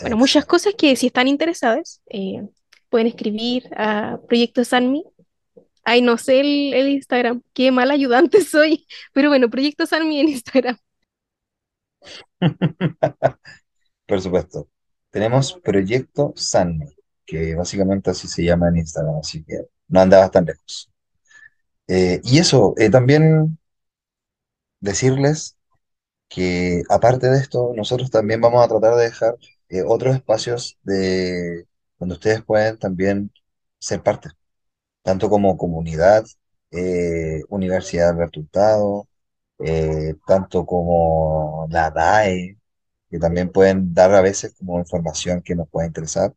bueno, 0.00 0.16
muchas 0.16 0.44
cosas 0.46 0.74
que 0.76 0.96
si 0.96 1.06
están 1.08 1.28
interesadas 1.28 2.02
eh, 2.10 2.42
pueden 2.90 3.06
escribir 3.08 3.68
a 3.76 4.18
Proyecto 4.28 4.64
Sanmi 4.64 5.04
Ay, 5.84 6.02
no 6.02 6.18
sé 6.18 6.40
el, 6.40 6.74
el 6.74 6.88
Instagram. 6.90 7.42
Qué 7.54 7.72
mal 7.72 7.90
ayudante 7.90 8.40
soy. 8.44 8.86
Pero 9.12 9.28
bueno, 9.30 9.50
Proyecto 9.50 9.86
Sanmi 9.86 10.20
en 10.20 10.28
Instagram. 10.28 10.78
Por 14.06 14.20
supuesto. 14.20 14.68
Tenemos 15.10 15.54
Proyecto 15.62 16.32
SANMI, 16.36 16.86
que 17.26 17.54
básicamente 17.54 18.10
así 18.10 18.28
se 18.28 18.44
llama 18.44 18.68
en 18.68 18.78
Instagram, 18.78 19.16
así 19.20 19.44
que 19.44 19.60
no 19.88 20.00
andabas 20.00 20.30
tan 20.30 20.44
lejos. 20.46 20.90
Eh, 21.88 22.20
y 22.24 22.38
eso, 22.38 22.74
eh, 22.78 22.90
también 22.90 23.58
decirles 24.80 25.56
que 26.28 26.84
aparte 26.90 27.28
de 27.30 27.38
esto, 27.40 27.72
nosotros 27.76 28.10
también 28.10 28.40
vamos 28.40 28.64
a 28.64 28.68
tratar 28.68 28.96
de 28.96 29.04
dejar 29.04 29.36
eh, 29.70 29.82
otros 29.86 30.16
espacios 30.16 30.78
de 30.84 31.66
donde 31.98 32.14
ustedes 32.14 32.42
pueden 32.44 32.78
también 32.78 33.32
ser 33.78 34.02
parte, 34.02 34.30
tanto 35.02 35.30
como 35.30 35.56
comunidad, 35.58 36.24
eh, 36.72 37.42
Universidad 37.50 38.10
Alberto 38.10 38.40
Hurtado, 38.40 39.08
tanto 40.26 40.66
como 40.66 41.66
la 41.70 41.90
DAE, 41.90 42.58
que 43.10 43.18
también 43.18 43.50
pueden 43.52 43.94
dar 43.94 44.14
a 44.14 44.20
veces 44.22 44.54
como 44.58 44.78
información 44.78 45.42
que 45.42 45.54
nos 45.54 45.68
pueda 45.68 45.86
interesar 45.86 46.34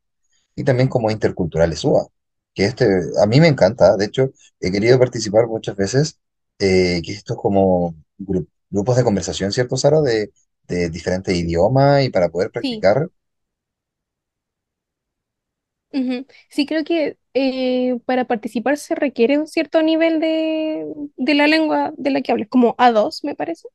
y 0.55 0.63
también 0.63 0.89
como 0.89 1.11
interculturales 1.11 1.83
UBA, 1.85 2.07
que 2.53 2.65
este 2.65 2.85
a 3.21 3.25
mí 3.27 3.39
me 3.41 3.47
encanta, 3.47 3.95
de 3.97 4.05
hecho 4.05 4.31
he 4.59 4.71
querido 4.71 4.99
participar 4.99 5.47
muchas 5.47 5.75
veces, 5.75 6.19
eh, 6.59 7.01
que 7.05 7.11
esto 7.13 7.33
es 7.33 7.39
como 7.39 7.95
gru- 8.19 8.47
grupos 8.69 8.97
de 8.97 9.03
conversación, 9.03 9.51
¿cierto, 9.51 9.77
Sara? 9.77 10.01
De, 10.01 10.31
de 10.67 10.89
diferentes 10.89 11.35
idiomas 11.35 12.03
y 12.03 12.09
para 12.09 12.29
poder 12.29 12.51
Sí, 12.61 12.85
practicar, 12.85 13.09
ujú. 15.91 16.25
Sí, 16.49 16.65
creo 16.65 16.83
que 16.83 17.17
eh, 17.33 17.97
para 18.05 18.25
participar 18.25 18.77
se 18.77 18.95
requiere 18.95 19.37
un 19.39 19.47
cierto 19.47 19.81
nivel 19.81 20.19
de, 20.19 20.85
de 21.17 21.33
la 21.35 21.47
lengua 21.47 21.93
de 21.97 22.11
la 22.11 22.21
que 22.21 22.31
hables, 22.31 22.47
como 22.49 22.75
a 22.77 22.91
dos 22.91 23.23
me 23.23 23.35
parece. 23.35 23.67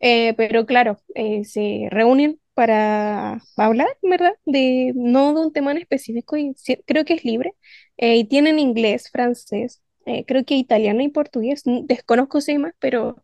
Eh, 0.00 0.34
pero 0.36 0.66
claro, 0.66 0.98
eh, 1.14 1.44
se 1.44 1.88
reúnen 1.90 2.40
para 2.58 3.40
hablar, 3.56 3.88
¿verdad? 4.02 4.32
De, 4.46 4.92
no 4.96 5.32
de 5.34 5.40
un 5.46 5.52
tema 5.52 5.70
en 5.72 5.78
específico, 5.78 6.36
y 6.36 6.54
sí- 6.56 6.82
creo 6.86 7.04
que 7.04 7.14
es 7.14 7.24
libre. 7.24 7.54
Eh, 7.98 8.16
y 8.16 8.24
tienen 8.24 8.58
inglés, 8.58 9.10
francés, 9.12 9.82
eh, 10.06 10.24
creo 10.26 10.44
que 10.44 10.56
italiano 10.56 11.02
y 11.02 11.08
portugués. 11.10 11.62
Desconozco 11.64 12.40
si 12.40 12.52
hay 12.52 12.58
más, 12.58 12.74
pero 12.80 13.22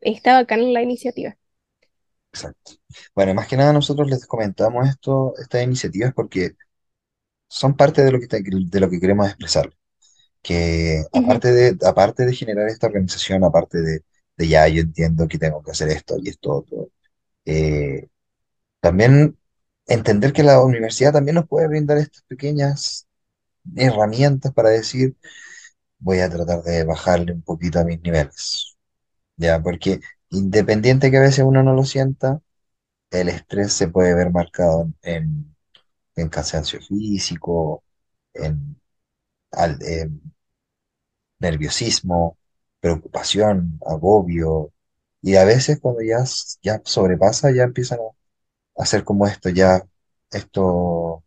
está 0.00 0.34
bacán 0.34 0.72
la 0.74 0.82
iniciativa. 0.82 1.36
exacto. 2.32 2.72
Bueno, 3.14 3.34
más 3.34 3.48
que 3.48 3.56
nada 3.56 3.72
nosotros 3.72 4.08
les 4.08 4.26
comentamos 4.26 4.88
esto, 4.88 5.34
estas 5.38 5.62
iniciativas 5.62 6.12
porque 6.14 6.52
son 7.48 7.76
parte 7.76 8.02
de 8.04 8.12
lo 8.12 8.20
que, 8.20 8.28
te- 8.28 8.42
de 8.44 8.80
lo 8.80 8.90
que 8.90 9.00
queremos 9.00 9.28
expresar. 9.28 9.72
que 10.42 11.04
Ujú, 11.12 11.34
aparte 11.34 11.52
de, 11.52 11.78
aparte 11.86 12.24
de 12.26 12.34
generar 12.34 12.68
esta 12.68 12.86
organización, 12.88 13.44
aparte 13.44 13.78
de, 13.82 14.04
de 14.36 14.48
ya 14.48 14.68
yo 14.68 14.82
entiendo 14.82 15.28
que 15.28 15.38
tengo 15.38 15.62
que 15.62 15.72
hacer 15.72 15.88
esto 15.90 16.16
y 16.22 16.28
esto 16.30 16.52
otro, 16.52 16.90
eh, 17.46 18.08
también 18.80 19.38
entender 19.86 20.32
que 20.32 20.42
la 20.42 20.62
universidad 20.62 21.12
también 21.12 21.36
nos 21.36 21.48
puede 21.48 21.68
brindar 21.68 21.98
estas 21.98 22.22
pequeñas 22.24 23.08
herramientas 23.76 24.52
para 24.54 24.70
decir, 24.70 25.16
voy 25.98 26.20
a 26.20 26.30
tratar 26.30 26.62
de 26.62 26.84
bajarle 26.84 27.32
un 27.32 27.42
poquito 27.42 27.80
a 27.80 27.84
mis 27.84 28.00
niveles, 28.02 28.78
¿ya? 29.36 29.62
Porque 29.62 30.00
independiente 30.30 31.10
que 31.10 31.18
a 31.18 31.22
veces 31.22 31.44
uno 31.46 31.62
no 31.64 31.74
lo 31.74 31.84
sienta, 31.84 32.40
el 33.10 33.28
estrés 33.30 33.72
se 33.74 33.88
puede 33.88 34.14
ver 34.14 34.32
marcado 34.32 34.90
en, 35.02 35.54
cansancio 36.30 36.80
físico, 36.82 37.84
en, 38.34 38.76
al- 39.52 39.78
nerviosismo, 41.40 42.36
preocupación, 42.80 43.78
agobio, 43.86 44.72
y 45.22 45.36
a 45.36 45.44
veces 45.44 45.80
cuando 45.80 46.02
ya, 46.02 46.18
ya 46.62 46.80
sobrepasa, 46.84 47.50
ya 47.52 47.64
empiezan 47.64 47.98
a 48.00 48.02
hacer 48.78 49.04
como 49.04 49.26
esto, 49.26 49.48
ya 49.50 49.82
esto, 50.30 51.24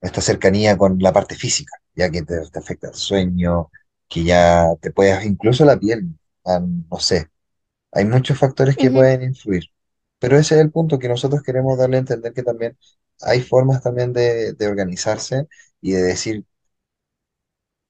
esta 0.00 0.20
cercanía 0.20 0.76
con 0.78 0.98
la 1.00 1.12
parte 1.12 1.34
física, 1.36 1.72
ya 1.94 2.10
que 2.10 2.22
te, 2.22 2.34
te 2.50 2.58
afecta 2.58 2.88
el 2.88 2.94
sueño, 2.94 3.70
que 4.08 4.24
ya 4.24 4.68
te 4.80 4.90
puedes, 4.92 5.24
incluso 5.24 5.64
la 5.64 5.78
piel, 5.78 6.06
ah, 6.44 6.60
no 6.60 6.98
sé, 6.98 7.28
hay 7.92 8.04
muchos 8.06 8.38
factores 8.38 8.78
que 8.78 8.90
pueden 8.92 9.22
influir, 9.24 9.64
pero 10.18 10.38
ese 10.38 10.56
es 10.56 10.62
el 10.62 10.72
punto 10.72 10.98
que 11.00 11.08
nosotros 11.10 11.42
queremos 11.42 11.78
darle 11.78 11.96
a 11.98 12.00
entender 12.00 12.32
que 12.34 12.44
también 12.44 12.78
hay 13.22 13.42
formas 13.42 13.82
también 13.82 14.12
de, 14.14 14.54
de 14.54 14.68
organizarse 14.68 15.48
y 15.80 15.92
de 15.92 16.02
decir, 16.02 16.46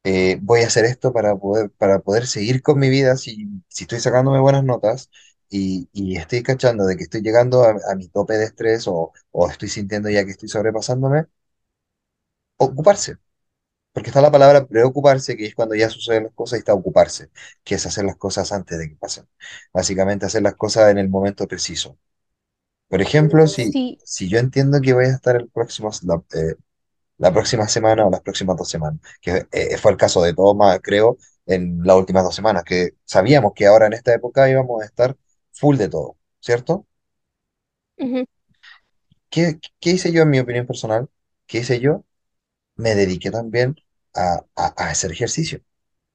eh, 0.05 0.39
voy 0.43 0.62
a 0.62 0.66
hacer 0.66 0.84
esto 0.84 1.12
para 1.12 1.36
poder, 1.36 1.70
para 1.72 1.99
poder 2.01 2.26
seguir 2.26 2.62
con 2.62 2.78
mi 2.78 2.89
vida. 2.91 3.16
Si, 3.16 3.49
si 3.68 3.84
estoy 3.84 4.01
sacándome 4.01 4.41
buenas 4.41 4.64
notas 4.64 5.11
y, 5.51 5.88
y 5.92 6.16
estoy 6.16 6.42
cachando 6.42 6.86
de 6.86 6.96
que 6.96 7.05
estoy 7.05 7.22
llegando 7.22 7.64
a, 7.64 7.70
a 7.90 7.96
mi 7.96 8.09
tope 8.09 8.34
de 8.38 8.44
estrés 8.46 8.86
o, 8.88 9.12
o 9.32 9.51
estoy 9.51 9.68
sintiendo 9.68 10.11
ya 10.11 10.24
que 10.24 10.32
estoy 10.32 10.49
sobrepasándome, 10.49 11.26
ocuparse. 12.57 13.18
Porque 13.92 14.11
está 14.11 14.22
la 14.22 14.30
palabra 14.32 14.66
preocuparse, 14.66 15.36
que 15.36 15.46
es 15.46 15.55
cuando 15.55 15.74
ya 15.76 15.90
suceden 15.90 16.24
las 16.24 16.34
cosas 16.34 16.59
y 16.59 16.61
está 16.61 16.74
ocuparse, 16.74 17.30
que 17.64 17.76
es 17.76 17.86
hacer 17.86 18.05
las 18.07 18.16
cosas 18.16 18.53
antes 18.53 18.78
de 18.78 18.88
que 18.90 18.96
pasen. 18.96 19.28
Básicamente 19.72 20.26
hacer 20.26 20.42
las 20.42 20.57
cosas 20.57 20.90
en 20.90 20.99
el 20.99 21.09
momento 21.11 21.49
preciso. 21.49 21.99
Por 22.88 23.03
ejemplo, 23.03 23.46
si, 23.49 23.72
Sí, 23.72 23.99
si 24.03 24.28
yo 24.28 24.38
entiendo 24.38 24.80
que 24.82 24.94
voy 24.94 25.07
a 25.07 25.11
estar 25.11 25.36
el 25.36 25.49
próximo, 25.51 25.90
la, 26.05 26.22
eh, 26.34 26.57
la 27.18 27.32
próxima 27.32 27.68
semana 27.68 28.07
o 28.07 28.11
las 28.11 28.22
próximas 28.22 28.57
dos 28.57 28.68
semanas, 28.70 29.01
que 29.20 29.46
eh, 29.53 29.78
fue 29.78 29.92
el 29.92 29.99
caso 29.99 30.22
de 30.22 30.34
Toma, 30.34 30.78
creo, 30.80 31.18
en 31.46 31.80
las 31.84 31.96
últimas 31.96 32.24
dos 32.24 32.34
semanas, 32.36 32.64
que 32.64 32.90
sabíamos 33.05 33.53
que 33.55 33.66
ahora 33.66 33.86
en 33.86 33.94
esta 33.94 34.14
época 34.14 34.49
íbamos 34.51 34.82
a 34.82 34.86
estar 34.86 35.16
full 35.59 35.76
de 35.76 35.88
todo, 35.88 36.16
¿cierto? 36.40 36.86
¿Qué, 39.30 39.59
qué 39.80 39.90
hice 39.90 40.12
yo 40.12 40.22
en 40.22 40.30
mi 40.30 40.38
opinión 40.40 40.66
personal? 40.66 41.09
¿Qué 41.46 41.59
hice 41.59 41.80
yo? 41.80 42.04
Me 42.76 42.94
dediqué 42.94 43.30
también 43.32 43.76
a, 44.14 44.44
a, 44.56 44.66
a 44.84 44.90
hacer 44.90 45.12
ejercicio. 45.12 45.61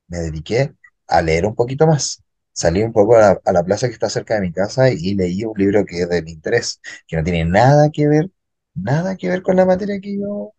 me 0.07 0.19
dediqué 0.19 0.75
a 1.07 1.21
leer 1.21 1.45
un 1.47 1.55
poquito 1.55 1.87
más. 1.87 2.23
Salí 2.53 2.83
un 2.83 2.93
poco 2.93 3.17
a 3.17 3.19
la, 3.21 3.41
a 3.45 3.53
la 3.53 3.63
plaza 3.65 3.87
que 3.87 3.93
está 3.93 4.09
cerca 4.09 4.35
de 4.35 4.41
mi 4.41 4.53
casa 4.53 4.89
y, 4.91 5.15
leí 5.15 5.45
un 5.45 5.53
libro 5.57 5.85
que 5.85 6.03
es 6.03 6.09
de 6.09 6.23
mi 6.23 6.31
interés, 6.33 6.81
que 7.07 7.17
no 7.17 7.23
tiene 7.23 7.45
nada 7.45 7.89
que 7.91 8.07
ver, 8.07 8.31
nada 8.75 9.17
que 9.17 9.29
ver 9.29 9.43
con 9.43 9.57
la 9.57 9.65
materia 9.65 9.99
que 10.01 10.17
yo, 10.19 10.53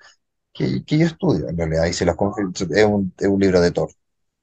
que, 0.55 0.85
que 0.85 0.99
yo 0.99 1.07
estudio. 1.07 1.49
En 1.49 1.59
realidad, 1.59 1.87
y 1.87 1.95
se 1.95 2.07
los 2.07 2.16
es 2.16 2.85
un, 2.87 3.14
es 3.18 3.28
un 3.28 3.41
libro 3.41 3.61
de 3.61 3.72
Thor, 3.72 3.91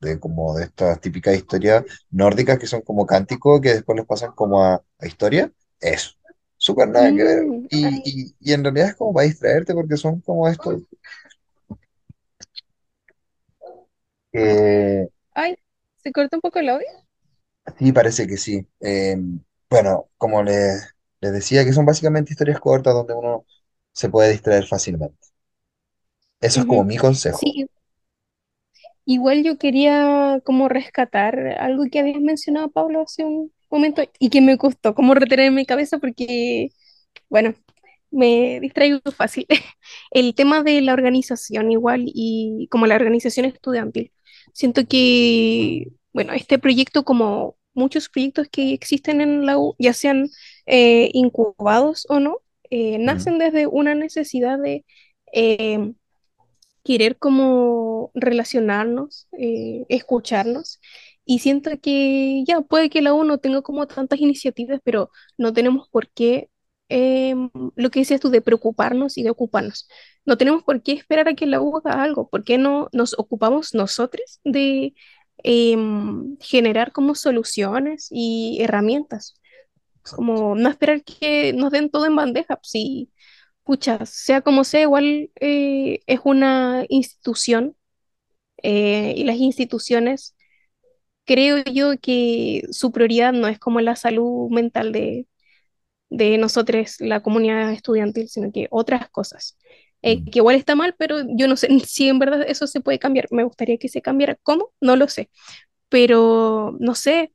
de 0.02 0.20
como 0.20 0.56
de 0.58 0.66
estas 0.66 1.00
típicas 1.02 1.36
historias 1.36 1.86
nórdicas 2.12 2.60
que 2.60 2.68
son 2.68 2.82
como 2.82 3.06
cánticos 3.06 3.62
que 3.62 3.74
después 3.76 3.98
los 3.98 4.08
pasan 4.08 4.32
como 4.34 4.64
a, 4.64 4.84
a 5.00 5.08
historia. 5.08 5.52
Eso, 5.80 6.12
súper 6.58 6.90
nada 6.90 7.14
que 7.14 7.24
ver. 7.24 7.48
mm, 7.48 7.68
Y, 7.70 8.02
y, 8.32 8.36
y 8.40 8.54
en 8.54 8.64
realidad 8.64 8.90
es 8.90 8.96
como 8.96 9.14
para 9.14 9.28
distraerte 9.28 9.74
porque 9.74 9.98
son 9.98 10.22
como 10.22 10.48
estos 10.50 10.82
ay, 15.34 15.56
¿se 15.98 16.12
corta 16.14 16.38
un 16.38 16.42
poco 16.42 16.60
el 16.60 16.70
audio? 16.70 16.88
Sí, 17.78 17.92
parece 17.92 18.28
que 18.28 18.38
sí. 18.38 18.68
Eh, 18.80 19.18
bueno, 19.70 20.10
como 20.18 20.44
les, 20.44 20.94
les 21.22 21.32
decía, 21.34 21.64
que 21.66 21.74
son 21.74 21.86
básicamente 21.86 22.34
historias 22.34 22.60
cortas 22.60 22.94
donde 22.94 23.14
uno 23.14 23.46
se 23.94 24.10
puede 24.10 24.32
distraer 24.32 24.66
fácilmente. 24.68 25.18
Eso 26.42 26.60
es 26.60 26.66
como 26.66 26.84
mi 26.84 26.98
consejo. 26.98 27.40
Sí, 27.40 27.66
igual 29.14 29.44
yo 29.44 29.58
quería 29.58 30.42
como 30.46 30.70
rescatar 30.70 31.38
algo 31.60 31.86
que 31.92 32.00
habías 32.00 32.22
mencionado, 32.22 32.72
Pablo, 32.72 33.02
hace 33.02 33.24
un 33.26 33.52
momento 33.70 34.04
y 34.20 34.30
que 34.30 34.42
me 34.42 34.58
costó 34.58 34.96
como 34.96 35.14
retener 35.16 35.48
en 35.48 35.56
mi 35.56 35.66
cabeza 35.66 36.00
porque, 36.00 36.70
bueno, 37.30 37.56
me 38.12 38.60
distraigo 38.62 39.00
fácil. 39.16 39.48
El 40.12 40.36
tema 40.36 40.64
de 40.64 40.82
la 40.82 40.94
organización 40.94 41.72
igual 41.72 42.04
y 42.08 42.68
como 42.72 42.88
la 42.88 42.96
organización 42.96 43.46
estudiantil. 43.46 44.12
Siento 44.54 44.86
que, 44.88 45.88
bueno, 46.14 46.34
este 46.34 46.60
proyecto 46.60 47.04
como 47.06 47.58
muchos 47.74 48.10
proyectos 48.10 48.48
que 48.52 48.74
existen 48.74 49.22
en 49.22 49.46
la 49.46 49.58
U, 49.58 49.76
ya 49.80 49.94
sean 49.94 50.30
eh, 50.66 51.10
incubados 51.14 52.06
o 52.10 52.20
no, 52.20 52.40
eh, 52.70 52.98
nacen 53.00 53.38
desde 53.40 53.68
una 53.68 53.96
necesidad 53.96 54.60
de 54.60 54.86
eh, 55.34 55.94
querer 56.84 57.18
como 57.18 58.12
relacionarnos, 58.16 59.28
eh, 59.38 59.86
escucharnos. 59.90 60.80
Y 61.26 61.40
siento 61.40 61.72
que 61.82 62.44
ya 62.48 62.62
puede 62.62 62.90
que 62.90 63.02
la 63.02 63.14
U 63.14 63.24
no 63.24 63.38
tenga 63.38 63.62
como 63.62 63.88
tantas 63.88 64.20
iniciativas, 64.20 64.80
pero 64.84 65.12
no 65.38 65.54
tenemos 65.54 65.88
por 65.90 66.10
qué, 66.10 66.50
em, 66.90 67.50
lo 67.76 67.90
que 67.92 68.00
decías 68.02 68.20
tú, 68.20 68.30
de 68.30 68.42
preocuparnos 68.42 69.18
y 69.18 69.24
de 69.24 69.30
ocuparnos. 69.30 69.88
No 70.26 70.38
tenemos 70.38 70.64
por 70.64 70.82
qué 70.84 70.94
esperar 70.94 71.28
a 71.30 71.36
que 71.36 71.46
la 71.46 71.62
U 71.62 71.78
haga 71.78 72.04
algo. 72.04 72.30
¿Por 72.30 72.44
qué 72.44 72.58
no 72.58 72.90
nos 72.92 73.18
ocupamos 73.18 73.74
nosotros 73.74 74.40
de 74.44 74.94
em, 75.44 76.38
generar 76.40 76.92
como 76.92 77.16
soluciones 77.16 78.08
y 78.12 78.60
herramientas? 78.62 79.36
Como 80.16 80.56
no 80.56 80.70
esperar 80.70 81.04
que 81.04 81.54
nos 81.54 81.72
den 81.72 81.90
todo 81.90 82.06
en 82.06 82.16
bandeja. 82.16 82.60
Si 82.64 83.12
Pucha, 83.64 84.06
sea 84.06 84.42
como 84.42 84.64
sea, 84.64 84.82
igual 84.82 85.30
eh, 85.40 86.00
es 86.08 86.20
una 86.24 86.84
institución 86.90 87.76
eh, 88.64 89.14
y 89.18 89.24
las 89.26 89.38
instituciones, 89.38 90.36
creo 91.26 91.64
yo 91.66 92.00
que 92.02 92.64
su 92.72 92.92
prioridad 92.92 93.34
no 93.34 93.48
es 93.48 93.60
como 93.60 93.82
la 93.82 93.96
salud 93.98 94.50
mental 94.52 94.92
de, 94.94 95.28
de 96.10 96.38
nosotros, 96.40 96.98
la 97.00 97.22
comunidad 97.22 97.72
estudiantil, 97.74 98.30
sino 98.30 98.52
que 98.52 98.68
otras 98.72 99.10
cosas. 99.12 99.58
Eh, 100.04 100.24
Mm, 100.24 100.32
que 100.32 100.40
igual 100.40 100.56
está 100.58 100.76
mal, 100.76 100.96
pero 100.98 101.18
yo 101.38 101.48
no 101.48 101.58
sé 101.58 101.70
si 101.88 102.10
en 102.10 102.20
verdad 102.20 102.44
eso 102.48 102.68
se 102.68 102.82
puede 102.82 103.00
cambiar. 103.00 103.28
Me 103.32 103.44
gustaría 103.46 103.78
que 103.78 103.90
se 103.90 104.02
cambiara. 104.04 104.38
¿Cómo? 104.44 104.74
No 104.82 104.96
lo 104.98 105.08
sé. 105.10 105.30
Pero 105.90 106.76
no 106.80 106.96
sé, 106.96 107.34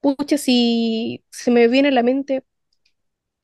pucha, 0.00 0.38
si 0.38 1.24
se 1.30 1.50
me 1.50 1.68
viene 1.68 1.88
a 1.88 1.92
la 1.92 2.02
mente 2.02 2.44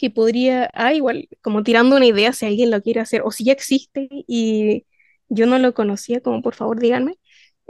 que 0.03 0.11
podría, 0.11 0.71
ah, 0.75 0.95
igual, 0.95 1.29
como 1.43 1.65
tirando 1.65 1.97
una 1.97 2.07
idea 2.07 2.35
si 2.35 2.47
alguien 2.47 2.73
lo 2.73 2.83
quiere 2.83 3.01
hacer 3.01 3.23
o 3.25 3.33
si 3.33 3.45
ya 3.47 3.55
existe 3.55 4.09
y 4.11 4.87
yo 5.31 5.47
no 5.47 5.59
lo 5.61 5.75
conocía, 5.75 6.21
como 6.23 6.43
por 6.43 6.57
favor 6.57 6.81
díganme, 6.81 7.17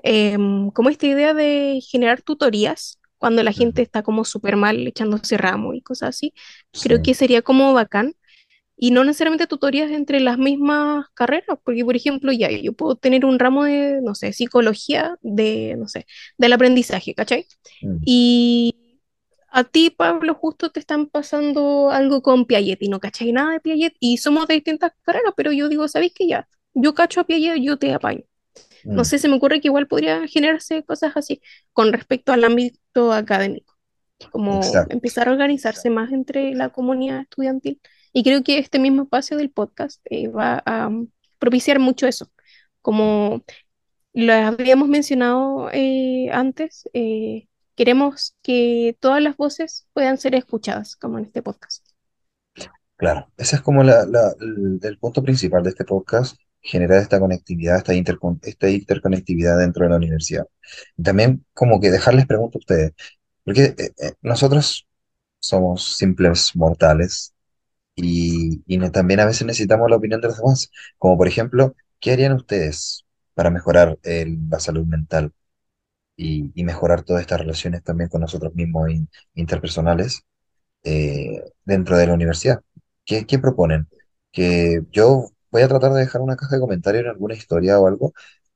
em, 0.05 0.71
como 0.73 0.91
esta 0.91 1.07
idea 1.07 1.35
de 1.35 1.81
generar 1.91 2.23
tutorías 2.23 3.01
cuando 3.19 3.43
la 3.45 3.53
gente 3.53 3.83
está 3.83 4.03
como 4.05 4.25
súper 4.25 4.57
mal 4.57 4.87
echándose 4.87 5.37
ramo 5.39 5.75
y 5.75 5.83
cosas 5.83 6.11
así, 6.11 6.35
Sí, 6.73 6.89
creo 6.89 7.03
que 7.03 7.15
sería 7.15 7.43
como 7.43 7.73
bacán 7.75 8.15
y 8.77 8.91
no 8.91 9.05
necesariamente 9.05 9.47
tutorías 9.47 9.91
entre 9.93 10.21
las 10.21 10.39
mismas 10.39 11.07
carreras, 11.15 11.59
porque 11.65 11.85
por 11.85 11.97
ejemplo 11.97 12.33
ya 12.33 12.51
yo 12.51 12.73
puedo 12.73 12.97
tener 12.97 13.25
un 13.25 13.39
ramo 13.39 13.65
de, 13.65 14.01
no 14.03 14.15
sé, 14.15 14.33
psicología, 14.33 15.17
de, 15.23 15.77
no 15.79 15.89
sé, 15.89 16.07
del 16.39 16.53
aprendizaje, 16.55 17.15
¿cachai? 17.15 17.47
mm, 17.83 18.03
Y 18.05 18.77
a 19.53 19.65
ti, 19.65 19.91
Pablo, 19.91 20.35
justo 20.35 20.71
te 20.71 20.81
están 20.81 21.07
pasando 21.07 21.91
algo 21.91 22.23
con 22.23 22.47
Piaget 22.47 22.83
y 22.83 22.89
no 22.89 23.01
cachai 23.01 23.33
nada 23.33 23.53
de 23.53 23.61
Piaget 23.61 23.95
y 24.01 24.17
somos 24.17 24.49
de 24.49 24.55
distintas 24.55 24.93
carreras, 25.03 25.35
pero 25.37 25.53
yo 25.53 25.69
digo, 25.69 25.87
¿sabéis 25.89 26.13
qué 26.15 26.27
ya? 26.27 26.49
Yo 26.73 26.95
cacho 26.95 27.21
a 27.21 27.25
Piaget, 27.25 27.63
yo 27.63 27.77
te 27.77 27.93
apaño. 27.93 28.23
No 28.85 29.03
mm, 29.03 29.05
sé, 29.05 29.19
se 29.19 29.29
me 29.29 29.37
ocurre 29.37 29.61
que 29.61 29.69
igual 29.69 29.87
podría 29.87 30.27
generarse 30.27 30.83
cosas 30.85 31.13
así 31.17 31.43
con 31.75 31.93
respecto 31.93 32.33
al 32.33 32.45
ámbito 32.45 33.13
académico, 33.13 33.77
como 34.31 34.57
exacto. 34.57 34.95
empezar 34.95 35.29
a 35.29 35.33
organizarse 35.33 35.91
más 35.91 36.13
entre 36.13 36.55
la 36.55 36.71
comunidad 36.71 37.21
estudiantil. 37.21 37.79
Y 38.15 38.25
creo 38.25 38.43
que 38.43 38.59
este 38.59 38.79
mismo 38.79 39.03
espacio 39.03 39.37
del 39.37 39.51
podcast 39.51 40.01
eh, 40.11 40.29
va 40.29 40.63
a 40.65 40.89
um, 40.89 41.09
propiciar 41.39 41.79
mucho 41.79 42.07
eso, 42.07 42.31
como 42.81 43.43
lo 44.15 44.33
habíamos 44.33 44.89
mencionado 44.89 45.69
eh, 45.73 46.31
antes, 46.33 46.89
eh, 46.95 47.49
queremos 47.77 48.37
que 48.43 48.97
todas 49.01 49.23
las 49.23 49.37
voces 49.37 49.87
puedan 49.93 50.19
ser 50.19 50.35
escuchadas, 50.35 50.97
como 50.97 51.19
en 51.19 51.27
este 51.27 51.43
podcast. 51.43 51.87
Claro, 52.97 53.29
ese 53.37 53.57
es 53.57 53.63
como 53.63 53.83
la, 53.83 54.03
el, 54.83 54.99
punto 54.99 55.23
principal 55.23 55.63
de 55.65 55.71
este 55.71 55.85
podcast, 55.85 56.37
generar 56.61 56.99
esta 57.03 57.19
conectividad, 57.19 57.79
esta, 57.79 57.95
intercon- 57.95 58.41
interconectividad 58.73 59.59
dentro 59.59 59.85
de 59.85 59.91
la 59.91 59.97
universidad. 59.97 60.47
También 61.03 61.45
como 61.53 61.81
que 61.81 61.91
dejarles 61.91 62.27
preguntas 62.27 62.57
a 62.57 62.59
ustedes, 62.61 62.93
porque 63.45 63.75
eh, 63.79 63.93
eh, 64.01 64.13
nosotros 64.23 64.87
somos 65.41 65.97
simples 65.97 66.55
mortales 66.57 67.35
y, 67.97 68.63
y 68.67 68.79
también 68.91 69.21
a 69.21 69.27
veces 69.27 69.47
necesitamos 69.47 69.91
la 69.91 69.97
opinión 69.97 70.21
de 70.21 70.29
los 70.29 70.39
demás, 70.39 70.71
como 70.99 71.17
por 71.19 71.29
ejemplo, 71.29 71.75
¿qué 72.01 72.13
harían 72.13 72.33
ustedes? 72.35 73.05
para 73.35 73.51
mejorar 73.51 73.99
el- 74.03 74.49
la 74.51 74.61
salud 74.61 74.87
mental 74.87 75.33
y, 76.17 76.53
y 76.55 76.65
mejorar 76.65 77.03
todas 77.05 77.23
estas 77.23 77.41
relaciones 77.41 77.83
también 77.83 78.09
con 78.11 78.21
nosotros 78.21 78.55
mismos 78.55 78.91
in- 78.91 79.09
interpersonales 79.35 80.23
eh, 80.85 81.43
dentro 81.65 81.97
de 81.97 82.07
la 82.07 82.15
universidad. 82.15 82.61
¿Qué, 83.05 83.27
qué 83.27 83.39
proponen? 83.39 83.89
Que 84.33 84.83
yo 84.93 85.31
voy 85.51 85.63
a 85.63 85.69
tratar 85.69 85.93
de 85.93 86.01
dejar 86.01 86.21
una 86.23 86.37
caja 86.37 86.57
de 86.57 86.61
comentarios 86.61 87.05
en 87.05 87.11
alguna 87.11 87.35
historia 87.35 87.79
o 87.81 87.87
algo 87.87 88.13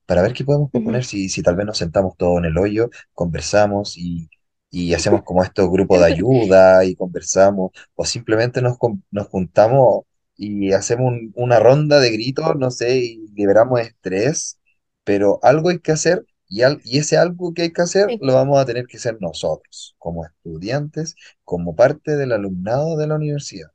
para 0.07 0.23
ver 0.23 0.33
qué 0.33 0.45
podemos 0.45 0.71
proponer, 0.71 1.05
si, 1.05 1.29
si 1.29 1.43
tal 1.43 1.57
vez 1.57 1.67
nos 1.67 1.79
sentamos 1.79 2.17
todos 2.17 2.39
en 2.39 2.45
el 2.47 2.59
hoyo, 2.59 2.91
conversamos 3.13 3.97
y, 3.99 4.29
y 4.71 4.95
hacemos 4.95 5.23
como 5.25 5.43
estos 5.43 5.69
grupos 5.71 5.99
de 6.01 6.07
ayuda 6.07 6.85
y 6.85 6.95
conversamos, 6.95 7.73
o 7.95 8.05
simplemente 8.05 8.63
nos, 8.63 8.77
nos 9.11 9.27
juntamos 9.29 10.05
y 10.37 10.73
hacemos 10.73 11.07
un- 11.13 11.33
una 11.35 11.59
ronda 11.61 11.99
de 12.01 12.11
gritos, 12.13 12.57
no 12.57 12.71
sé, 12.71 12.99
y 12.99 13.29
liberamos 13.35 13.81
estrés, 13.81 14.59
pero 15.05 15.39
algo 15.43 15.71
hay 15.71 15.81
que 15.81 15.93
hacer. 15.93 16.25
Y, 16.49 16.63
al- 16.63 16.81
y 16.85 16.99
ese 16.99 17.17
algo 17.19 17.55
que 17.55 17.63
hay 17.63 17.73
que 17.73 17.83
hacer 17.83 18.09
Sí, 18.09 18.21
lo 18.21 18.35
vamos 18.35 18.59
a 18.61 18.67
tener 18.67 18.87
que 18.87 18.97
hacer 18.99 19.19
nosotros, 19.21 19.95
como 19.99 20.25
estudiantes 20.27 21.15
como 21.45 21.77
parte 21.77 22.17
del 22.17 22.33
alumnado 22.33 22.97
de 22.97 23.07
la 23.09 23.17
universidad. 23.17 23.71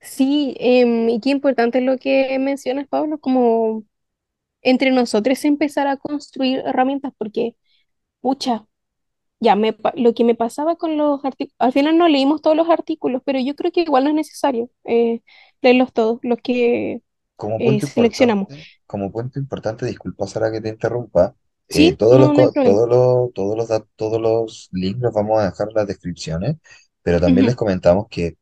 Sí, 0.00 0.54
em, 0.60 1.08
y 1.08 1.20
qué 1.20 1.30
importante 1.30 1.80
lo 1.80 1.98
que 1.98 2.38
mencionas, 2.38 2.86
Pablo, 2.88 3.18
como 3.18 3.84
entre 4.62 4.90
nosotros 4.92 5.44
empezar 5.44 5.86
a 5.88 5.96
construir 5.98 6.60
herramientas, 6.66 7.12
porque, 7.18 7.56
pucha, 8.20 8.66
ya 9.40 9.56
me, 9.56 9.76
lo 9.96 10.14
que 10.14 10.24
me 10.24 10.34
pasaba 10.36 10.76
con 10.76 10.96
los 10.98 11.24
artículos, 11.24 11.56
al 11.60 11.72
final 11.72 11.98
no 11.98 12.08
leímos 12.08 12.42
todos 12.42 12.56
los 12.56 12.70
artículos, 12.70 13.22
pero 13.24 13.40
yo 13.40 13.56
creo 13.56 13.72
que 13.72 13.82
igual 13.82 14.04
no 14.04 14.10
es 14.10 14.16
necesario 14.16 14.70
eh, 14.84 15.22
leerlos 15.62 15.92
todos, 15.92 16.20
los 16.22 16.38
que 16.40 17.02
Como 17.36 17.62
eh, 17.62 17.62
punto 17.62 17.86
seleccionamos. 17.92 18.48
importante, 18.48 18.66
como 18.86 19.12
punto 19.12 19.38
importante, 19.38 19.86
disculpa 19.86 20.26
Sara 20.26 20.50
que 20.52 20.60
te 20.60 20.68
interrumpa, 20.70 21.34
eh, 21.68 21.94
Sí, 21.94 21.96
todos 21.96 22.20
los, 22.20 22.30
no, 22.30 22.32
no 22.32 22.48
co- 22.48 22.52
problema. 22.52 22.82
todos 22.82 22.88
los, 22.88 23.32
todos 23.34 23.56
los, 23.56 23.84
todos 23.96 24.20
los 24.20 24.68
links 24.72 25.00
los 25.02 25.12
vamos 25.14 25.40
a 25.40 25.46
dejar 25.46 25.68
en 25.68 25.74
las 25.74 25.86
descripciones, 25.86 26.56
pero 27.02 27.20
también 27.20 27.46
les 27.46 27.54
Ujú, 27.54 27.56
comentamos 27.56 28.06
que 28.10 28.36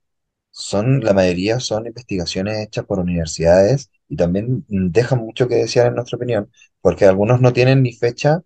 son, 0.51 1.01
la 1.03 1.15
mayoría 1.15 1.61
son 1.61 1.87
investigaciones 1.87 2.59
hechas 2.67 2.85
por 2.87 2.99
universidades 3.01 3.91
y 4.09 4.17
también 4.17 4.65
dejan 4.69 5.21
mucho 5.21 5.49
que 5.49 5.57
desear 5.57 5.89
en 5.89 5.97
nuestra 5.97 6.17
opinión, 6.17 6.51
porque 6.83 7.07
algunos 7.07 7.41
no 7.41 7.53
tienen 7.55 7.83
ni 7.83 7.93
fecha 7.95 8.43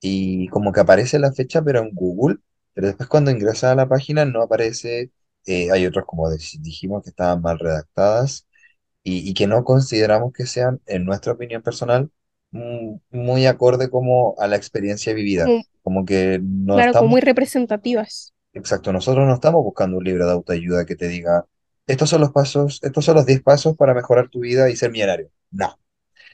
y 0.00 0.48
como 0.48 0.72
que 0.72 0.80
aparece 0.80 1.18
la 1.18 1.32
fecha, 1.32 1.62
pero 1.62 1.80
en 1.80 1.90
Google, 1.94 2.38
pero 2.74 2.86
después 2.88 3.08
cuando 3.08 3.30
ingresas 3.30 3.72
a 3.72 3.74
la 3.74 3.88
página 3.88 4.24
no 4.24 4.42
aparece, 4.42 5.12
eh, 5.46 5.70
hay 5.72 5.86
otros 5.86 6.04
como 6.06 6.28
dij- 6.30 6.60
dijimos 6.60 7.02
que 7.02 7.10
estaban 7.10 7.42
mal 7.42 7.58
redactadas 7.58 8.46
y, 9.02 9.28
y 9.30 9.34
que 9.34 9.46
no 9.46 9.64
consideramos 9.64 10.32
que 10.32 10.46
sean, 10.46 10.80
en 10.86 11.04
nuestra 11.04 11.32
opinión 11.32 11.62
personal, 11.62 12.10
muy 13.10 13.46
acorde 13.46 13.90
como 13.90 14.34
a 14.38 14.46
la 14.48 14.56
experiencia 14.56 15.12
vivida, 15.14 15.54
como- 15.54 15.64
como 15.82 16.04
que 16.04 16.40
no 16.42 16.78
claro, 16.78 16.96
como 16.96 17.10
estamos, 17.10 17.12
muy 17.12 17.20
representativas. 17.20 18.34
exacto, 18.52 18.92
nosotros 18.92 19.26
no 19.26 19.34
estamos 19.34 19.62
buscando 19.64 19.98
un 19.98 20.04
libro 20.04 20.26
de 20.26 20.32
autoayuda 20.32 20.86
que 20.86 20.96
te 20.96 21.08
diga, 21.08 21.46
estos 21.86 22.10
son 22.10 22.20
los 22.20 22.32
pasos, 22.32 22.80
estos 22.82 23.04
son 23.04 23.16
los 23.16 23.26
10 23.26 23.42
pasos 23.42 23.76
para 23.76 23.94
mejorar 23.94 24.28
tu 24.28 24.40
vida 24.40 24.70
y 24.70 24.76
ser 24.76 24.90
millonario. 24.90 25.30
No, 25.50 25.78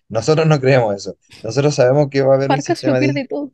nosotros 0.09 0.47
no 0.47 0.61
creemos 0.61 0.97
eso. 0.97 1.19
Nosotros 1.43 1.75
sabemos 1.77 2.09
que 2.11 2.23
va 2.23 2.35
a 2.35 2.37
haber 2.39 2.53
un 2.53 2.61
Farcas 2.61 2.83
lo 2.85 2.97
sistema 2.97 2.99
pierde 2.99 3.27
todo. 3.29 3.53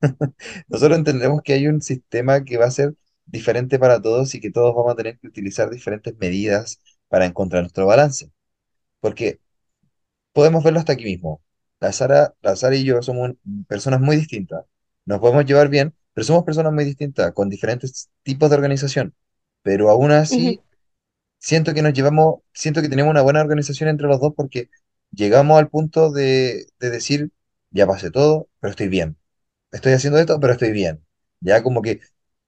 Nosotros 0.68 0.98
entendemos 0.98 1.42
que 1.42 1.52
hay 1.54 1.66
un 1.68 1.80
sistema 1.82 2.44
que 2.44 2.56
va 2.58 2.66
a 2.66 2.70
ser 2.70 2.94
diferente 3.26 3.78
para 3.78 4.00
todos 4.00 4.34
y 4.34 4.40
que 4.40 4.50
todos 4.50 4.74
vamos 4.74 4.92
a 4.92 4.96
tener 4.96 5.18
que 5.18 5.26
utilizar 5.28 5.70
diferentes 5.70 6.16
medidas 6.18 6.80
para 7.08 7.26
encontrar 7.26 7.62
nuestro 7.62 7.86
balance. 7.86 8.30
Porque 9.06 9.40
podemos 10.32 10.64
verlo 10.64 10.80
hasta 10.80 10.94
aquí 10.94 11.04
mismo. 11.04 11.42
La 11.80 11.92
Sara, 11.92 12.34
la 12.42 12.56
Sara 12.56 12.76
y 12.76 12.84
yo 12.84 13.02
somos 13.02 13.32
personas 13.68 14.00
muy 14.00 14.16
distintas. 14.16 14.64
Nos 15.06 15.20
podemos 15.20 15.44
llevar 15.46 15.68
bien, 15.68 15.94
pero 16.14 16.24
somos 16.26 16.44
personas 16.44 16.72
muy 16.72 16.84
distintas, 16.84 17.32
con 17.32 17.48
diferentes 17.50 18.10
tipos 18.22 18.50
de 18.50 18.56
organización. 18.56 19.14
Pero 19.62 19.90
aún 19.90 20.12
así, 20.12 20.62
siento 21.38 21.74
que 21.74 21.82
nos 21.82 21.92
llevamos, 21.94 22.40
siento 22.54 22.82
que 22.82 22.88
tenemos 22.88 23.10
una 23.10 23.22
buena 23.22 23.40
organización 23.42 23.88
entre 23.90 24.06
los 24.08 24.20
dos 24.20 24.34
porque 24.36 24.70
llegamos 25.12 25.58
al 25.58 25.68
punto 25.68 26.10
de, 26.12 26.66
de 26.80 26.90
decir, 26.90 27.30
ya 27.70 27.86
pasé 27.86 28.10
todo, 28.10 28.48
pero 28.60 28.70
estoy 28.72 28.88
bien 28.88 29.16
estoy 29.72 29.92
haciendo 29.94 30.18
esto, 30.20 30.40
pero 30.40 30.54
estoy 30.54 30.72
bien. 30.72 31.04
Ya 31.40 31.62
como 31.62 31.82
que 31.82 32.00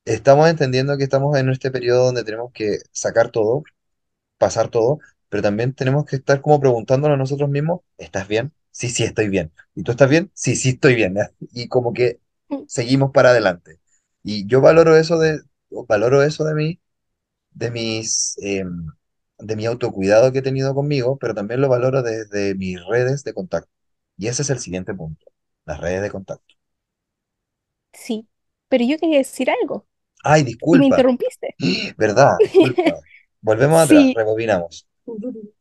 estamos 0.07 0.49
entendiendo 0.51 0.97
que 0.99 1.05
estamos 1.05 1.37
en 1.39 1.51
este 1.51 1.71
periodo 1.71 2.07
donde 2.07 2.25
tenemos 2.25 2.53
que 2.53 2.79
sacar 2.93 3.31
todo, 3.31 3.65
pasar 4.39 4.71
todo, 4.71 4.99
pero 5.29 5.43
también 5.43 5.75
tenemos 5.75 6.05
que 6.07 6.17
estar 6.17 6.41
como 6.41 6.61
preguntándonos 6.61 7.15
a 7.17 7.19
nosotros 7.19 7.49
mismos, 7.51 7.81
¿estás 7.99 8.29
bien? 8.29 8.53
Sí, 8.71 8.89
sí, 8.91 9.05
estoy 9.05 9.29
bien. 9.29 9.53
¿Y 9.75 9.83
tú 9.83 9.93
estás 9.93 10.09
bien? 10.11 10.31
Sí, 10.35 10.57
sí, 10.57 10.71
estoy 10.71 10.95
bien. 10.95 11.17
Y 11.53 11.69
como 11.69 11.93
que 11.93 12.21
ujú. 12.51 12.67
seguimos 12.67 13.11
para 13.13 13.31
adelante. 13.31 13.81
Y 14.23 14.47
yo 14.47 14.61
valoro 14.61 14.97
eso 14.97 15.19
de, 15.19 15.41
valoro 15.89 16.23
eso 16.23 16.45
de 16.45 16.55
mí, 16.55 16.81
de 17.53 17.71
mis, 17.71 18.37
em, 18.43 18.87
de 19.39 19.57
mi 19.57 19.67
autocuidado 19.67 20.33
que 20.33 20.39
he 20.41 20.43
tenido 20.43 20.75
conmigo, 20.75 21.19
pero 21.19 21.35
también 21.35 21.61
lo 21.61 21.69
valoro 21.69 22.03
desde 22.03 22.55
mis 22.55 22.79
redes 22.87 23.25
de 23.25 23.35
contacto. 23.35 23.71
Y 24.17 24.29
ese 24.29 24.43
es 24.43 24.51
el 24.51 24.59
siguiente 24.61 24.95
punto, 24.95 25.27
las 25.67 25.81
redes 25.81 26.03
de 26.03 26.11
contacto. 26.11 26.55
Sí, 27.93 28.29
pero 28.69 28.85
yo 28.85 28.99
quería 28.99 29.19
decir 29.19 29.51
algo 29.51 29.87
Ay, 30.25 30.43
y 30.71 30.79
me 30.79 30.87
disculpa. 30.87 30.87
interrumpiste. 30.87 31.59
¿Verdad? 31.99 32.41
Disculpa. 32.45 33.01
Volvemos 33.43 33.81
atrás, 33.83 34.11
Sí, 34.11 34.15
rebobinamos. 34.15 34.88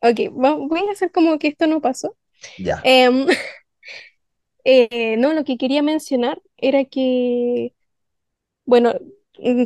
ok, 0.00 0.20
voy 0.32 0.80
a 0.88 0.92
hacer 0.92 1.10
como 1.12 1.38
que 1.38 1.48
esto 1.48 1.66
no 1.66 1.80
pasó. 1.80 2.16
Ya. 2.58 2.80
Em, 2.84 3.26
eh, 4.64 5.16
no, 5.18 5.32
lo 5.32 5.44
que 5.44 5.56
quería 5.58 5.82
mencionar 5.82 6.40
era 6.56 6.84
que 6.84 7.74
Bueno, 8.64 8.94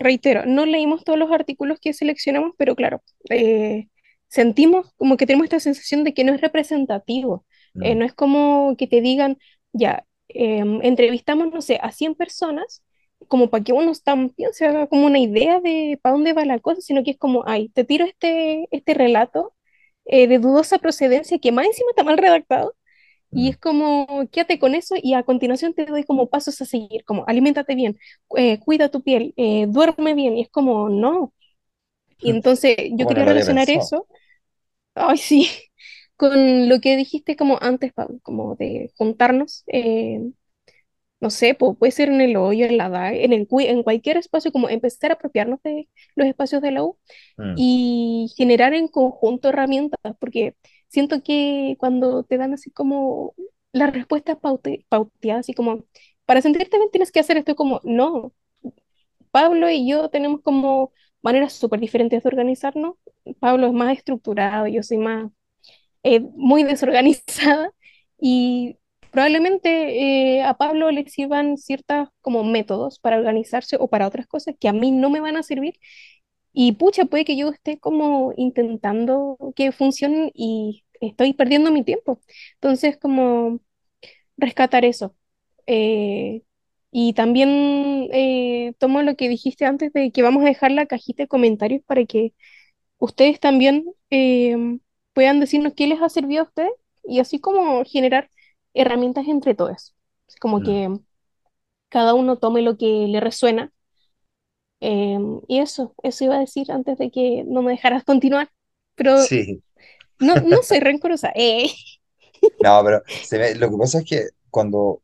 reitero, 0.01 0.47
no 0.47 0.67
leímos 0.67 1.05
todos 1.05 1.19
los 1.19 1.31
artículos 1.33 1.79
que 1.81 1.93
seleccionamos, 1.93 2.53
pero 2.59 2.77
claro, 2.77 3.03
eh, 3.31 3.89
sentimos 4.29 4.93
como 4.97 5.17
que 5.17 5.27
tenemos 5.27 5.45
esta 5.47 5.61
sensación 5.61 6.05
de 6.05 6.15
que 6.15 6.25
no 6.25 6.35
es 6.35 6.41
representativo. 6.41 7.47
Eh, 7.81 7.95
Mm, 7.95 7.99
no 7.99 8.05
es 8.07 8.15
como 8.15 8.77
que 8.79 8.87
te 8.87 9.01
digan, 9.03 9.39
ya, 9.73 10.07
em, 10.29 10.81
entrevistamos, 10.83 11.53
no 11.53 11.63
sé, 11.63 11.79
a 11.83 11.93
100 11.93 12.15
personas, 12.15 12.83
como 13.29 13.51
para 13.51 13.65
que 13.65 13.73
uno 13.73 13.93
también 14.05 14.53
se 14.53 14.67
haga 14.67 14.87
como 14.89 15.07
una 15.07 15.19
idea 15.19 15.61
de 15.61 15.99
para 16.03 16.15
dónde 16.15 16.33
va 16.33 16.45
la 16.45 16.59
cosa, 16.61 16.81
sino 16.81 17.03
que 17.05 17.13
es 17.13 17.19
como, 17.19 17.45
ay, 17.47 17.69
te 17.71 17.85
tiro 17.85 18.05
este, 18.05 18.69
este 18.71 18.95
relato 18.95 19.55
eh, 20.07 20.29
de 20.29 20.39
dudosa 20.39 20.79
procedencia 20.79 21.39
que 21.39 21.53
más 21.53 21.67
encima 21.67 21.91
está 21.91 22.05
mal 22.05 22.19
redactado 22.19 22.75
y 23.31 23.47
mm. 23.47 23.49
es 23.51 23.59
como, 23.59 24.29
quédate 24.31 24.59
con 24.59 24.75
eso 24.75 24.95
y 25.01 25.15
a 25.15 25.23
continuación 25.23 25.75
te 25.75 25.87
doy 25.87 26.05
como 26.05 26.29
pasos 26.29 26.61
a 26.61 26.65
seguir, 26.65 27.05
como 27.05 27.25
aliméntate 27.27 27.75
bien, 27.75 27.99
eh, 28.37 28.59
cuida 28.61 28.89
tu 28.91 29.03
piel, 29.03 29.35
eh, 29.37 29.67
duerme 29.69 30.15
bien. 30.15 30.37
Y 30.39 30.43
es 30.43 30.51
como, 30.51 30.89
no. 30.89 31.33
Y 32.19 32.31
entonces 32.31 32.77
yo 32.79 32.89
¿Cómo 32.91 33.03
no 33.05 33.09
quería 33.09 33.25
relacionar 33.25 33.69
eso, 33.71 34.07
ay 34.95 35.19
sí, 35.19 35.51
con 36.17 36.69
lo 36.69 36.81
que 36.81 36.97
dijiste 36.97 37.37
como 37.37 37.59
antes, 37.61 37.93
Pablo, 37.93 38.19
como 38.23 38.57
de 38.57 38.91
juntarnos, 38.97 39.65
eh, 39.67 40.21
no 41.21 41.31
sé, 41.31 41.55
po- 41.55 41.75
puede 41.77 41.93
ser 41.93 42.09
en 42.11 42.21
el 42.21 42.37
hoyo, 42.37 42.67
en 42.67 42.77
la 42.79 42.89
DAE, 42.91 43.25
en 43.25 43.33
el, 43.33 43.49
en 43.61 43.83
cualquier 43.83 44.17
espacio, 44.19 44.53
como 44.53 44.69
empezar 44.69 45.11
a 45.11 45.15
apropiarnos 45.15 45.63
de 45.63 45.89
los 46.15 46.27
espacios 46.29 46.63
de 46.63 46.73
la 46.73 46.83
U 46.85 46.99
Mm, 47.39 47.61
y 47.61 48.33
generar 48.37 48.75
en 48.75 48.89
conjunto 48.89 49.49
herramientas, 49.51 49.99
porque 50.21 50.57
siento 50.89 51.23
que 51.23 51.77
cuando 51.79 52.23
te 52.25 52.39
dan 52.39 52.55
así 52.55 52.71
como 52.71 53.35
las 53.73 53.93
respuestas 53.95 54.39
paute- 54.39 54.87
pauteadas, 54.89 55.41
así 55.41 55.55
como, 55.55 55.85
para 56.27 56.43
sentirte 56.43 56.79
bien 56.79 56.91
tienes 56.91 57.13
que 57.13 57.21
hacer 57.21 57.37
esto, 57.39 57.57
como, 57.57 57.81
no, 57.85 58.33
Pablo 59.31 59.69
y 59.71 59.89
yo 59.89 60.09
tenemos 60.11 60.41
como 60.43 60.93
maneras 61.23 61.53
súper 61.53 61.81
diferentes 61.81 62.23
de 62.23 62.29
organizarnos. 62.29 62.95
Pablo 63.41 63.67
es 63.67 63.73
más 63.73 63.97
estructurado, 63.97 64.67
yo 64.67 64.83
soy 64.83 64.99
más, 64.99 65.31
eh, 66.05 66.21
muy 66.21 66.65
desorganizada 66.65 67.73
y 68.21 68.79
probablemente 69.11 70.39
eh, 70.39 70.43
a 70.43 70.55
Pablo 70.57 70.91
le 70.91 71.09
sirvan 71.09 71.57
ciertas 71.59 72.09
como 72.21 72.45
métodos 72.45 72.99
para 72.99 73.19
organizarse 73.19 73.77
o 73.79 73.89
para 73.89 74.07
otras 74.07 74.27
cosas 74.27 74.55
que 74.59 74.69
a 74.69 74.73
mí 74.73 74.91
no 74.91 75.11
me 75.11 75.21
van 75.21 75.37
a 75.37 75.43
servir 75.43 75.79
y 76.53 76.73
pucha, 76.73 77.05
puede 77.07 77.25
que 77.27 77.37
yo 77.37 77.51
esté 77.51 77.79
como 77.79 78.33
intentando 78.37 79.37
que 79.57 79.73
funcionen 79.73 80.31
y 80.35 80.85
estoy 81.03 81.35
perdiendo 81.35 81.71
mi 81.71 81.85
tiempo. 81.85 82.21
Entonces, 82.55 82.97
como 82.99 83.61
rescatar 84.37 84.85
eso. 84.85 85.17
Eh, 85.67 86.43
y 86.91 87.15
también 87.15 88.09
eh, 88.13 88.75
tomo 88.79 89.03
lo 89.03 89.17
que 89.17 89.29
dijiste 89.29 89.67
antes 89.67 89.93
de 89.93 90.13
que 90.13 90.23
vamos 90.23 90.45
a 90.45 90.47
dejar 90.47 90.71
la 90.73 90.87
cajita 90.87 91.25
de 91.25 91.29
comentarios 91.29 91.83
para 91.87 92.07
que 92.07 92.35
ustedes 92.99 93.41
también 93.41 93.87
eh, 94.11 94.57
puedan 95.15 95.41
decirnos 95.41 95.75
qué 95.77 95.87
les 95.89 96.03
ha 96.03 96.09
servido 96.11 96.43
a 96.43 96.47
ustedes 96.47 96.73
y 97.05 97.21
así 97.21 97.41
como 97.41 97.85
generar 97.85 98.31
herramientas 98.77 99.27
entre 99.29 99.55
todos. 99.55 99.95
Como 100.41 100.61
mm. 100.61 100.63
que 100.63 100.91
cada 101.91 102.15
uno 102.15 102.39
tome 102.39 102.63
lo 102.63 102.77
que 102.79 102.87
le 103.09 103.21
resuena 103.21 103.73
Em, 104.81 105.41
y 105.49 105.61
eso, 105.61 105.95
eso 106.03 106.25
iba 106.25 106.37
a 106.37 106.41
decir 106.41 106.71
antes 106.71 106.99
de 106.99 107.11
que 107.11 107.45
no 107.47 107.63
me 107.63 107.73
dejaras 107.73 108.05
continuar. 108.05 108.51
Pero 108.95 109.29
Sí, 109.29 109.63
No, 110.21 110.39
no 110.41 110.63
soy 110.65 110.81
rencorosa. 110.81 111.33
Eh. 111.37 111.71
No, 112.59 112.83
pero 112.85 113.03
se 113.23 113.39
me- 113.39 113.55
lo 113.55 113.71
que 113.71 113.77
pasa 113.77 113.99
es 114.01 114.05
que 114.05 114.29
cuando 114.51 115.03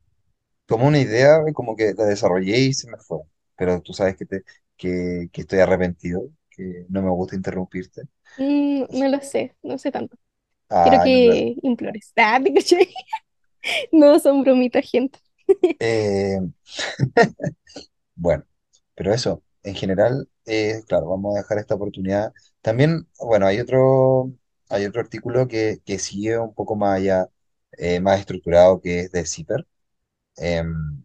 tomo 0.66 0.88
una 0.88 1.00
idea, 1.00 1.40
como 1.54 1.76
que 1.76 1.94
la 1.94 2.04
desarrollé 2.06 2.58
y 2.60 2.74
se 2.74 2.90
me 2.90 2.98
fue. 2.98 3.20
Pero 3.56 3.82
tú 3.82 3.92
sabes 3.94 4.16
que, 4.16 4.26
te, 4.26 4.44
que, 4.76 5.28
que 5.32 5.42
estoy 5.42 5.60
arrepentido, 5.60 6.22
que 6.50 6.86
no 6.90 7.02
me 7.02 7.10
gusta 7.10 7.36
interrumpirte. 7.36 8.02
Mm, 8.36 8.84
no 8.90 9.08
lo 9.08 9.20
sé, 9.20 9.56
no 9.62 9.78
sé 9.78 9.90
tanto. 9.92 10.16
Quiero 10.80 11.00
Ah, 11.00 11.06
no, 11.08 11.22
pero, 11.22 11.42
que 11.42 11.56
implores. 11.62 12.12
Ah, 12.16 12.40
¿te? 12.42 12.90
No 13.92 14.18
son 14.18 14.42
bromitas, 14.42 14.88
gente. 14.90 15.18
eh, 15.78 16.38
bueno, 18.14 18.44
pero 18.94 19.12
eso, 19.14 19.42
en 19.62 19.74
general, 19.74 20.28
eh, 20.46 20.82
claro, 20.88 21.08
vamos 21.10 21.36
a 21.36 21.40
dejar 21.40 21.58
esta 21.58 21.74
oportunidad. 21.74 22.32
También, 22.60 23.08
bueno, 23.20 23.46
hay 23.46 23.60
otro, 23.60 24.32
hay 24.68 24.86
otro 24.86 25.00
artículo 25.00 25.48
que, 25.48 25.80
que 25.84 25.98
sigue 25.98 26.38
un 26.38 26.54
poco 26.54 26.76
más 26.76 26.98
allá, 26.98 27.28
eh, 27.78 28.00
más 28.00 28.20
estructurado, 28.20 28.80
que 28.80 29.00
es 29.00 29.12
de 29.12 29.26
CIPER, 29.26 29.66
em, 30.36 31.04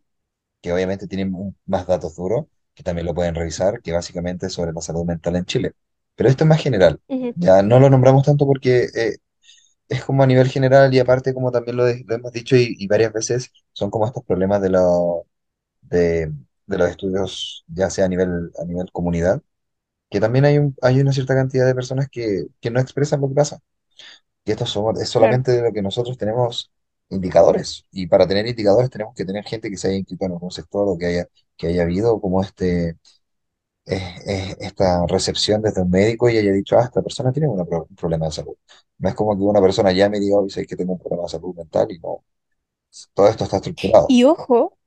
que 0.62 0.74
obviamente 0.74 1.08
tiene 1.08 1.26
un- 1.26 1.58
más 1.66 1.88
datos 1.88 2.16
duros, 2.16 2.48
que 2.74 2.84
también 2.84 3.08
lo 3.08 3.14
pueden 3.16 3.36
revisar, 3.36 3.82
que 3.82 3.92
básicamente 3.94 4.48
es 4.48 4.54
sobre 4.54 4.74
la 4.74 4.82
salud 4.82 5.06
mental 5.06 5.36
en 5.36 5.46
Chile. 5.46 5.74
Pero 6.16 6.30
esto 6.30 6.44
es 6.46 6.50
más 6.50 6.62
general. 6.62 7.02
Ya 7.36 7.62
no 7.64 7.80
lo 7.80 7.90
nombramos 7.90 8.26
tanto 8.26 8.46
porque 8.48 8.90
es 9.90 10.04
como 10.06 10.24
a 10.24 10.28
nivel 10.28 10.50
general 10.50 10.94
y 10.94 11.00
aparte, 11.00 11.34
como 11.34 11.52
también 11.52 11.78
lo, 11.78 11.86
de- 11.86 12.04
lo 12.08 12.16
hemos 12.16 12.32
dicho 12.32 12.56
y, 12.56 12.76
y 12.78 12.88
varias 12.88 13.14
veces, 13.14 13.52
son 13.74 13.90
como 13.92 14.06
estos 14.08 14.24
problemas 14.26 14.62
de, 14.62 14.70
lo- 14.70 15.26
de, 15.82 16.34
de 16.68 16.78
los 16.80 16.90
estudios, 16.90 17.66
ya 17.68 17.90
sea 17.92 18.06
a 18.06 18.10
nivel, 18.10 18.52
a 18.62 18.66
nivel 18.66 18.92
comunidad, 18.92 19.42
que 20.10 20.20
también 20.22 20.46
hay, 20.46 20.60
un, 20.60 20.76
hay 20.82 21.02
una 21.02 21.14
cierta 21.14 21.36
cantidad 21.36 21.66
de 21.68 21.76
personas 21.76 22.10
que, 22.12 22.48
que 22.62 22.72
no 22.72 22.80
expresan 22.82 23.22
lo 23.22 23.30
que 23.30 23.36
pasa. 23.36 23.60
Y 24.46 24.52
esto 24.52 24.66
somos- 24.66 25.00
es 25.02 25.10
solamente 25.10 25.52
de 25.52 25.62
lo 25.62 25.74
que 25.74 25.82
nosotros 25.82 26.18
tenemos 26.18 26.72
indicadores. 27.10 27.86
Y 27.92 28.08
para 28.08 28.28
tener 28.28 28.48
indicadores 28.48 28.90
tenemos 28.90 29.14
que 29.16 29.26
tener 29.26 29.44
gente 29.46 29.70
que 29.70 29.78
se 29.78 29.90
haya 29.90 29.98
inscrito 29.98 30.26
en 30.26 30.32
algún 30.34 30.52
sector 30.52 30.88
o 30.88 30.98
que 30.98 31.06
haya, 31.08 31.28
que 31.58 31.68
haya 31.68 31.84
habido 31.84 32.20
como 32.22 32.42
este, 32.42 32.98
esta 34.60 35.06
recepción 35.08 35.62
desde 35.62 35.82
un 35.82 35.90
médico 35.90 36.30
y 36.30 36.38
haya 36.38 36.52
dicho, 36.52 36.78
ah, 36.78 36.84
esta 36.84 37.02
persona 37.02 37.32
tiene 37.32 37.48
una 37.48 37.64
un 37.64 37.96
problema 37.96 38.26
de 38.28 38.32
salud. 38.34 38.56
No 39.00 39.10
es 39.10 39.16
como 39.16 39.36
que 39.38 39.44
una 39.44 39.62
persona 39.62 39.92
ya 39.92 40.10
me 40.10 40.20
diga, 40.20 40.38
hoy 40.38 40.50
sé 40.50 40.66
que 40.66 40.76
tengo 40.76 40.94
un 40.94 41.00
problema 41.00 41.24
de 41.24 41.30
salud 41.30 41.56
mental 41.56 41.88
y 41.92 42.00
no. 42.00 42.24
Todo 43.14 43.30
esto 43.30 43.44
está 43.46 43.58
estructurado. 43.58 44.08
Y 44.08 44.24
ojo, 44.24 44.78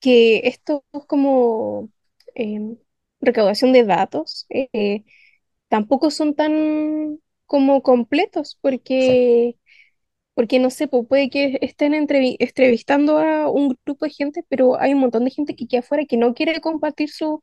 que 0.00 0.40
esto 0.48 0.84
es 0.92 1.04
como 1.06 1.90
em, 2.34 2.78
recaudación 3.20 3.72
de 3.72 3.84
datos, 3.84 4.46
eh, 4.50 5.04
tampoco 5.68 6.10
son 6.10 6.34
tan 6.34 7.20
como 7.46 7.82
completos, 7.82 8.58
porque, 8.62 9.58
porque 10.34 10.58
no 10.60 10.70
sé, 10.70 10.88
puede 10.88 11.30
que 11.30 11.58
estén 11.62 11.94
entrevi- 11.94 12.36
entrevistando 12.40 13.18
a 13.18 13.50
un 13.50 13.76
grupo 13.86 14.06
de 14.06 14.12
gente, 14.12 14.44
pero 14.48 14.80
hay 14.80 14.94
un 14.94 15.00
montón 15.00 15.24
de 15.24 15.30
gente 15.32 15.56
que 15.56 15.66
queda 15.68 15.80
afuera 15.80 16.04
que 16.06 16.16
no 16.18 16.34
quiere 16.34 16.60
compartir 16.60 17.10
su, 17.10 17.42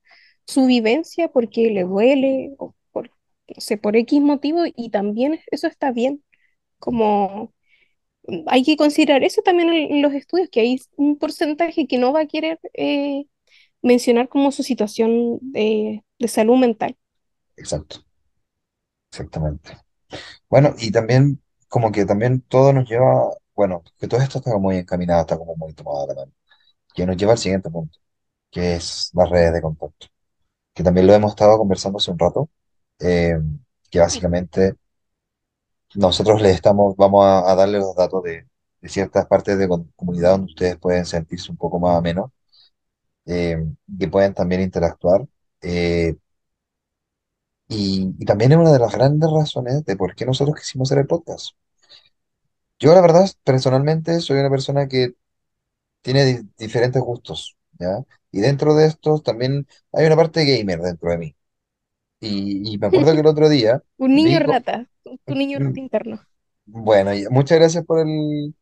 su 0.51 0.65
vivencia 0.65 1.29
porque 1.29 1.71
le 1.71 1.83
duele 1.83 2.53
o 2.59 2.75
por, 2.91 3.09
no 3.09 3.61
sé, 3.61 3.77
por 3.77 3.95
X 3.95 4.21
motivo, 4.21 4.63
y 4.75 4.89
también 4.91 5.39
eso 5.51 5.67
está 5.67 5.91
bien. 5.91 6.23
Como 6.79 7.53
hay 8.47 8.63
que 8.63 8.77
considerar 8.77 9.23
eso 9.23 9.41
también 9.41 9.69
en, 9.73 10.01
los 10.01 10.13
estudios, 10.13 10.49
que 10.49 10.61
hay 10.61 10.81
un 10.97 11.17
porcentaje 11.17 11.87
que 11.87 11.97
no 11.97 12.13
va 12.13 12.21
a 12.21 12.27
querer 12.27 12.59
eh, 12.73 13.25
mencionar 13.81 14.29
como 14.29 14.51
su 14.51 14.63
situación 14.63 15.39
de, 15.41 16.03
de 16.19 16.27
salud 16.27 16.57
mental. 16.57 16.97
Exacto. 17.57 18.03
Exactamente. 19.11 19.77
Bueno, 20.49 20.75
y 20.79 20.91
también, 20.91 21.41
como 21.69 21.91
que 21.91 22.05
también 22.05 22.41
todo 22.41 22.73
nos 22.73 22.89
lleva, 22.89 23.31
bueno, 23.55 23.83
que 23.99 24.07
todo 24.07 24.21
esto 24.21 24.39
está 24.39 24.57
muy 24.57 24.77
encaminado, 24.77 25.21
está 25.21 25.37
como 25.37 25.55
muy 25.55 25.73
tomado 25.73 26.07
mano, 26.07 26.31
que 26.95 27.05
nos 27.05 27.17
lleva 27.17 27.33
al 27.33 27.37
siguiente 27.39 27.69
punto, 27.69 27.99
que 28.51 28.75
es 28.75 29.11
las 29.13 29.29
redes 29.29 29.53
de 29.53 29.61
contacto, 29.61 30.07
que 30.73 30.83
también 30.83 31.07
lo 31.07 31.13
hemos 31.13 31.31
estado 31.31 31.57
conversando 31.57 31.97
hace 31.99 32.11
un 32.11 32.19
rato, 32.19 32.49
eh, 32.99 33.37
que 33.89 33.99
básicamente 33.99 34.75
nosotros 35.95 36.41
les 36.41 36.55
estamos, 36.55 36.95
vamos 36.97 37.25
a, 37.25 37.51
a 37.51 37.55
darle 37.55 37.79
los 37.79 37.95
datos 37.95 38.23
de, 38.23 38.47
de 38.81 38.89
ciertas 38.89 39.25
partes 39.27 39.57
de 39.57 39.67
comunidad 39.95 40.31
donde 40.31 40.45
ustedes 40.51 40.77
pueden 40.77 41.05
sentirse 41.05 41.51
un 41.51 41.57
poco 41.57 41.79
más 41.79 41.97
a 41.97 42.01
menos, 42.01 42.31
eh, 43.25 43.57
que 43.99 44.07
pueden 44.09 44.33
también 44.33 44.61
interactuar. 44.61 45.27
eh, 45.61 46.15
y, 47.69 48.13
y 48.19 48.25
también 48.25 48.51
es 48.51 48.59
una 48.59 48.71
de 48.71 48.77
las 48.77 48.93
grandes 48.93 49.27
razones 49.31 49.83
de 49.85 49.95
por 49.95 50.13
qué 50.13 50.27
nosotros 50.27 50.55
quisimos 50.59 50.89
hacer 50.91 50.99
el 51.01 51.07
podcast. 51.07 51.55
Yo, 52.79 52.93
la 52.93 53.01
verdad, 53.01 53.29
personalmente 53.43 54.19
soy 54.21 54.39
una 54.39 54.49
persona 54.49 54.87
que 54.87 55.13
tiene 56.01 56.25
di- 56.25 56.49
diferentes 56.57 57.01
gustos, 57.01 57.57
¿ya? 57.79 57.99
Y 58.31 58.41
dentro 58.41 58.75
de 58.75 58.87
estos 58.87 59.23
también 59.23 59.67
hay 59.93 60.05
una 60.07 60.15
parte 60.15 60.45
gamer 60.45 60.79
dentro 60.81 61.11
de 61.11 61.17
mí. 61.17 61.35
Y, 62.21 62.73
y 62.75 62.77
me 62.79 62.87
acuerdo 62.87 63.13
que 63.13 63.21
el 63.21 63.27
otro 63.27 63.49
día 63.49 63.83
Un 63.97 64.15
niño 64.15 64.39
vi, 64.43 64.51
rata, 64.51 64.89
tu, 65.25 65.35
niño 65.35 65.57
mm, 65.57 65.73
rata 65.73 65.79
interno. 65.79 66.17
bueno, 66.65 67.11
muchas 67.31 67.59
gracias 67.59 67.85
por 67.85 67.99
el, 68.01 68.55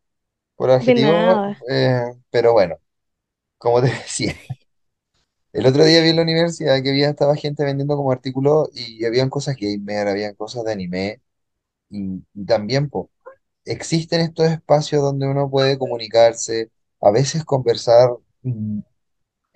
por 0.56 0.70
el 0.72 0.78
adjetivo, 0.78 1.46
eh, 1.70 2.02
pero 2.32 2.54
bueno, 2.54 2.78
como 3.58 3.82
te 3.82 3.88
decía, 3.90 4.36
el 5.54 5.66
otro 5.66 5.84
día 5.86 6.02
vi 6.02 6.10
en 6.10 6.16
la 6.18 6.22
universidad 6.24 6.82
que 6.84 6.90
había, 6.90 7.10
estaba 7.10 7.36
gente 7.36 7.64
vendiendo 7.64 7.96
como 7.96 8.12
artículos 8.12 8.70
y 8.74 9.04
habían 9.06 9.30
cosas 9.30 9.56
gamer, 9.58 10.08
habían 10.08 10.36
cosas 10.36 10.64
de 10.64 10.72
anime 10.74 11.22
y, 11.90 12.24
y 12.34 12.46
también, 12.46 12.90
po, 12.90 13.12
existen 13.66 14.22
estos 14.22 14.48
espacios 14.52 15.02
donde 15.04 15.28
uno 15.28 15.50
puede 15.52 15.78
comunicarse, 15.80 16.72
a 17.02 17.12
veces 17.12 17.46
conversar. 17.46 18.12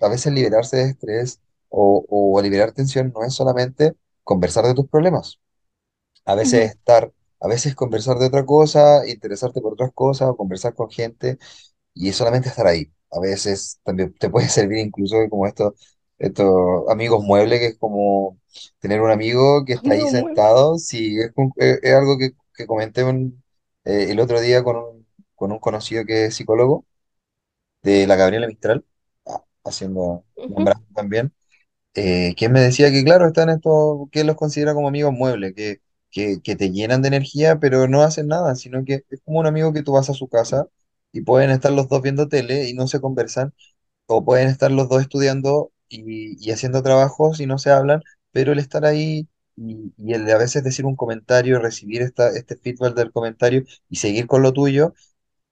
A 0.04 0.08
veces 0.08 0.32
liberarse 0.32 0.76
de 0.78 0.84
estrés 0.90 1.40
o, 1.68 2.04
o 2.08 2.40
liberar 2.42 2.72
tensión 2.72 3.12
no 3.14 3.24
es 3.24 3.34
solamente 3.34 3.94
conversar 4.24 4.66
de 4.66 4.74
tus 4.74 4.88
problemas. 4.88 5.40
A 6.24 6.34
veces 6.34 6.70
estar, 6.70 7.12
a 7.40 7.48
veces 7.48 7.74
conversar 7.74 8.18
de 8.18 8.26
otra 8.26 8.44
cosa, 8.46 9.06
interesarte 9.08 9.60
por 9.60 9.74
otras 9.74 9.92
cosas 9.94 10.28
o 10.30 10.36
conversar 10.36 10.74
con 10.74 10.90
gente 10.90 11.38
y 11.94 12.08
es 12.10 12.16
solamente 12.16 12.48
estar 12.50 12.66
ahí. 12.66 12.92
A 13.12 13.20
veces 13.20 13.80
también 13.84 14.14
te 14.14 14.30
puede 14.30 14.48
servir 14.50 14.78
incluso 14.78 15.16
como 15.30 15.46
estos, 15.46 15.74
estos 16.18 16.88
amigos 16.90 17.24
muebles, 17.24 17.60
que 17.60 17.66
es 17.68 17.78
como 17.78 18.38
tener 18.80 19.00
un 19.02 19.10
amigo 19.10 19.64
que 19.66 19.74
está 19.74 19.94
ahí 19.94 20.06
mueble. 20.12 20.42
sentado. 20.42 20.78
Sí, 20.78 21.16
es- 21.20 21.32
es 21.82 21.94
algo 21.94 22.18
que, 22.18 22.32
que 22.56 22.66
comenté 22.66 23.04
un- 23.04 23.42
eh, 23.84 24.08
el 24.10 24.20
otro 24.20 24.40
día 24.40 24.62
con 24.64 24.76
un, 24.76 25.06
con 25.34 25.52
un 25.52 25.58
conocido 25.58 26.04
que 26.06 26.26
es 26.26 26.36
psicólogo 26.36 26.86
de 27.82 28.06
la 28.06 28.16
Gabriela 28.16 28.46
Mistral, 28.48 28.84
haciendo, 29.64 30.24
Ujú, 30.36 30.44
nombrando 30.46 30.86
también 30.94 31.32
eh, 31.94 32.34
que 32.36 32.48
me 32.48 32.60
decía 32.60 32.90
que, 32.90 33.04
claro, 33.04 33.26
están 33.26 33.50
estos, 33.50 34.08
que 34.12 34.24
los 34.24 34.36
considera 34.36 34.74
como 34.74 34.88
amigos 34.88 35.12
muebles, 35.12 35.54
que, 35.54 35.80
que, 36.10 36.40
que 36.42 36.56
te 36.56 36.70
llenan 36.70 37.02
de 37.02 37.08
energía, 37.08 37.58
pero 37.60 37.88
no 37.88 38.02
hacen 38.02 38.28
nada, 38.28 38.54
sino 38.56 38.84
que 38.84 39.04
es 39.10 39.20
como 39.24 39.40
un 39.40 39.46
amigo 39.46 39.72
que 39.72 39.82
tú 39.82 39.92
vas 39.92 40.10
a 40.10 40.14
su 40.14 40.28
casa 40.28 40.68
y 41.12 41.22
pueden 41.22 41.50
estar 41.50 41.72
los 41.72 41.88
dos 41.88 42.02
viendo 42.02 42.28
tele 42.28 42.68
y 42.68 42.74
no 42.74 42.86
se 42.88 43.00
conversan, 43.00 43.54
o 44.06 44.24
pueden 44.24 44.48
estar 44.48 44.70
los 44.72 44.88
dos 44.88 45.02
estudiando 45.02 45.72
y, 45.88 46.36
y 46.46 46.50
haciendo 46.52 46.82
trabajos 46.82 47.40
y 47.40 47.46
no 47.46 47.58
se 47.58 47.70
hablan, 47.70 48.02
pero 48.32 48.52
el 48.52 48.58
estar 48.58 48.84
ahí 48.84 49.28
y, 49.56 49.94
y 49.98 50.14
el 50.14 50.24
de 50.26 50.32
a 50.32 50.38
veces 50.38 50.64
decir 50.64 50.86
un 50.86 50.96
comentario, 50.96 51.58
recibir 51.60 52.02
esta, 52.02 52.30
este 52.30 52.56
feedback 52.56 52.94
del 52.96 53.12
comentario 53.12 53.64
y 53.88 53.96
seguir 53.96 54.26
con 54.26 54.42
lo 54.42 54.52
tuyo 54.52 54.94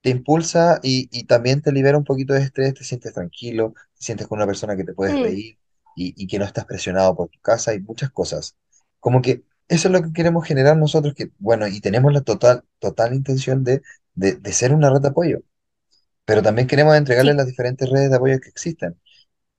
te 0.00 0.10
impulsa 0.10 0.80
y, 0.82 1.08
y 1.12 1.24
también 1.24 1.62
te 1.62 1.72
libera 1.72 1.98
un 1.98 2.04
poquito 2.04 2.34
de 2.34 2.42
estrés, 2.42 2.74
te 2.74 2.84
sientes 2.84 3.12
tranquilo, 3.14 3.74
sientes 4.02 4.26
con 4.28 4.38
una 4.38 4.46
persona 4.46 4.76
que 4.76 4.84
te 4.84 4.94
puedes 4.94 5.18
mm, 5.18 5.20
reír 5.20 5.58
y, 5.96 6.14
y 6.22 6.26
que 6.28 6.38
no 6.38 6.44
estás 6.46 6.66
presionado 6.66 7.16
por 7.16 7.28
tu 7.30 7.40
casa 7.40 7.74
y 7.74 7.80
muchas 7.80 8.10
cosas. 8.12 8.56
Como 9.00 9.22
que 9.22 9.44
eso 9.68 9.88
es 9.88 9.92
lo 9.92 10.02
que 10.02 10.12
queremos 10.12 10.46
generar 10.46 10.76
nosotros, 10.76 11.14
que 11.14 11.32
bueno, 11.38 11.66
y 11.68 11.80
tenemos 11.80 12.12
la 12.12 12.22
total, 12.22 12.64
total 12.80 13.14
intención 13.14 13.64
de, 13.64 13.82
de, 14.14 14.34
de 14.36 14.52
ser 14.52 14.74
una 14.74 14.90
red 14.90 15.00
de 15.00 15.08
apoyo, 15.08 15.40
pero 16.24 16.42
también 16.42 16.68
queremos 16.68 16.96
entregarles 16.96 17.36
Sí, 17.36 17.36
las 17.36 17.46
diferentes 17.46 17.88
redes 17.90 18.10
de 18.10 18.16
apoyo 18.16 18.40
que 18.40 18.48
existen. 18.48 19.00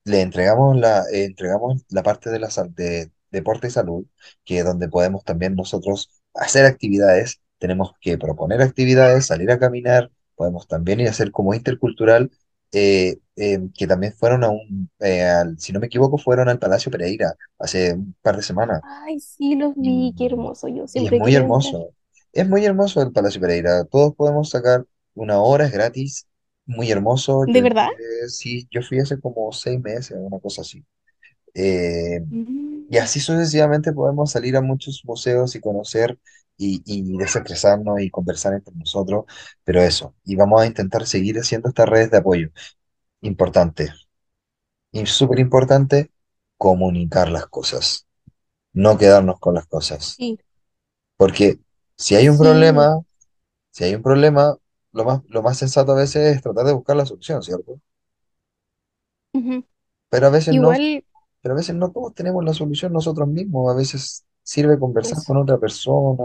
Le 0.06 0.22
entregamos 0.22 0.78
la, 0.78 1.04
eh, 1.12 1.26
entregamos 1.26 1.84
la 1.90 2.04
parte 2.04 2.32
de 2.32 2.40
la 2.40 2.50
de 2.72 3.12
deporte 3.32 3.68
y 3.68 3.72
salud, 3.72 4.06
que 4.46 4.60
es 4.60 4.66
donde 4.66 4.90
podemos 4.90 5.24
también 5.26 5.56
nosotros 5.56 6.12
hacer 6.36 6.66
actividades, 6.66 7.42
tenemos 7.60 7.94
que 8.02 8.18
proponer 8.18 8.62
actividades, 8.62 9.28
salir 9.28 9.52
a 9.52 9.60
caminar, 9.60 10.12
podemos 10.36 10.68
también 10.68 11.00
ir 11.02 11.08
a 11.08 11.12
hacer 11.12 11.32
como 11.32 11.54
intercultural, 11.54 12.32
eh, 12.74 13.20
eh, 13.38 13.60
que 13.78 13.88
también 13.88 14.14
fueron 14.14 14.44
a 14.46 14.50
un, 14.52 14.92
eh, 15.00 15.24
al- 15.24 15.60
si 15.60 15.74
no 15.74 15.80
me 15.82 15.88
equivoco, 15.88 16.18
fueron 16.20 16.50
al 16.50 16.60
Palacio 16.60 16.92
Pereira 16.92 17.36
hace 17.60 17.94
un 17.96 18.16
par 18.22 18.38
de 18.38 18.44
semanas. 18.44 18.82
ay, 18.82 19.20
sí, 19.20 19.56
los 19.56 19.74
Y, 19.82 19.92
vi, 19.92 20.14
qué 20.18 20.26
hermoso. 20.28 20.68
Yo 20.68 20.88
y 20.94 21.08
es 21.08 21.14
siempre 21.14 21.18
he 21.18 21.20
muy 21.20 21.36
entrar. 21.36 21.36
hermoso. 21.36 21.94
Es 22.32 22.48
muy 22.48 22.66
hermoso 22.66 23.02
el 23.02 23.12
Palacio 23.12 23.42
Pereira. 23.42 23.86
Todos 23.86 24.16
podemos 24.16 24.50
sacar 24.50 24.86
una 25.16 25.40
hora, 25.42 25.66
es 25.66 25.72
gratis, 25.74 26.28
muy 26.66 26.92
hermoso. 26.92 27.46
Yo 27.52 27.54
¿De 27.54 27.62
verdad? 27.62 27.90
entré, 27.90 28.30
sí, 28.30 28.68
yo 28.72 28.82
fui 28.82 29.00
hace 29.00 29.20
como 29.20 29.52
seis 29.52 29.80
meses, 29.82 30.18
una 30.20 30.40
cosa 30.40 30.62
así. 30.62 30.86
Eh, 31.56 32.22
y 32.90 32.98
Mm, 32.98 33.00
así 33.00 33.20
sucesivamente 33.20 33.94
podemos 33.94 34.32
salir 34.32 34.58
a 34.58 34.62
muchos 34.62 35.02
museos 35.06 35.56
y 35.56 35.62
conocer. 35.62 36.20
Y, 36.58 36.82
y 36.86 37.18
desestresarnos 37.18 38.02
y 38.02 38.10
conversar 38.12 38.54
entre 38.54 38.76
nosotros, 38.76 39.26
pero 39.64 39.82
eso, 39.82 40.16
y 40.24 40.36
vamos 40.36 40.62
a 40.62 40.66
intentar 40.68 41.06
seguir 41.08 41.38
haciendo 41.40 41.70
estas 41.70 41.90
redes 41.90 42.12
de 42.12 42.18
apoyo. 42.18 42.50
Importante, 43.22 43.92
y 44.92 45.06
súper 45.06 45.40
importante, 45.40 46.12
comunicar 46.58 47.30
las 47.30 47.48
cosas, 47.48 48.08
no 48.74 48.98
quedarnos 48.98 49.40
con 49.40 49.56
las 49.56 49.68
cosas, 49.68 50.24
Sí, 50.28 50.40
porque 51.18 51.60
si 51.98 52.16
hay 52.16 52.30
un 52.30 52.38
sí. 52.38 52.40
problema, 52.40 53.02
si 53.72 53.86
hay 53.86 53.96
un 53.96 54.04
problema, 54.04 54.58
lo 54.94 55.06
más, 55.06 55.22
lo 55.30 55.44
más 55.44 55.58
sensato 55.60 55.94
a 55.94 55.96
veces 55.96 56.38
es 56.38 56.44
tratar 56.44 56.66
de 56.68 56.74
buscar 56.74 56.98
la 56.98 57.06
solución, 57.08 57.44
¿cierto? 57.44 57.82
Pero 60.10 60.28
a 60.28 60.30
veces 60.30 60.56
no, 60.56 60.74
pero 61.42 61.54
a 61.56 61.58
veces 61.58 61.76
no 61.76 61.92
todos 61.92 62.14
tenemos 62.16 62.44
la 62.46 62.54
solución 62.54 62.94
nosotros 62.94 63.28
mismos, 63.30 63.72
a 63.72 63.76
veces 63.78 64.26
sirve 64.44 64.80
conversar 64.80 65.20
eso. 65.20 65.26
con 65.26 65.38
otra 65.38 65.60
persona 65.60 66.24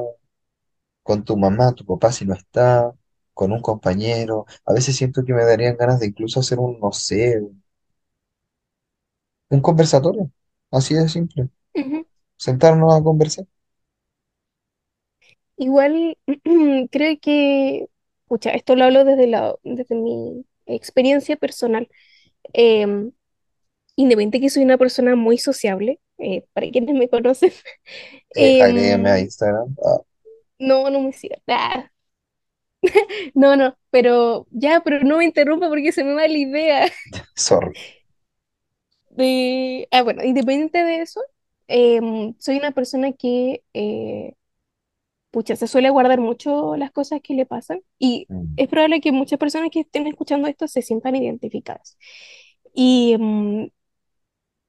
con 1.02 1.24
tu 1.24 1.36
mamá, 1.36 1.72
tu 1.74 1.84
papá 1.84 2.12
si 2.12 2.24
no 2.26 2.34
está, 2.34 2.92
con 3.34 3.52
un 3.52 3.60
compañero. 3.62 4.46
A 4.64 4.72
veces 4.72 4.96
siento 4.96 5.24
que 5.24 5.32
me 5.34 5.44
darían 5.44 5.76
ganas 5.76 6.00
de 6.00 6.06
incluso 6.06 6.40
hacer 6.40 6.58
un, 6.58 6.78
no 6.80 6.92
sé, 6.92 7.40
un, 7.40 7.62
un 9.50 9.60
conversatorio. 9.60 10.30
Así 10.70 10.94
de 10.94 11.08
simple. 11.08 11.48
Ujú. 11.74 12.06
Sentarnos 12.36 12.94
a 12.94 13.02
conversar. 13.04 13.46
Igual, 15.56 16.16
creo 16.90 17.18
que, 17.20 17.86
pucha, 18.26 18.50
esto 18.50 18.76
lo 18.76 18.84
hablo 18.84 19.04
desde 19.04 19.26
la, 19.26 19.54
desde 19.64 19.94
mi 19.96 20.44
experiencia 20.66 21.36
personal. 21.36 21.88
Em, 22.54 23.12
independiente 23.98 24.40
que 24.40 24.50
soy 24.50 24.64
una 24.64 24.78
persona 24.78 25.16
muy 25.16 25.38
sociable, 25.38 26.00
eh, 26.18 26.44
para 26.52 26.70
quienes 26.70 26.94
me 26.94 27.08
conocen, 27.08 27.52
Eh, 28.34 28.62
agrégueme 28.62 29.10
a 29.10 29.18
em, 29.18 29.20
Instagram. 29.20 29.74
Ah, 29.84 29.98
no, 30.58 30.90
no 30.90 31.00
me 31.00 31.12
sigan. 31.12 31.40
Ah, 31.48 31.90
no, 33.34 33.56
no, 33.56 33.76
pero 33.90 34.46
ya, 34.50 34.80
pero 34.84 35.00
no 35.00 35.18
me 35.18 35.24
interrumpa 35.24 35.68
porque 35.68 35.92
se 35.92 36.04
me 36.04 36.14
va 36.14 36.28
la 36.28 36.38
idea. 36.38 36.88
sorry. 37.36 37.74
De, 39.10 39.88
ah, 39.90 40.02
bueno, 40.02 40.22
independiente 40.24 40.84
de 40.84 41.02
eso, 41.02 41.20
em, 41.66 42.34
soy 42.38 42.56
una 42.58 42.70
persona 42.72 43.12
que, 43.12 43.64
eh, 43.74 44.34
pucha, 45.30 45.56
se 45.56 45.66
suele 45.68 45.90
guardar 45.90 46.20
mucho 46.20 46.76
las 46.76 46.90
cosas 46.92 47.20
que 47.22 47.34
le 47.34 47.46
pasan 47.46 47.82
y 47.98 48.28
Mm, 48.30 48.56
es 48.56 48.68
probable 48.68 49.00
que 49.00 49.12
muchas 49.12 49.38
personas 49.38 49.70
que 49.72 49.80
estén 49.80 50.06
escuchando 50.06 50.48
esto 50.48 50.68
se 50.68 50.82
sientan 50.82 51.16
identificadas. 51.16 51.98
Y 52.74 53.14
em, 53.14 53.70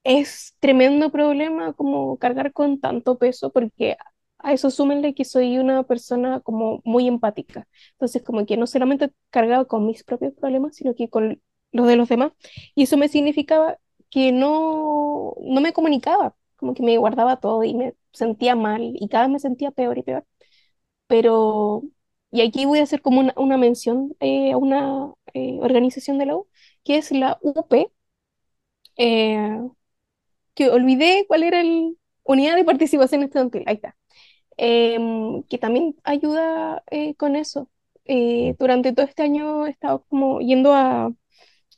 es 0.04 0.56
tremendo 0.60 1.12
problema 1.12 1.74
como 1.74 2.18
cargar 2.18 2.54
con 2.54 2.80
tanto 2.80 3.18
peso 3.18 3.52
porque 3.52 3.98
a 4.40 4.54
eso 4.54 4.70
súmenle 4.72 5.14
que 5.14 5.26
soy 5.26 5.58
una 5.60 5.84
persona 5.84 6.40
como 6.42 6.82
muy 6.86 7.08
empática. 7.08 7.68
Entonces, 7.94 8.24
como 8.24 8.46
que 8.46 8.56
no 8.58 8.68
solamente 8.68 9.12
cargaba 9.30 9.66
con 9.66 9.86
mis 9.86 10.04
propios 10.04 10.34
problemas, 10.34 10.76
sino 10.78 10.96
que 10.96 11.10
con 11.10 11.42
los 11.72 11.88
de 11.88 11.96
los 11.98 12.08
demás. 12.10 12.32
Y 12.76 12.84
eso 12.84 12.98
me 12.98 13.10
significaba 13.10 13.78
que 14.10 14.32
no, 14.32 15.36
no 15.42 15.62
me 15.62 15.74
comunicaba, 15.74 16.36
como 16.56 16.74
que 16.74 16.84
me 16.84 16.98
guardaba 16.98 17.38
todo 17.40 17.64
y 17.64 17.74
me 17.76 17.96
sentía 18.14 18.56
mal 18.56 18.82
y 18.96 19.08
cada 19.10 19.26
vez 19.26 19.34
me 19.34 19.40
sentía 19.40 19.72
peor 19.72 19.98
y 19.98 20.04
peor. 20.04 20.26
Pero, 21.08 21.84
y 22.32 22.42
aquí 22.42 22.66
voy 22.66 22.80
a 22.80 22.84
hacer 22.84 23.02
como 23.02 23.20
una, 23.20 23.34
una 23.38 23.58
mención 23.58 24.16
eh, 24.20 24.52
a 24.54 24.58
una 24.58 25.14
eh, 25.34 25.58
organización 25.62 26.18
de 26.20 26.26
la 26.28 26.36
U, 26.38 26.48
que 26.84 26.98
es 26.98 27.12
la 27.12 27.38
UP. 27.42 27.92
eh, 28.98 29.60
que 30.60 30.70
olvidé 30.72 31.26
cuál 31.28 31.44
era 31.44 31.62
el 31.62 31.98
unidad 32.24 32.56
de 32.58 32.66
participación 32.66 33.24
estudiantil, 33.24 33.64
ahí 33.68 33.76
está, 33.78 33.96
Em, 34.58 35.44
que 35.44 35.58
también 35.58 35.96
ayuda 36.04 36.84
eh, 36.92 37.16
con 37.16 37.36
eso. 37.38 37.70
mm, 38.40 38.52
Eh, 38.52 38.56
durante 38.60 38.94
todo 38.94 39.06
este 39.06 39.24
año 39.24 39.68
he 39.68 39.72
estado 39.72 40.06
como 40.10 40.42
yendo 40.42 40.74
a 40.74 41.12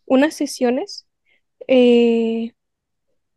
unas 0.05 0.35
sesiones, 0.35 1.07
eh, 1.67 2.53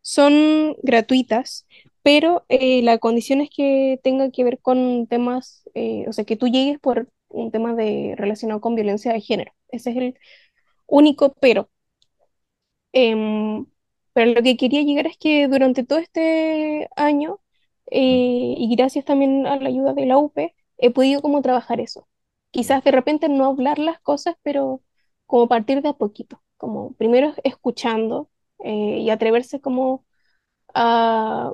son 0.01 0.75
gratuitas, 0.83 1.65
pero 2.03 2.45
eh, 2.49 2.81
la 2.83 2.97
condición 2.99 3.41
es 3.41 3.49
que 3.55 3.99
tenga 4.03 4.31
que 4.31 4.43
ver 4.43 4.59
con 4.61 5.07
temas, 5.07 5.63
eh, 5.73 6.05
o 6.07 6.13
sea, 6.13 6.25
que 6.25 6.35
tú 6.37 6.47
llegues 6.47 6.79
por 6.79 7.09
un 7.29 7.51
tema 7.51 7.75
de, 7.75 8.13
relacionado 8.17 8.61
con 8.61 8.75
violencia 8.75 9.13
de 9.13 9.21
género. 9.21 9.53
Ese 9.69 9.91
es 9.91 9.97
el 9.97 10.19
único 10.87 11.33
pero. 11.41 11.69
Em, 12.93 13.65
pero 14.15 14.33
lo 14.33 14.43
que 14.43 14.57
quería 14.57 14.83
llegar 14.83 15.07
es 15.07 15.17
que 15.19 15.47
durante 15.49 15.85
todo 15.85 15.99
este 15.99 16.89
año, 16.97 17.41
mm, 18.09 18.25
eh, 18.27 18.55
y 18.57 18.75
gracias 18.77 19.05
también 19.05 19.47
a 19.47 19.57
la 19.57 19.69
ayuda 19.69 19.93
de 19.95 20.07
la 20.07 20.19
UP, 20.19 20.55
he 20.79 20.91
podido 20.91 21.21
como 21.23 21.43
trabajar 21.43 21.81
eso. 21.81 22.09
Quizás 22.51 22.83
de 22.85 22.91
repente 22.93 23.29
no 23.29 23.45
hablar 23.47 23.79
las 23.79 24.01
cosas, 24.01 24.35
pero 24.43 24.83
como 25.27 25.49
partir 25.49 25.83
de 25.83 25.89
a 25.91 25.93
poquito, 25.95 26.43
como 26.57 26.93
primero 26.95 27.35
escuchando 27.45 28.31
eh, 28.65 28.99
y 29.01 29.11
atreverse 29.11 29.61
como 29.61 30.05
a 30.73 31.53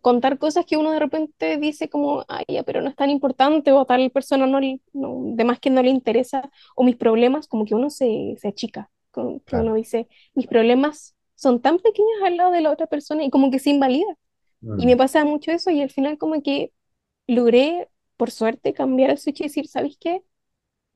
contar 0.00 0.38
cosas 0.38 0.66
que 0.66 0.76
uno 0.76 0.92
de 0.92 1.00
repente 1.00 1.58
dice 1.58 1.88
como, 1.90 2.24
ay, 2.28 2.44
ya, 2.48 2.62
pero 2.64 2.80
no 2.82 2.88
es 2.90 2.96
tan 2.96 3.10
importante 3.10 3.72
o 3.72 3.80
a 3.80 3.86
tal 3.86 4.10
persona 4.10 4.46
no, 4.46 4.60
le- 4.60 4.80
no, 4.92 5.22
de 5.36 5.44
más 5.44 5.60
que 5.60 5.70
no 5.70 5.82
le 5.82 5.90
interesa, 5.90 6.50
o 6.76 6.84
mis 6.84 6.96
problemas, 6.96 7.48
como 7.48 7.64
que 7.66 7.74
uno 7.74 7.90
se, 7.90 8.36
se 8.40 8.48
achica, 8.48 8.90
como 9.10 9.42
que 9.44 9.56
claro. 9.56 9.58
uno 9.58 9.74
dice, 9.74 10.08
mis 10.34 10.46
problemas 10.46 11.14
son 11.42 11.60
tan 11.62 11.78
pequeños 11.80 12.22
al 12.24 12.36
lado 12.38 12.52
de 12.52 12.62
la 12.62 12.70
otra 12.72 12.86
persona 12.88 13.24
y 13.24 13.30
como 13.30 13.50
que 13.50 13.58
se 13.60 13.70
invalida. 13.70 14.06
Y 14.76 14.86
Mm, 14.86 14.86
me 14.86 14.96
pasa 14.96 15.24
mucho 15.24 15.52
eso 15.52 15.70
y 15.70 15.80
al 15.82 15.90
final 15.90 16.18
como 16.18 16.42
que 16.42 16.72
logré, 17.28 17.88
por 18.18 18.30
suerte, 18.32 18.74
cambiar 18.74 19.10
el 19.10 19.18
switch 19.18 19.40
y 19.42 19.44
decir, 19.44 19.68
¿sabes 19.68 19.96
qué? 20.00 20.22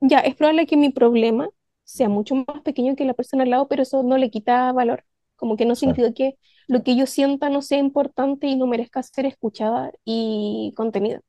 Ya, 0.01 0.19
es 0.19 0.35
probable 0.35 0.67
que 0.67 0.77
mi 0.77 0.89
problema 0.91 1.49
sea 1.83 2.09
mucho 2.09 2.35
más 2.35 2.61
pequeño 2.63 2.95
que 2.95 3.05
la 3.05 3.13
persona 3.13 3.43
al 3.43 3.49
lado, 3.51 3.67
pero 3.67 3.83
eso 3.83 4.03
no 4.03 4.17
le 4.17 4.29
quita 4.29 4.71
valor. 4.73 5.05
Como 5.35 5.57
que 5.57 5.65
no 5.65 5.75
significa 5.75 6.13
que 6.13 6.37
lo 6.67 6.83
que 6.83 6.95
yo 6.95 7.05
sienta 7.07 7.49
no 7.49 7.61
sea 7.61 7.79
importante 7.79 8.47
y 8.47 8.55
no 8.55 8.67
merezca 8.67 9.01
ser 9.03 9.25
escuchada 9.25 9.91
y 10.05 10.73
contenida. 10.75 11.21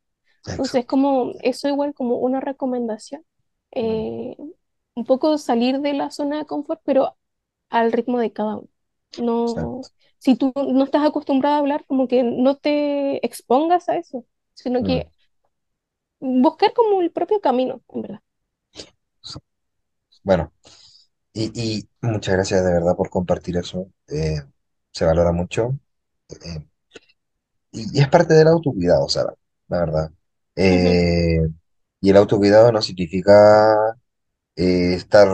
Entonces, 0.52 0.86
como 0.86 1.32
eso 1.42 1.68
igual 1.68 1.94
como 1.94 2.16
una 2.18 2.40
recomendación. 2.40 3.24
Mm, 3.80 4.08
eh, 4.12 4.36
un 4.94 5.04
poco 5.06 5.38
salir 5.38 5.80
de 5.80 5.94
la 5.94 6.10
zona 6.10 6.38
de 6.38 6.46
confort, 6.46 6.80
pero 6.84 7.16
al 7.70 7.92
ritmo 7.92 8.18
de 8.20 8.32
cada 8.32 8.56
uno. 8.58 8.68
No, 9.16 9.46
exacto. 9.46 9.90
si 10.18 10.36
tú 10.36 10.52
no 10.56 10.84
estás 10.84 11.04
acostumbrado 11.06 11.56
a 11.56 11.58
hablar, 11.58 11.84
como 11.86 12.06
que 12.08 12.22
no 12.22 12.56
te 12.56 13.24
expongas 13.26 13.88
a 13.88 13.96
eso, 13.96 14.24
sino 14.54 14.82
Mm, 14.82 14.84
que 14.84 15.10
buscar 16.20 16.72
como 16.74 17.02
el 17.02 17.10
propio 17.10 17.40
camino, 17.40 17.82
en 17.88 18.02
verdad. 18.02 18.20
Bueno, 20.22 20.52
y, 21.32 21.52
y 21.80 21.88
muchas 22.02 22.34
gracias 22.36 22.64
de 22.64 22.72
verdad 22.72 22.96
por 22.96 23.10
compartir 23.10 23.56
eso. 23.58 23.90
Eh, 24.08 24.42
se 24.92 25.04
valora 25.06 25.32
mucho. 25.32 25.78
Eh, 26.30 26.66
y, 27.72 27.98
y 27.98 28.00
es 28.02 28.08
parte 28.08 28.34
del 28.34 28.48
autocuidado, 28.48 29.08
Sara, 29.08 29.34
la 29.68 29.78
verdad. 29.80 30.10
Eh, 30.56 31.40
y 32.00 32.10
el 32.10 32.16
autocuidado 32.16 32.72
no 32.72 32.82
significa 32.82 33.96
estar 34.56 35.28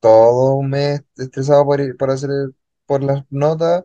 todo 0.00 0.54
un 0.56 0.70
mes 0.70 1.02
estresado 1.16 1.64
por, 1.64 1.80
ir- 1.80 1.96
por 1.96 2.10
hacer 2.10 2.30
el- 2.30 2.56
por 2.86 3.02
las 3.02 3.24
notas 3.30 3.84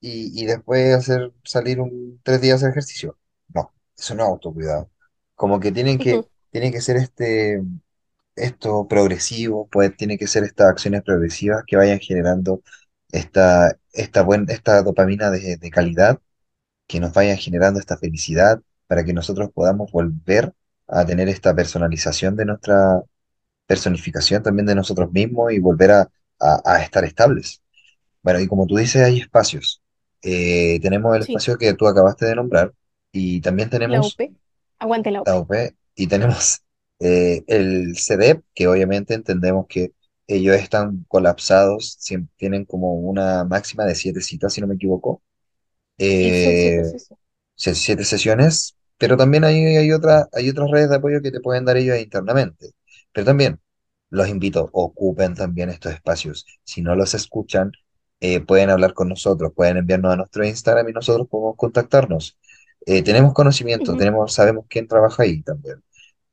y, 0.00 0.40
y 0.42 0.46
después 0.46 0.94
hacer 0.94 1.32
salir 1.44 1.80
un, 1.80 2.20
tres 2.24 2.40
días 2.40 2.60
de 2.62 2.70
ejercicio. 2.70 3.18
No, 3.54 3.72
eso 3.98 4.14
no 4.14 4.24
es 4.24 4.28
autocuidado. 4.30 4.90
Como 5.34 5.60
que 5.60 5.72
tienen 5.72 5.98
que, 5.98 6.24
tiene 6.50 6.72
que 6.72 6.80
ser 6.80 6.96
este, 6.96 7.62
esto 8.36 8.86
progresivo, 8.88 9.68
pues 9.70 9.96
tiene 9.96 10.18
que 10.18 10.26
ser 10.26 10.44
estas 10.44 10.68
acciones 10.70 11.02
progresivas 11.02 11.64
que 11.66 11.76
vayan 11.76 12.00
generando 12.00 12.62
esta, 13.12 13.78
esta, 13.92 14.22
buen, 14.22 14.46
esta 14.50 14.82
dopamina 14.82 15.30
de, 15.30 15.56
de 15.58 15.70
calidad, 15.70 16.20
que 16.86 17.00
nos 17.00 17.12
vayan 17.12 17.38
generando 17.38 17.80
esta 17.80 17.96
felicidad 17.98 18.62
para 18.86 19.04
que 19.04 19.12
nosotros 19.12 19.50
podamos 19.54 19.90
volver 19.92 20.54
a 20.88 21.04
tener 21.06 21.28
esta 21.28 21.54
personalización 21.54 22.36
de 22.36 22.46
nuestra 22.46 23.02
personificación 23.66 24.42
también 24.42 24.66
de 24.66 24.74
nosotros 24.74 25.12
mismos 25.12 25.52
y 25.52 25.58
volver 25.60 25.92
a, 25.92 26.02
a- 26.40 26.62
a 26.64 26.82
estar 26.82 27.04
estables. 27.04 27.62
Bueno, 28.22 28.40
y 28.40 28.46
como 28.48 28.66
tú 28.66 28.76
dices, 28.76 29.02
hay 29.02 29.20
espacios. 29.20 29.82
Eh, 30.22 30.78
tenemos 30.80 31.16
el 31.16 31.22
Sí, 31.22 31.24
espacio 31.24 31.58
que 31.58 31.74
tú 31.74 31.86
acabaste 31.88 32.26
de 32.26 32.36
nombrar 32.36 32.72
y 33.12 33.40
también 33.40 33.70
la 33.84 34.00
tenemos 34.00 34.02
UP, 34.02 34.34
aguante 34.80 35.10
la 35.12 35.22
la 35.24 35.38
UP. 35.38 35.40
UP 35.40 35.76
y 35.94 36.06
tenemos 36.06 36.62
eh, 37.00 37.42
el 37.46 37.96
CDEP, 37.96 38.44
que 38.54 38.66
obviamente 38.68 39.14
entendemos 39.14 39.66
que 39.68 39.92
ellos 40.26 40.56
están 40.56 41.04
colapsados, 41.08 41.98
tienen 42.36 42.64
como 42.64 42.94
una 42.94 43.44
máxima 43.44 43.84
de 43.84 43.94
siete 43.94 44.20
citas, 44.20 44.52
si 44.54 44.60
no 44.60 44.66
me 44.66 44.74
equivoco. 44.76 45.22
Sí, 46.06 46.32
Eh, 46.38 46.82
sesiones. 46.84 47.12
se- 47.56 47.74
siete 47.74 48.04
sesiones, 48.04 48.76
pero 48.98 49.16
también 49.16 49.44
hay, 49.44 49.56
hay, 49.76 49.92
otra, 49.92 50.28
hay 50.32 50.50
otras 50.50 50.70
redes 50.70 50.90
de 50.90 50.96
apoyo 50.96 51.22
que 51.22 51.30
te 51.32 51.40
pueden 51.40 51.64
dar 51.64 51.76
ellos 51.76 51.98
internamente. 51.98 52.72
Pero 53.12 53.26
también 53.26 53.60
los 54.10 54.28
invito, 54.28 54.68
ocupen 54.72 55.34
también 55.34 55.70
estos 55.70 55.94
espacios. 55.94 56.46
Si 56.64 56.82
no 56.82 56.94
los 56.96 57.14
escuchan, 57.14 57.72
eh, 58.22 58.40
pueden 58.42 58.70
hablar 58.70 58.94
con 58.94 59.10
nosotros, 59.10 59.52
pueden 59.56 59.78
enviarnos 59.78 60.14
a 60.14 60.16
nuestro 60.18 60.46
Instagram 60.46 60.88
y 60.90 60.94
nosotros 60.94 61.28
podemos 61.28 61.56
contactarnos. 61.58 62.38
eh, 62.86 63.02
tenemos 63.04 63.34
conocimiento, 63.34 63.96
tenemos, 63.96 64.34
sabemos 64.34 64.66
quién 64.70 64.88
trabaja 64.88 65.24
ahí 65.24 65.42
también. 65.42 65.82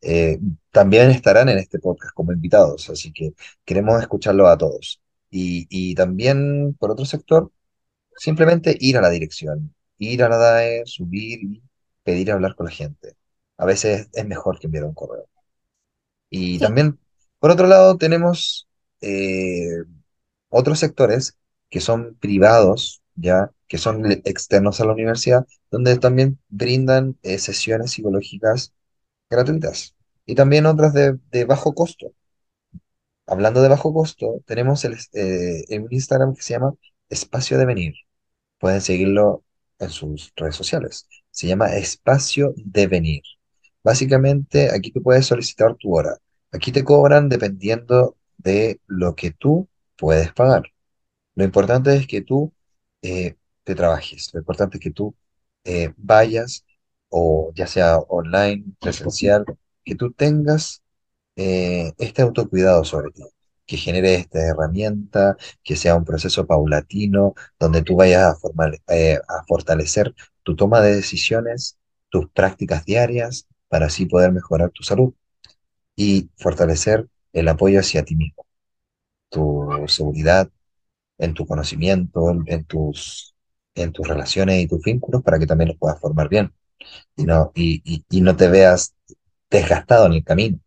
Eh, 0.01 0.39
también 0.71 1.11
estarán 1.11 1.49
en 1.49 1.59
este 1.59 1.79
podcast 1.79 2.13
como 2.15 2.33
invitados, 2.33 2.89
así 2.91 3.13
que 3.13 3.33
queremos 3.65 4.01
escucharlos 4.01 4.49
a 4.49 4.57
todos. 4.57 5.01
Y, 5.31 5.67
y 5.69 5.95
también, 5.95 6.75
por 6.79 6.91
otro 6.91 7.05
sector, 7.05 7.51
simplemente 8.17 8.77
ir 8.79 8.97
a 8.97 9.01
la 9.01 9.09
dirección, 9.11 9.75
ir 9.99 10.23
a 10.23 10.29
la 10.29 10.37
DAE, 10.37 10.83
subir 10.85 11.39
y 11.43 11.63
pedir 12.03 12.31
hablar 12.31 12.55
con 12.55 12.67
la 12.67 12.73
gente. 12.73 13.15
A 13.57 13.65
veces 13.67 14.09
es 14.13 14.25
mejor 14.27 14.59
que 14.59 14.67
enviar 14.67 14.85
un 14.85 14.95
correo. 14.95 15.27
Y 16.29 16.59
Sí, 16.59 16.59
también, 16.59 16.99
por 17.39 17.51
otro 17.51 17.67
lado, 17.67 17.97
tenemos 17.97 18.67
eh, 19.01 19.83
otros 20.49 20.79
sectores 20.79 21.38
que 21.69 21.81
son 21.81 22.15
privados, 22.19 23.01
ya, 23.15 23.51
que 23.67 23.77
son 23.77 24.11
externos 24.11 24.81
a 24.81 24.85
la 24.85 24.93
universidad, 24.93 25.45
donde 25.71 25.97
también 25.97 26.39
brindan 26.49 27.17
eh, 27.23 27.39
sesiones 27.39 27.91
psicológicas 27.91 28.73
gratuitas 29.29 29.95
y 30.25 30.35
también 30.35 30.65
otras 30.65 30.93
de, 30.93 31.45
bajo 31.45 31.73
costo. 31.73 32.13
Hablando 33.27 33.61
de 33.61 33.69
bajo 33.69 33.93
costo, 33.93 34.41
tenemos 34.45 34.83
el, 34.85 34.97
eh, 35.13 35.79
un 35.79 35.87
Instagram 35.91 36.35
que 36.35 36.41
se 36.41 36.53
llama 36.53 36.73
Espacio 37.09 37.57
de 37.57 37.65
Venir. 37.65 37.93
Pueden 38.59 38.81
seguirlo 38.81 39.43
en 39.79 39.89
sus 39.89 40.33
redes 40.35 40.55
sociales. 40.55 41.07
Se 41.31 41.47
llama 41.47 41.75
Espacio 41.75 42.53
de 42.57 42.87
Venir. 42.87 43.21
Básicamente, 43.83 44.69
aquí 44.73 44.91
tú 44.91 45.01
puedes 45.03 45.25
solicitar 45.27 45.75
tu 45.75 45.95
hora. 45.95 46.17
Aquí 46.51 46.71
te 46.71 46.83
cobran 46.83 47.29
dependiendo 47.29 48.17
de 48.37 48.81
lo 48.87 49.15
que 49.15 49.31
tú 49.31 49.69
puedes 49.95 50.33
pagar. 50.33 50.63
Lo 51.35 51.43
importante 51.45 51.95
es 51.95 52.07
que 52.07 52.21
tú 52.21 52.53
eh, 53.01 53.35
te 53.63 53.75
trabajes. 53.75 54.29
Lo 54.33 54.39
importante 54.39 54.77
es 54.77 54.83
que 54.83 54.91
tú 54.91 55.15
eh, 55.63 55.93
vayas, 55.97 56.65
o 57.09 57.51
ya 57.55 57.67
sea 57.67 57.97
online, 57.99 58.63
presencial, 58.79 59.45
que 59.83 59.95
tú 59.95 60.11
tengas 60.13 60.83
eh, 61.35 61.93
este 61.99 62.21
autocuidado 62.23 62.83
sobre 62.83 63.11
ti, 63.11 63.23
que 63.65 63.77
genere 63.77 64.15
esta 64.15 64.39
herramienta, 64.41 65.37
que 65.63 65.75
sea 65.75 65.95
un 65.95 66.05
proceso 66.05 66.47
paulatino, 66.47 67.35
donde 67.59 67.83
tú 67.83 67.95
vayas 67.97 68.35
a, 68.43 68.95
eh, 68.95 69.19
a 69.27 69.45
fortalecer 69.47 70.13
tu 70.43 70.55
toma 70.55 70.81
de 70.81 70.95
decisiones, 70.95 71.77
tus 72.09 72.29
prácticas 72.31 72.85
diarias, 72.85 73.47
para 73.69 73.87
así 73.87 74.05
poder 74.05 74.31
mejorar 74.33 74.71
tu 74.71 74.83
salud 74.83 75.13
y 75.95 76.29
fortalecer 76.37 77.07
el 77.33 77.47
apoyo 77.47 77.79
hacia 77.79 78.03
ti 78.05 78.15
mismo, 78.15 78.45
tu 79.29 79.67
seguridad 79.87 80.49
en 81.19 81.35
tu 81.35 81.45
conocimiento, 81.47 82.31
en, 82.47 82.65
tus, 82.65 83.35
en 83.75 83.93
tus 83.93 84.07
relaciones 84.07 84.63
y 84.63 84.67
tus 84.67 84.81
vínculos, 84.83 85.23
para 85.23 85.39
que 85.39 85.47
también 85.47 85.69
los 85.69 85.77
puedas 85.79 85.99
formar 86.01 86.29
bien 86.29 86.53
y 87.17 87.25
no, 87.25 87.51
y 87.55 88.03
no 88.21 88.35
te 88.37 88.49
veas 88.49 88.95
desgastado 89.51 90.07
en 90.07 90.13
el 90.13 90.23
camino. 90.25 90.59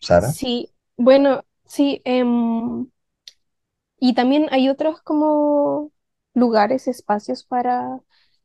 Sara, 0.00 0.38
sí. 0.38 0.72
Bueno, 0.96 1.44
sí. 1.66 2.00
em, 2.04 2.88
y 3.98 4.14
también 4.14 4.48
hay 4.50 4.68
otros 4.68 5.00
como 5.02 5.92
lugares, 6.34 6.88
espacios 6.88 7.44
para 7.44 8.00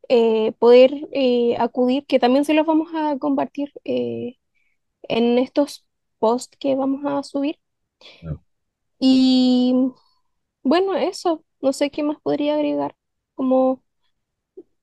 eh, 0.10 0.54
poder 0.54 0.94
eh, 1.12 1.56
acudir, 1.60 2.06
que 2.06 2.20
también 2.20 2.46
se 2.46 2.54
los 2.54 2.66
vamos 2.66 2.90
a 2.96 3.18
compartir 3.20 3.72
eh, 3.86 4.38
en 5.04 5.38
estos 5.40 5.86
posts 6.20 6.58
que 6.60 6.76
vamos 6.76 7.02
a 7.06 7.24
subir. 7.24 7.60
Y 9.00 9.74
bueno, 10.64 10.96
eso. 10.96 11.44
No 11.62 11.74
sé 11.74 11.92
qué 11.92 12.04
más 12.04 12.20
podría 12.22 12.56
agregar. 12.56 12.96
Como 13.36 13.84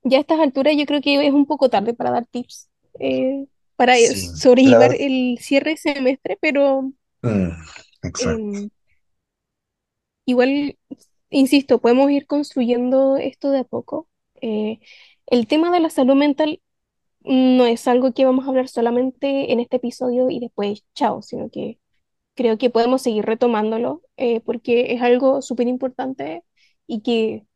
ya 0.03 0.19
a 0.19 0.21
estas 0.21 0.41
alturas 0.41 0.75
yo 0.77 0.87
creo 0.87 1.01
que 1.01 1.27
es 1.27 1.33
un 1.33 1.47
poco 1.47 1.69
tarde 1.69 1.95
para 1.95 2.11
dar 2.11 2.27
tips 2.27 2.71
eh, 3.01 3.47
para 3.77 3.97
sí, 3.97 4.15
sobrellevar 4.17 4.95
el 4.99 5.39
cierre 5.41 5.73
de 5.73 5.77
semestre, 5.77 6.39
pero 6.41 6.93
Mm, 7.23 7.51
exacto, 8.03 8.43
em, 8.43 8.71
igual, 10.25 10.79
insisto, 11.31 11.81
podemos 11.81 12.11
ir 12.11 12.27
construyendo 12.27 13.17
esto 13.17 13.51
de 13.51 13.61
a 13.61 13.65
poco. 13.65 14.09
Eh, 14.41 14.81
el 15.27 15.47
tema 15.47 15.71
de 15.71 15.81
la 15.81 15.91
salud 15.91 16.15
mental 16.17 16.61
no 17.23 17.67
es 17.67 17.89
algo 17.89 18.13
que 18.15 18.27
vamos 18.27 18.47
a 18.47 18.51
hablar 18.51 18.69
solamente 18.69 19.53
en 19.53 19.61
este 19.61 19.77
episodio 19.79 20.31
y 20.31 20.41
después 20.41 20.85
chao, 20.95 21.23
sino 21.23 21.51
que 21.51 21.79
creo 22.39 22.59
que 22.59 22.71
podemos 22.71 23.03
seguir 23.03 23.27
retomándolo 23.27 24.03
eh, 24.19 24.41
porque 24.43 24.95
es 24.95 25.03
algo 25.03 25.43
súper 25.43 25.69
importante 25.69 26.45
y 26.89 27.03
que 27.03 27.47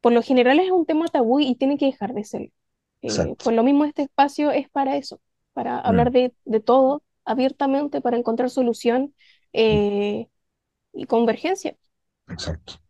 por 0.00 0.12
lo 0.12 0.22
general 0.22 0.60
es 0.60 0.70
un 0.70 0.86
tema 0.86 1.08
tabú 1.08 1.40
y 1.40 1.54
tiene 1.56 1.78
que 1.78 1.86
dejar 1.86 2.14
de 2.14 2.24
ser. 2.24 2.52
Eh, 3.02 3.36
por 3.42 3.52
lo 3.54 3.62
mismo, 3.64 3.84
este 3.84 4.02
espacio 4.02 4.50
es 4.52 4.68
para 4.70 4.96
eso, 4.96 5.20
para 5.54 5.78
Mm, 5.86 6.06
hablar 6.06 6.10
de, 6.12 6.34
de 6.44 6.60
todo 6.60 7.02
abiertamente, 7.24 8.00
para 8.02 8.16
encontrar 8.18 8.50
solución 8.50 9.14
eh, 9.52 10.28
y 10.94 11.06
convergencia. 11.06 11.76
exacto. 12.28 12.80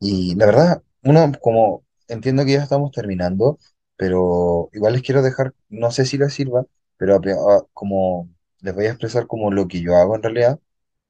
Y 0.00 0.34
la 0.36 0.46
verdad, 0.46 0.82
uno, 1.04 1.32
como 1.40 1.84
entiendo 2.08 2.44
que 2.44 2.52
ya 2.52 2.62
estamos 2.62 2.90
terminando, 2.92 3.58
pero 3.96 4.68
igual 4.72 4.92
les 4.94 5.02
quiero 5.02 5.22
dejar, 5.22 5.54
no 5.68 5.90
sé 5.90 6.04
si 6.04 6.18
les 6.18 6.34
sirva, 6.34 6.66
pero 6.96 7.16
apre- 7.16 7.34
a- 7.34 7.66
como 7.72 8.28
les 8.62 8.74
voy 8.74 8.86
a 8.86 8.90
expresar 8.90 9.26
como 9.26 9.50
lo 9.50 9.68
que 9.68 9.80
yo 9.82 9.96
hago 9.96 10.16
en 10.16 10.22
realidad, 10.22 10.60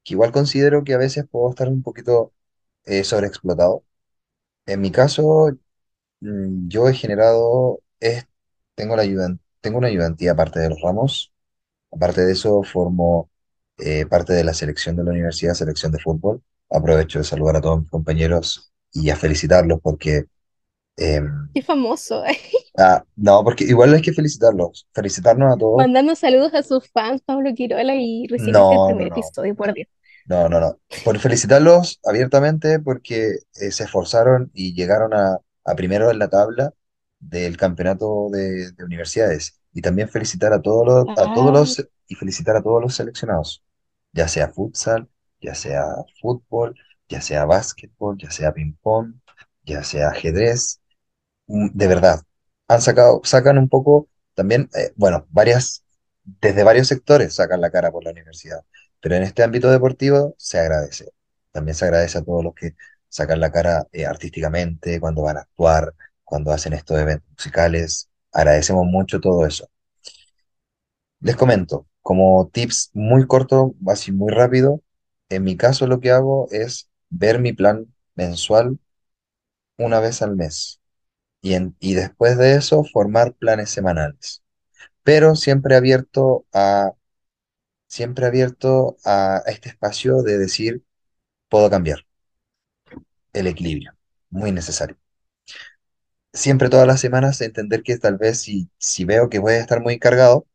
que 0.03 0.13
igual 0.15 0.31
considero 0.31 0.83
que 0.83 0.93
a 0.93 0.97
veces 0.97 1.27
puedo 1.29 1.49
estar 1.51 1.69
un 1.69 1.83
poquito 1.83 2.33
eh, 2.85 3.03
sobreexplotado. 3.03 3.85
En 4.65 4.81
mi 4.81 4.91
caso, 4.91 5.49
mm, 6.21 6.67
yo 6.69 6.87
he 6.89 6.93
generado, 6.93 7.81
es, 7.99 8.27
tengo 8.75 8.95
la 8.95 9.03
ayudan, 9.03 9.39
tengo 9.61 9.77
una 9.79 9.87
ayudantía 9.89 10.33
aparte 10.33 10.59
de 10.59 10.69
los 10.69 10.81
ramos 10.81 11.33
Aparte 11.91 12.25
de 12.25 12.33
eso, 12.33 12.63
formo 12.63 13.31
eh, 13.79 14.05
parte 14.07 14.33
de 14.33 14.43
la 14.43 14.53
selección 14.53 14.95
de 14.97 15.03
la 15.05 15.11
universidad, 15.11 15.53
selección 15.55 15.91
de 15.93 15.99
fútbol. 15.99 16.43
Aprovecho 16.69 17.19
de 17.19 17.25
saludar 17.25 17.57
a 17.57 17.61
todos 17.61 17.81
mis 17.81 17.89
compañeros 17.91 18.73
y 18.93 19.09
a 19.11 19.15
felicitarlos 19.17 19.79
porque, 19.81 20.25
eh, 20.97 21.21
Qué 21.53 21.61
famoso, 21.61 22.23
ah, 22.77 23.03
no, 23.15 23.43
porque 23.43 23.63
igual 23.65 23.93
hay 23.93 24.01
que 24.01 24.13
felicitarlos, 24.13 24.87
felicitarnos 24.93 25.53
a 25.53 25.57
todos. 25.57 25.87
mandando 25.87 26.13
saludos 26.15 26.53
a 26.53 26.61
sus 26.63 26.89
fans, 26.91 27.21
Pablo 27.21 27.53
Quirola, 27.55 27.95
y 27.95 28.27
recién 28.27 28.57
el 28.57 28.67
No, 28.67 28.95
no, 28.95 29.07
primer 29.07 29.07
no, 29.07 29.07
episodio, 29.07 29.55
por 29.55 29.73
Dios. 29.73 29.87
no, 30.25 30.49
no, 30.49 30.59
no. 30.59 30.79
Por 31.03 31.19
felicitarlos 31.19 31.99
abiertamente 32.05 32.79
porque 32.79 33.39
eh, 33.55 33.71
se 33.71 33.83
esforzaron 33.85 34.51
y 34.53 34.73
llegaron 34.73 35.13
a, 35.13 35.37
a 35.65 35.75
primero 35.75 36.11
en 36.11 36.19
la 36.19 36.29
tabla 36.29 36.73
del 37.19 37.57
campeonato 37.57 38.29
de, 38.31 38.71
de 38.73 38.83
universidades. 38.83 39.59
Y 39.73 39.81
también 39.81 40.09
felicitar 40.09 40.53
a 40.53 40.61
todos 40.61 40.85
los, 40.85 41.09
a 41.15 41.31
todos 41.33 41.53
los, 41.53 41.87
y 42.07 42.15
felicitar 42.15 42.55
a 42.57 42.63
todos 42.63 42.81
los 42.81 42.95
seleccionados. 42.95 43.63
ya 44.13 44.27
sea 44.27 44.49
futsal, 44.49 45.09
ya 45.41 45.55
sea 45.55 45.85
fútbol, 46.21 46.75
ya 47.09 47.21
sea 47.21 47.45
básquetbol, 47.45 48.17
ya 48.19 48.31
sea 48.31 48.53
ping-pong, 48.53 49.15
ya 49.65 49.83
sea 49.83 50.09
ajedrez, 50.09 50.81
mm, 51.47 51.69
de 51.73 51.87
verdad, 51.87 52.21
han 52.67 52.81
sacado, 52.81 53.21
sacan 53.23 53.57
un 53.57 53.69
poco 53.69 54.07
también, 54.35 54.69
eh, 54.75 54.93
bueno, 54.95 55.25
varias, 55.31 55.83
desde 56.23 56.63
varios 56.63 56.87
sectores 56.87 57.33
sacan 57.35 57.61
la 57.61 57.71
cara 57.71 57.91
por 57.91 58.03
la 58.03 58.11
universidad, 58.11 58.63
pero 58.99 59.15
en 59.15 59.23
este 59.23 59.43
ámbito 59.43 59.69
deportivo 59.71 60.35
se 60.37 60.59
agradece. 60.59 61.11
También 61.51 61.75
se 61.75 61.85
agradece 61.85 62.19
a 62.19 62.23
todos 62.23 62.43
los 62.43 62.53
que 62.53 62.75
sacan 63.09 63.39
la 63.39 63.51
cara 63.51 63.87
eh, 63.91 64.05
artísticamente, 64.05 64.99
cuando 64.99 65.23
van 65.23 65.37
a 65.37 65.41
actuar, 65.41 65.93
cuando 66.23 66.51
hacen 66.51 66.73
estos 66.73 66.99
eventos 66.99 67.29
musicales. 67.31 68.09
Agradecemos 68.31 68.85
mucho 68.85 69.19
todo 69.19 69.45
eso. 69.45 69.69
Les 71.19 71.35
comento, 71.35 71.87
como 72.01 72.49
tips 72.49 72.91
muy 72.93 73.25
corto, 73.27 73.75
así 73.87 74.11
muy 74.11 74.31
rápido, 74.33 74.81
en 75.29 75.43
mi 75.43 75.57
caso 75.57 75.87
lo 75.87 75.99
que 75.99 76.11
hago 76.11 76.47
es 76.51 76.89
ver 77.09 77.39
mi 77.39 77.53
plan 77.53 77.87
mensual 78.15 78.79
una 79.77 79.99
vez 79.99 80.21
al 80.21 80.35
mes 80.35 80.79
y, 81.47 81.53
en- 81.55 81.75
y 81.79 81.93
después 81.95 82.37
de 82.37 82.55
eso 82.55 82.83
formar 82.83 83.33
planes 83.35 83.69
semanales, 83.69 84.43
pero 85.03 85.35
siempre 85.35 85.75
abierto 85.75 86.45
a, 86.53 86.93
siempre 87.87 88.25
abierto 88.25 88.97
a 89.05 89.43
este 89.47 89.69
espacio 89.69 90.21
de 90.23 90.37
decir, 90.37 90.83
puedo 91.49 91.69
cambiar, 91.69 92.05
el 93.33 93.47
equilibrio, 93.47 93.93
muy 94.29 94.51
necesario. 94.51 94.97
Siempre 96.33 96.69
todas 96.69 96.85
las 96.87 96.99
semanas 97.01 97.41
entender 97.41 97.81
que 97.83 97.97
tal 97.97 98.17
vez 98.17 98.39
si, 98.41 98.69
si 98.77 99.05
veo 99.05 99.29
que 99.29 99.39
voy 99.39 99.53
a 99.53 99.59
estar 99.59 99.81
muy 99.81 99.97
cargado, 99.99 100.45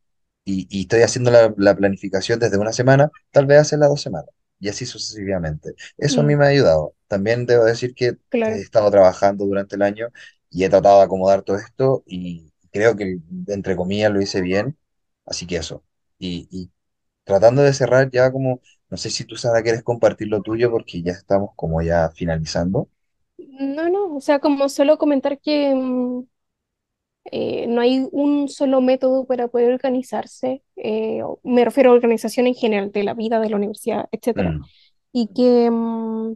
y, 0.46 0.68
y 0.70 0.82
estoy 0.82 1.02
haciendo 1.04 1.32
la, 1.32 1.54
la 1.58 1.76
planificación 1.76 2.38
desde 2.40 2.58
una 2.58 2.74
semana, 2.74 3.10
tal 3.32 3.46
vez 3.46 3.60
hacerla 3.60 3.88
dos 3.88 4.02
semanas 4.02 4.30
y 4.60 4.68
así 4.70 4.86
sucesivamente. 4.86 5.74
Eso 5.98 6.20
a 6.22 6.24
mí 6.24 6.36
mm, 6.36 6.36
me 6.36 6.46
ha 6.46 6.48
ayudado. 6.50 6.96
También 7.08 7.46
debo 7.46 7.64
decir 7.64 7.94
que 7.96 8.18
he 8.44 8.52
claro. 8.52 8.62
estado 8.62 8.90
trabajando 8.92 9.46
durante 9.46 9.76
el 9.76 9.82
año 9.84 10.08
y 10.52 10.64
he 10.64 10.70
tratado 10.70 10.98
de 11.00 11.04
acomodar 11.06 11.42
todo 11.42 11.56
esto 11.58 12.04
y 12.06 12.52
creo 12.72 12.96
que, 12.96 13.18
entre 13.48 13.76
comillas, 13.76 14.12
lo 14.12 14.20
hice 14.22 14.42
bien. 14.42 14.78
Así 15.26 15.46
que 15.46 15.56
eso. 15.56 15.84
Y, 16.18 16.48
y 16.52 16.70
tratando 17.24 17.62
de 17.62 17.74
cerrar 17.74 18.10
ya 18.10 18.32
como, 18.32 18.60
no 18.90 18.96
sé 18.98 19.10
si 19.10 19.24
tú, 19.26 19.36
Sara, 19.36 19.62
quieres 19.62 19.82
compartir 19.84 20.28
lo 20.28 20.42
tuyo 20.42 20.70
porque 20.70 21.02
ya 21.02 21.12
estamos 21.12 21.50
como 21.56 21.82
ya 21.82 22.10
finalizando. 22.10 22.88
No, 23.38 23.88
no, 23.90 24.16
o 24.16 24.20
sea, 24.20 24.38
como 24.40 24.68
solo 24.68 24.96
comentar 24.98 25.38
que 25.40 25.74
mm, 25.74 26.24
eh, 27.26 27.66
no 27.68 27.80
hay 27.80 28.06
un 28.12 28.48
solo 28.48 28.80
método 28.80 29.24
para 29.26 29.48
poder 29.48 29.72
organizarse, 29.72 30.62
eh, 30.76 31.20
me 31.44 31.64
refiero 31.64 31.90
a 31.90 31.94
organización 31.94 32.46
en 32.46 32.54
general, 32.54 32.90
de 32.92 33.04
la 33.04 33.14
vida, 33.14 33.40
de 33.40 33.50
la 33.50 33.56
universidad, 33.56 34.08
etcétera, 34.12 34.56
Mm, 34.56 34.68
y 35.12 35.28
que 35.34 35.70
mm, 35.70 36.34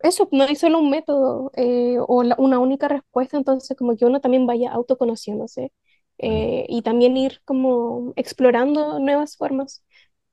eso, 0.00 0.28
no 0.32 0.44
hay 0.44 0.56
solo 0.56 0.78
un 0.80 0.90
método 0.90 1.50
eh, 1.56 1.96
o 2.06 2.22
la- 2.22 2.36
una 2.38 2.58
única 2.58 2.88
respuesta, 2.88 3.36
entonces 3.36 3.76
como 3.76 3.96
que 3.96 4.04
uno 4.06 4.20
también 4.20 4.46
vaya 4.46 4.72
autoconociéndose 4.72 5.72
eh, 6.18 6.66
y 6.68 6.82
también 6.82 7.16
ir 7.16 7.40
como 7.44 8.12
explorando 8.16 8.98
nuevas 9.00 9.36
formas 9.36 9.84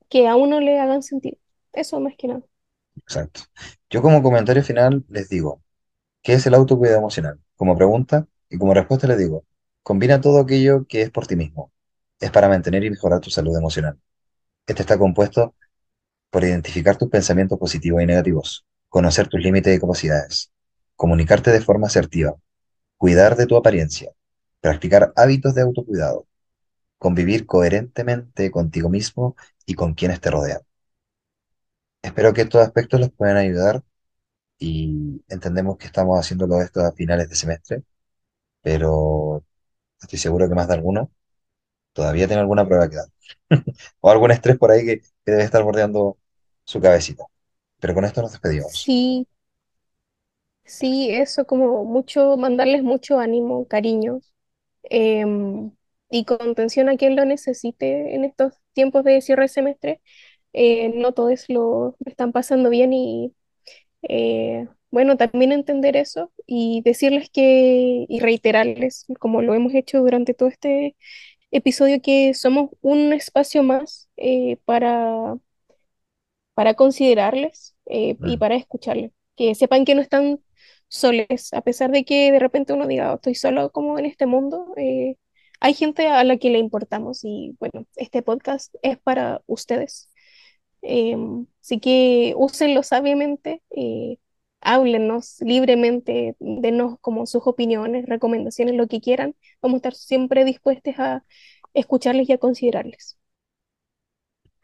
que 0.08 0.28
a 0.28 0.36
uno 0.36 0.60
le 0.60 0.80
hagan 0.80 1.02
sentido. 1.02 1.38
Eso 1.72 2.00
más 2.00 2.16
que 2.16 2.28
nada. 2.28 2.42
exacto. 2.96 3.42
Yo 3.90 4.02
como 4.02 4.22
comentario 4.22 4.62
final 4.62 5.04
les 5.08 5.28
digo, 5.28 5.62
¿qué 6.22 6.34
es 6.34 6.46
el 6.46 6.54
autocuidado 6.54 7.00
emocional? 7.00 7.40
Como 7.56 7.76
pregunta 7.76 8.28
y 8.50 8.58
como 8.58 8.74
respuesta 8.74 9.06
les 9.08 9.18
digo, 9.18 9.46
combina 9.82 10.20
todo 10.20 10.40
aquello 10.40 10.86
que 10.88 11.02
es 11.02 11.10
por 11.10 11.26
ti 11.28 11.36
mismo. 11.36 11.72
Es 12.20 12.30
para 12.30 12.48
mantener 12.48 12.84
y 12.84 12.90
mejorar 12.90 13.20
tu 13.20 13.30
salud 13.30 13.56
emocional. 13.56 13.98
Este 14.66 14.82
está 14.82 14.98
compuesto 14.98 15.54
por 16.30 16.44
identificar 16.44 16.96
tus 16.98 17.10
pensamientos 17.10 17.58
positivos 17.58 18.02
y 18.02 18.06
negativos, 18.06 18.66
conocer 18.88 19.28
tus 19.28 19.40
límites 19.42 19.76
y 19.76 19.80
capacidades, 19.80 20.52
comunicarte 20.96 21.50
de 21.52 21.60
forma 21.60 21.86
asertiva, 21.88 22.36
cuidar 22.98 23.36
de 23.36 23.46
tu 23.46 23.56
apariencia, 23.56 24.12
practicar 24.60 25.12
hábitos 25.16 25.54
de 25.54 25.62
autocuidado, 25.62 26.26
convivir 26.98 27.46
coherentemente 27.46 28.50
contigo 28.50 28.88
mismo 28.90 29.36
y 29.66 29.74
con 29.74 29.94
quienes 29.94 30.20
te 30.20 30.30
rodean. 30.32 30.60
Espero 32.02 32.32
que 32.32 32.42
estos 32.42 32.62
aspectos 32.62 33.00
les 33.00 33.10
puedan 33.10 33.36
ayudar 33.36 33.82
y 34.58 35.22
entendemos 35.28 35.78
que 35.78 35.86
estamos 35.86 36.18
haciéndolo 36.20 36.60
esto 36.62 36.80
a 36.82 36.92
finales 36.92 37.28
de 37.30 37.36
semestre, 37.36 37.84
pero 38.62 39.44
estoy 40.02 40.18
seguro 40.18 40.48
que 40.48 40.54
más 40.56 40.68
de 40.68 40.74
alguno 40.74 41.12
todavía 41.92 42.26
tiene 42.28 42.42
alguna 42.42 42.66
prueba 42.66 42.88
que 42.90 42.96
dar 42.96 43.08
o 44.00 44.10
algún 44.10 44.32
estrés 44.32 44.58
por 44.58 44.70
ahí 44.72 44.86
que, 44.86 45.00
que 45.00 45.32
debe 45.32 45.44
estar 45.44 45.62
bordeando 45.64 46.18
su 46.64 46.80
cabecita. 46.80 47.24
Pero 47.80 47.94
con 47.94 48.04
esto 48.04 48.22
nos 48.22 48.32
despedimos. 48.32 48.72
Sí, 48.72 49.26
sí, 50.64 51.10
eso 51.10 51.46
como 51.46 51.84
mucho, 51.84 52.36
mandarles 52.36 52.82
mucho 52.82 53.18
ánimo, 53.18 53.66
cariño 53.68 54.20
em, 54.84 55.72
y 56.10 56.24
contención 56.26 56.88
a 56.88 56.96
quien 56.96 57.16
lo 57.16 57.24
necesite 57.24 58.14
en 58.14 58.24
estos 58.24 58.54
tiempos 58.74 59.04
de 59.04 59.20
cierre 59.22 59.44
de 59.44 59.48
semestre. 59.48 60.02
Eh, 60.54 60.90
no 60.96 61.12
todos 61.14 61.46
lo 61.50 61.96
están 62.06 62.32
pasando 62.32 62.70
bien 62.70 62.92
y 62.94 63.34
eh, 64.08 64.68
bueno, 64.90 65.16
también 65.16 65.52
entender 65.52 65.96
eso 65.96 66.32
y 66.46 66.82
decirles 66.84 67.30
que 67.30 68.06
y 68.08 68.20
reiterarles, 68.20 69.06
como 69.20 69.42
lo 69.42 69.54
hemos 69.54 69.74
hecho 69.74 70.00
durante 70.00 70.34
todo 70.34 70.48
este 70.50 70.96
episodio, 71.52 72.00
que 72.02 72.34
somos 72.34 72.70
un 72.82 73.12
espacio 73.12 73.62
más 73.62 74.08
eh, 74.16 74.58
para 74.64 75.36
para 76.56 76.74
considerarles 76.74 77.76
eh, 77.86 78.18
y 78.26 78.38
para 78.38 78.56
escucharles. 78.56 79.12
Que 79.36 79.54
sepan 79.56 79.86
que 79.86 79.96
no 79.96 80.02
están 80.02 80.40
soles, 80.88 81.54
a 81.54 81.62
pesar 81.62 81.92
de 81.92 82.04
que 82.06 82.32
de 82.32 82.40
repente 82.40 82.74
uno 82.74 82.88
diga, 82.88 83.12
"Oh, 83.14 83.16
estoy 83.16 83.36
solo 83.36 83.72
como 83.72 83.98
en 84.00 84.06
este 84.06 84.26
mundo. 84.26 84.74
eh, 84.78 85.16
hay 85.60 85.74
gente 85.74 86.08
a 86.08 86.24
la 86.24 86.38
que 86.38 86.50
le 86.50 86.58
importamos 86.60 87.24
y 87.24 87.56
bueno, 87.60 87.86
este 87.96 88.22
podcast 88.22 88.74
es 88.82 88.98
para 89.00 89.42
ustedes. 89.46 90.10
Em, 90.82 91.46
así 91.62 91.80
que 91.80 92.34
úsenlo 92.36 92.82
sabiamente, 92.82 93.62
eh, 93.70 94.18
háblenos 94.60 95.38
libremente, 95.40 96.36
denos 96.40 96.98
como 97.00 97.26
sus 97.26 97.42
opiniones, 97.46 98.06
recomendaciones, 98.06 98.74
lo 98.76 98.86
que 98.88 99.00
quieran. 99.00 99.34
Vamos 99.62 99.76
a 99.76 99.78
estar 99.78 99.94
siempre 99.94 100.44
dispuestos 100.44 100.94
a 100.98 101.24
escucharles 101.74 102.28
y 102.28 102.32
a 102.32 102.38
considerarles. 102.38 103.18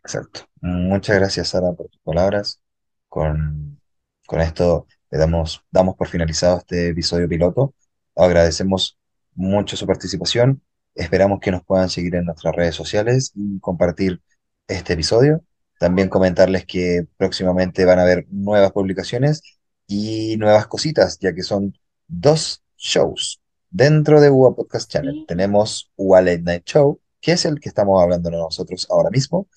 Exacto. 0.05 0.41
Muchas 0.61 1.17
gracias, 1.17 1.49
Sara, 1.49 1.73
por 1.73 1.89
tus 1.89 2.01
palabras. 2.01 2.61
Con, 3.09 3.81
con 4.27 4.41
esto 4.41 4.87
le 5.11 5.19
damos, 5.19 5.65
damos 5.71 5.97
por 5.97 6.09
finalizado 6.09 6.59
este 6.59 6.89
episodio 6.89 7.29
piloto. 7.29 7.75
Agradecemos 8.17 8.99
mucho 9.35 9.77
su 9.77 9.87
participación. 9.87 10.63
Esperamos 10.95 11.41
que 11.41 11.51
nos 11.51 11.65
puedan 11.65 11.89
seguir 11.89 12.15
en 12.17 12.27
nuestras 12.27 12.55
redes 12.55 12.75
sociales 12.75 13.33
y 13.35 13.61
compartir 13.61 14.21
este 14.67 14.95
episodio. 14.95 15.45
También 15.79 16.09
comentarles 16.09 16.67
que 16.67 17.07
próximamente 17.17 17.85
van 17.85 17.99
a 17.99 18.03
haber 18.03 18.27
nuevas 18.31 18.73
publicaciones 18.73 19.43
y 19.87 20.37
nuevas 20.37 20.67
cositas, 20.67 21.19
ya 21.19 21.35
que 21.35 21.43
son 21.43 21.77
dos 22.09 22.63
shows 22.77 23.41
dentro 23.71 24.21
de 24.21 24.31
UA 24.31 24.55
Podcast 24.55 24.91
Channel. 24.91 25.15
Sí, 25.15 25.25
Tenemos 25.27 25.91
UA 25.97 26.23
Late 26.23 26.43
Night 26.43 26.65
Show, 26.67 27.01
que 27.21 27.33
es 27.33 27.45
el 27.45 27.61
que 27.61 27.69
estamos 27.69 28.03
hablando 28.03 28.31
nosotros 28.31 28.87
ahora 28.91 29.11
mismo 29.11 29.49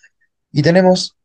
y 0.55 0.61
tenemos 0.61 1.17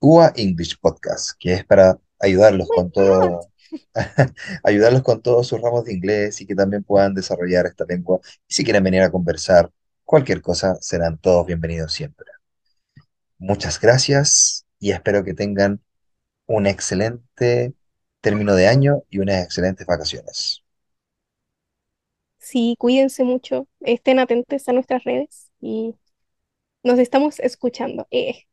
UA 0.00 0.34
English 0.36 0.78
Podcast, 0.78 1.30
que 1.38 1.54
es 1.54 1.64
para 1.64 1.98
ayudarlos 2.18 2.68
my 2.68 2.76
con 2.76 2.92
todo, 2.92 3.40
ayudarlos 4.64 5.02
con 5.02 5.22
todos 5.22 5.46
sus 5.46 5.58
ramos 5.62 5.86
de 5.86 5.94
inglés 5.94 6.38
y 6.42 6.46
que 6.46 6.54
también 6.54 6.84
puedan 6.84 7.14
desarrollar 7.14 7.64
esta 7.64 7.86
lengua. 7.88 8.20
Y 8.46 8.52
si 8.52 8.64
quieren 8.64 8.84
venir 8.84 9.00
a 9.00 9.10
conversar, 9.10 9.72
cualquier 10.04 10.42
cosa, 10.42 10.76
serán 10.82 11.16
todos 11.16 11.46
bienvenidos 11.46 11.94
siempre. 11.94 12.26
Muchas 13.38 13.80
gracias 13.80 14.66
y 14.78 14.90
espero 14.90 15.24
que 15.24 15.32
tengan 15.32 15.80
un 16.44 16.66
excelente 16.66 17.72
término 18.20 18.54
de 18.56 18.68
año 18.68 19.04
y 19.08 19.20
unas 19.20 19.42
excelentes 19.42 19.86
vacaciones. 19.86 20.62
Sí, 22.36 22.76
cuídense 22.78 23.24
mucho, 23.24 23.66
estén 23.80 24.18
atentos 24.18 24.68
a 24.68 24.74
nuestras 24.74 25.02
redes 25.04 25.50
y 25.62 25.94
nos 26.88 26.98
estamos 27.00 27.40
escuchando. 27.40 28.06
Eh, 28.10 28.46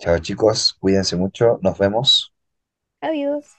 Chao 0.00 0.18
chicos, 0.20 0.72
cuídense 0.80 1.16
mucho, 1.16 1.58
nos 1.62 1.76
vemos. 1.78 2.32
adiós. 3.00 3.56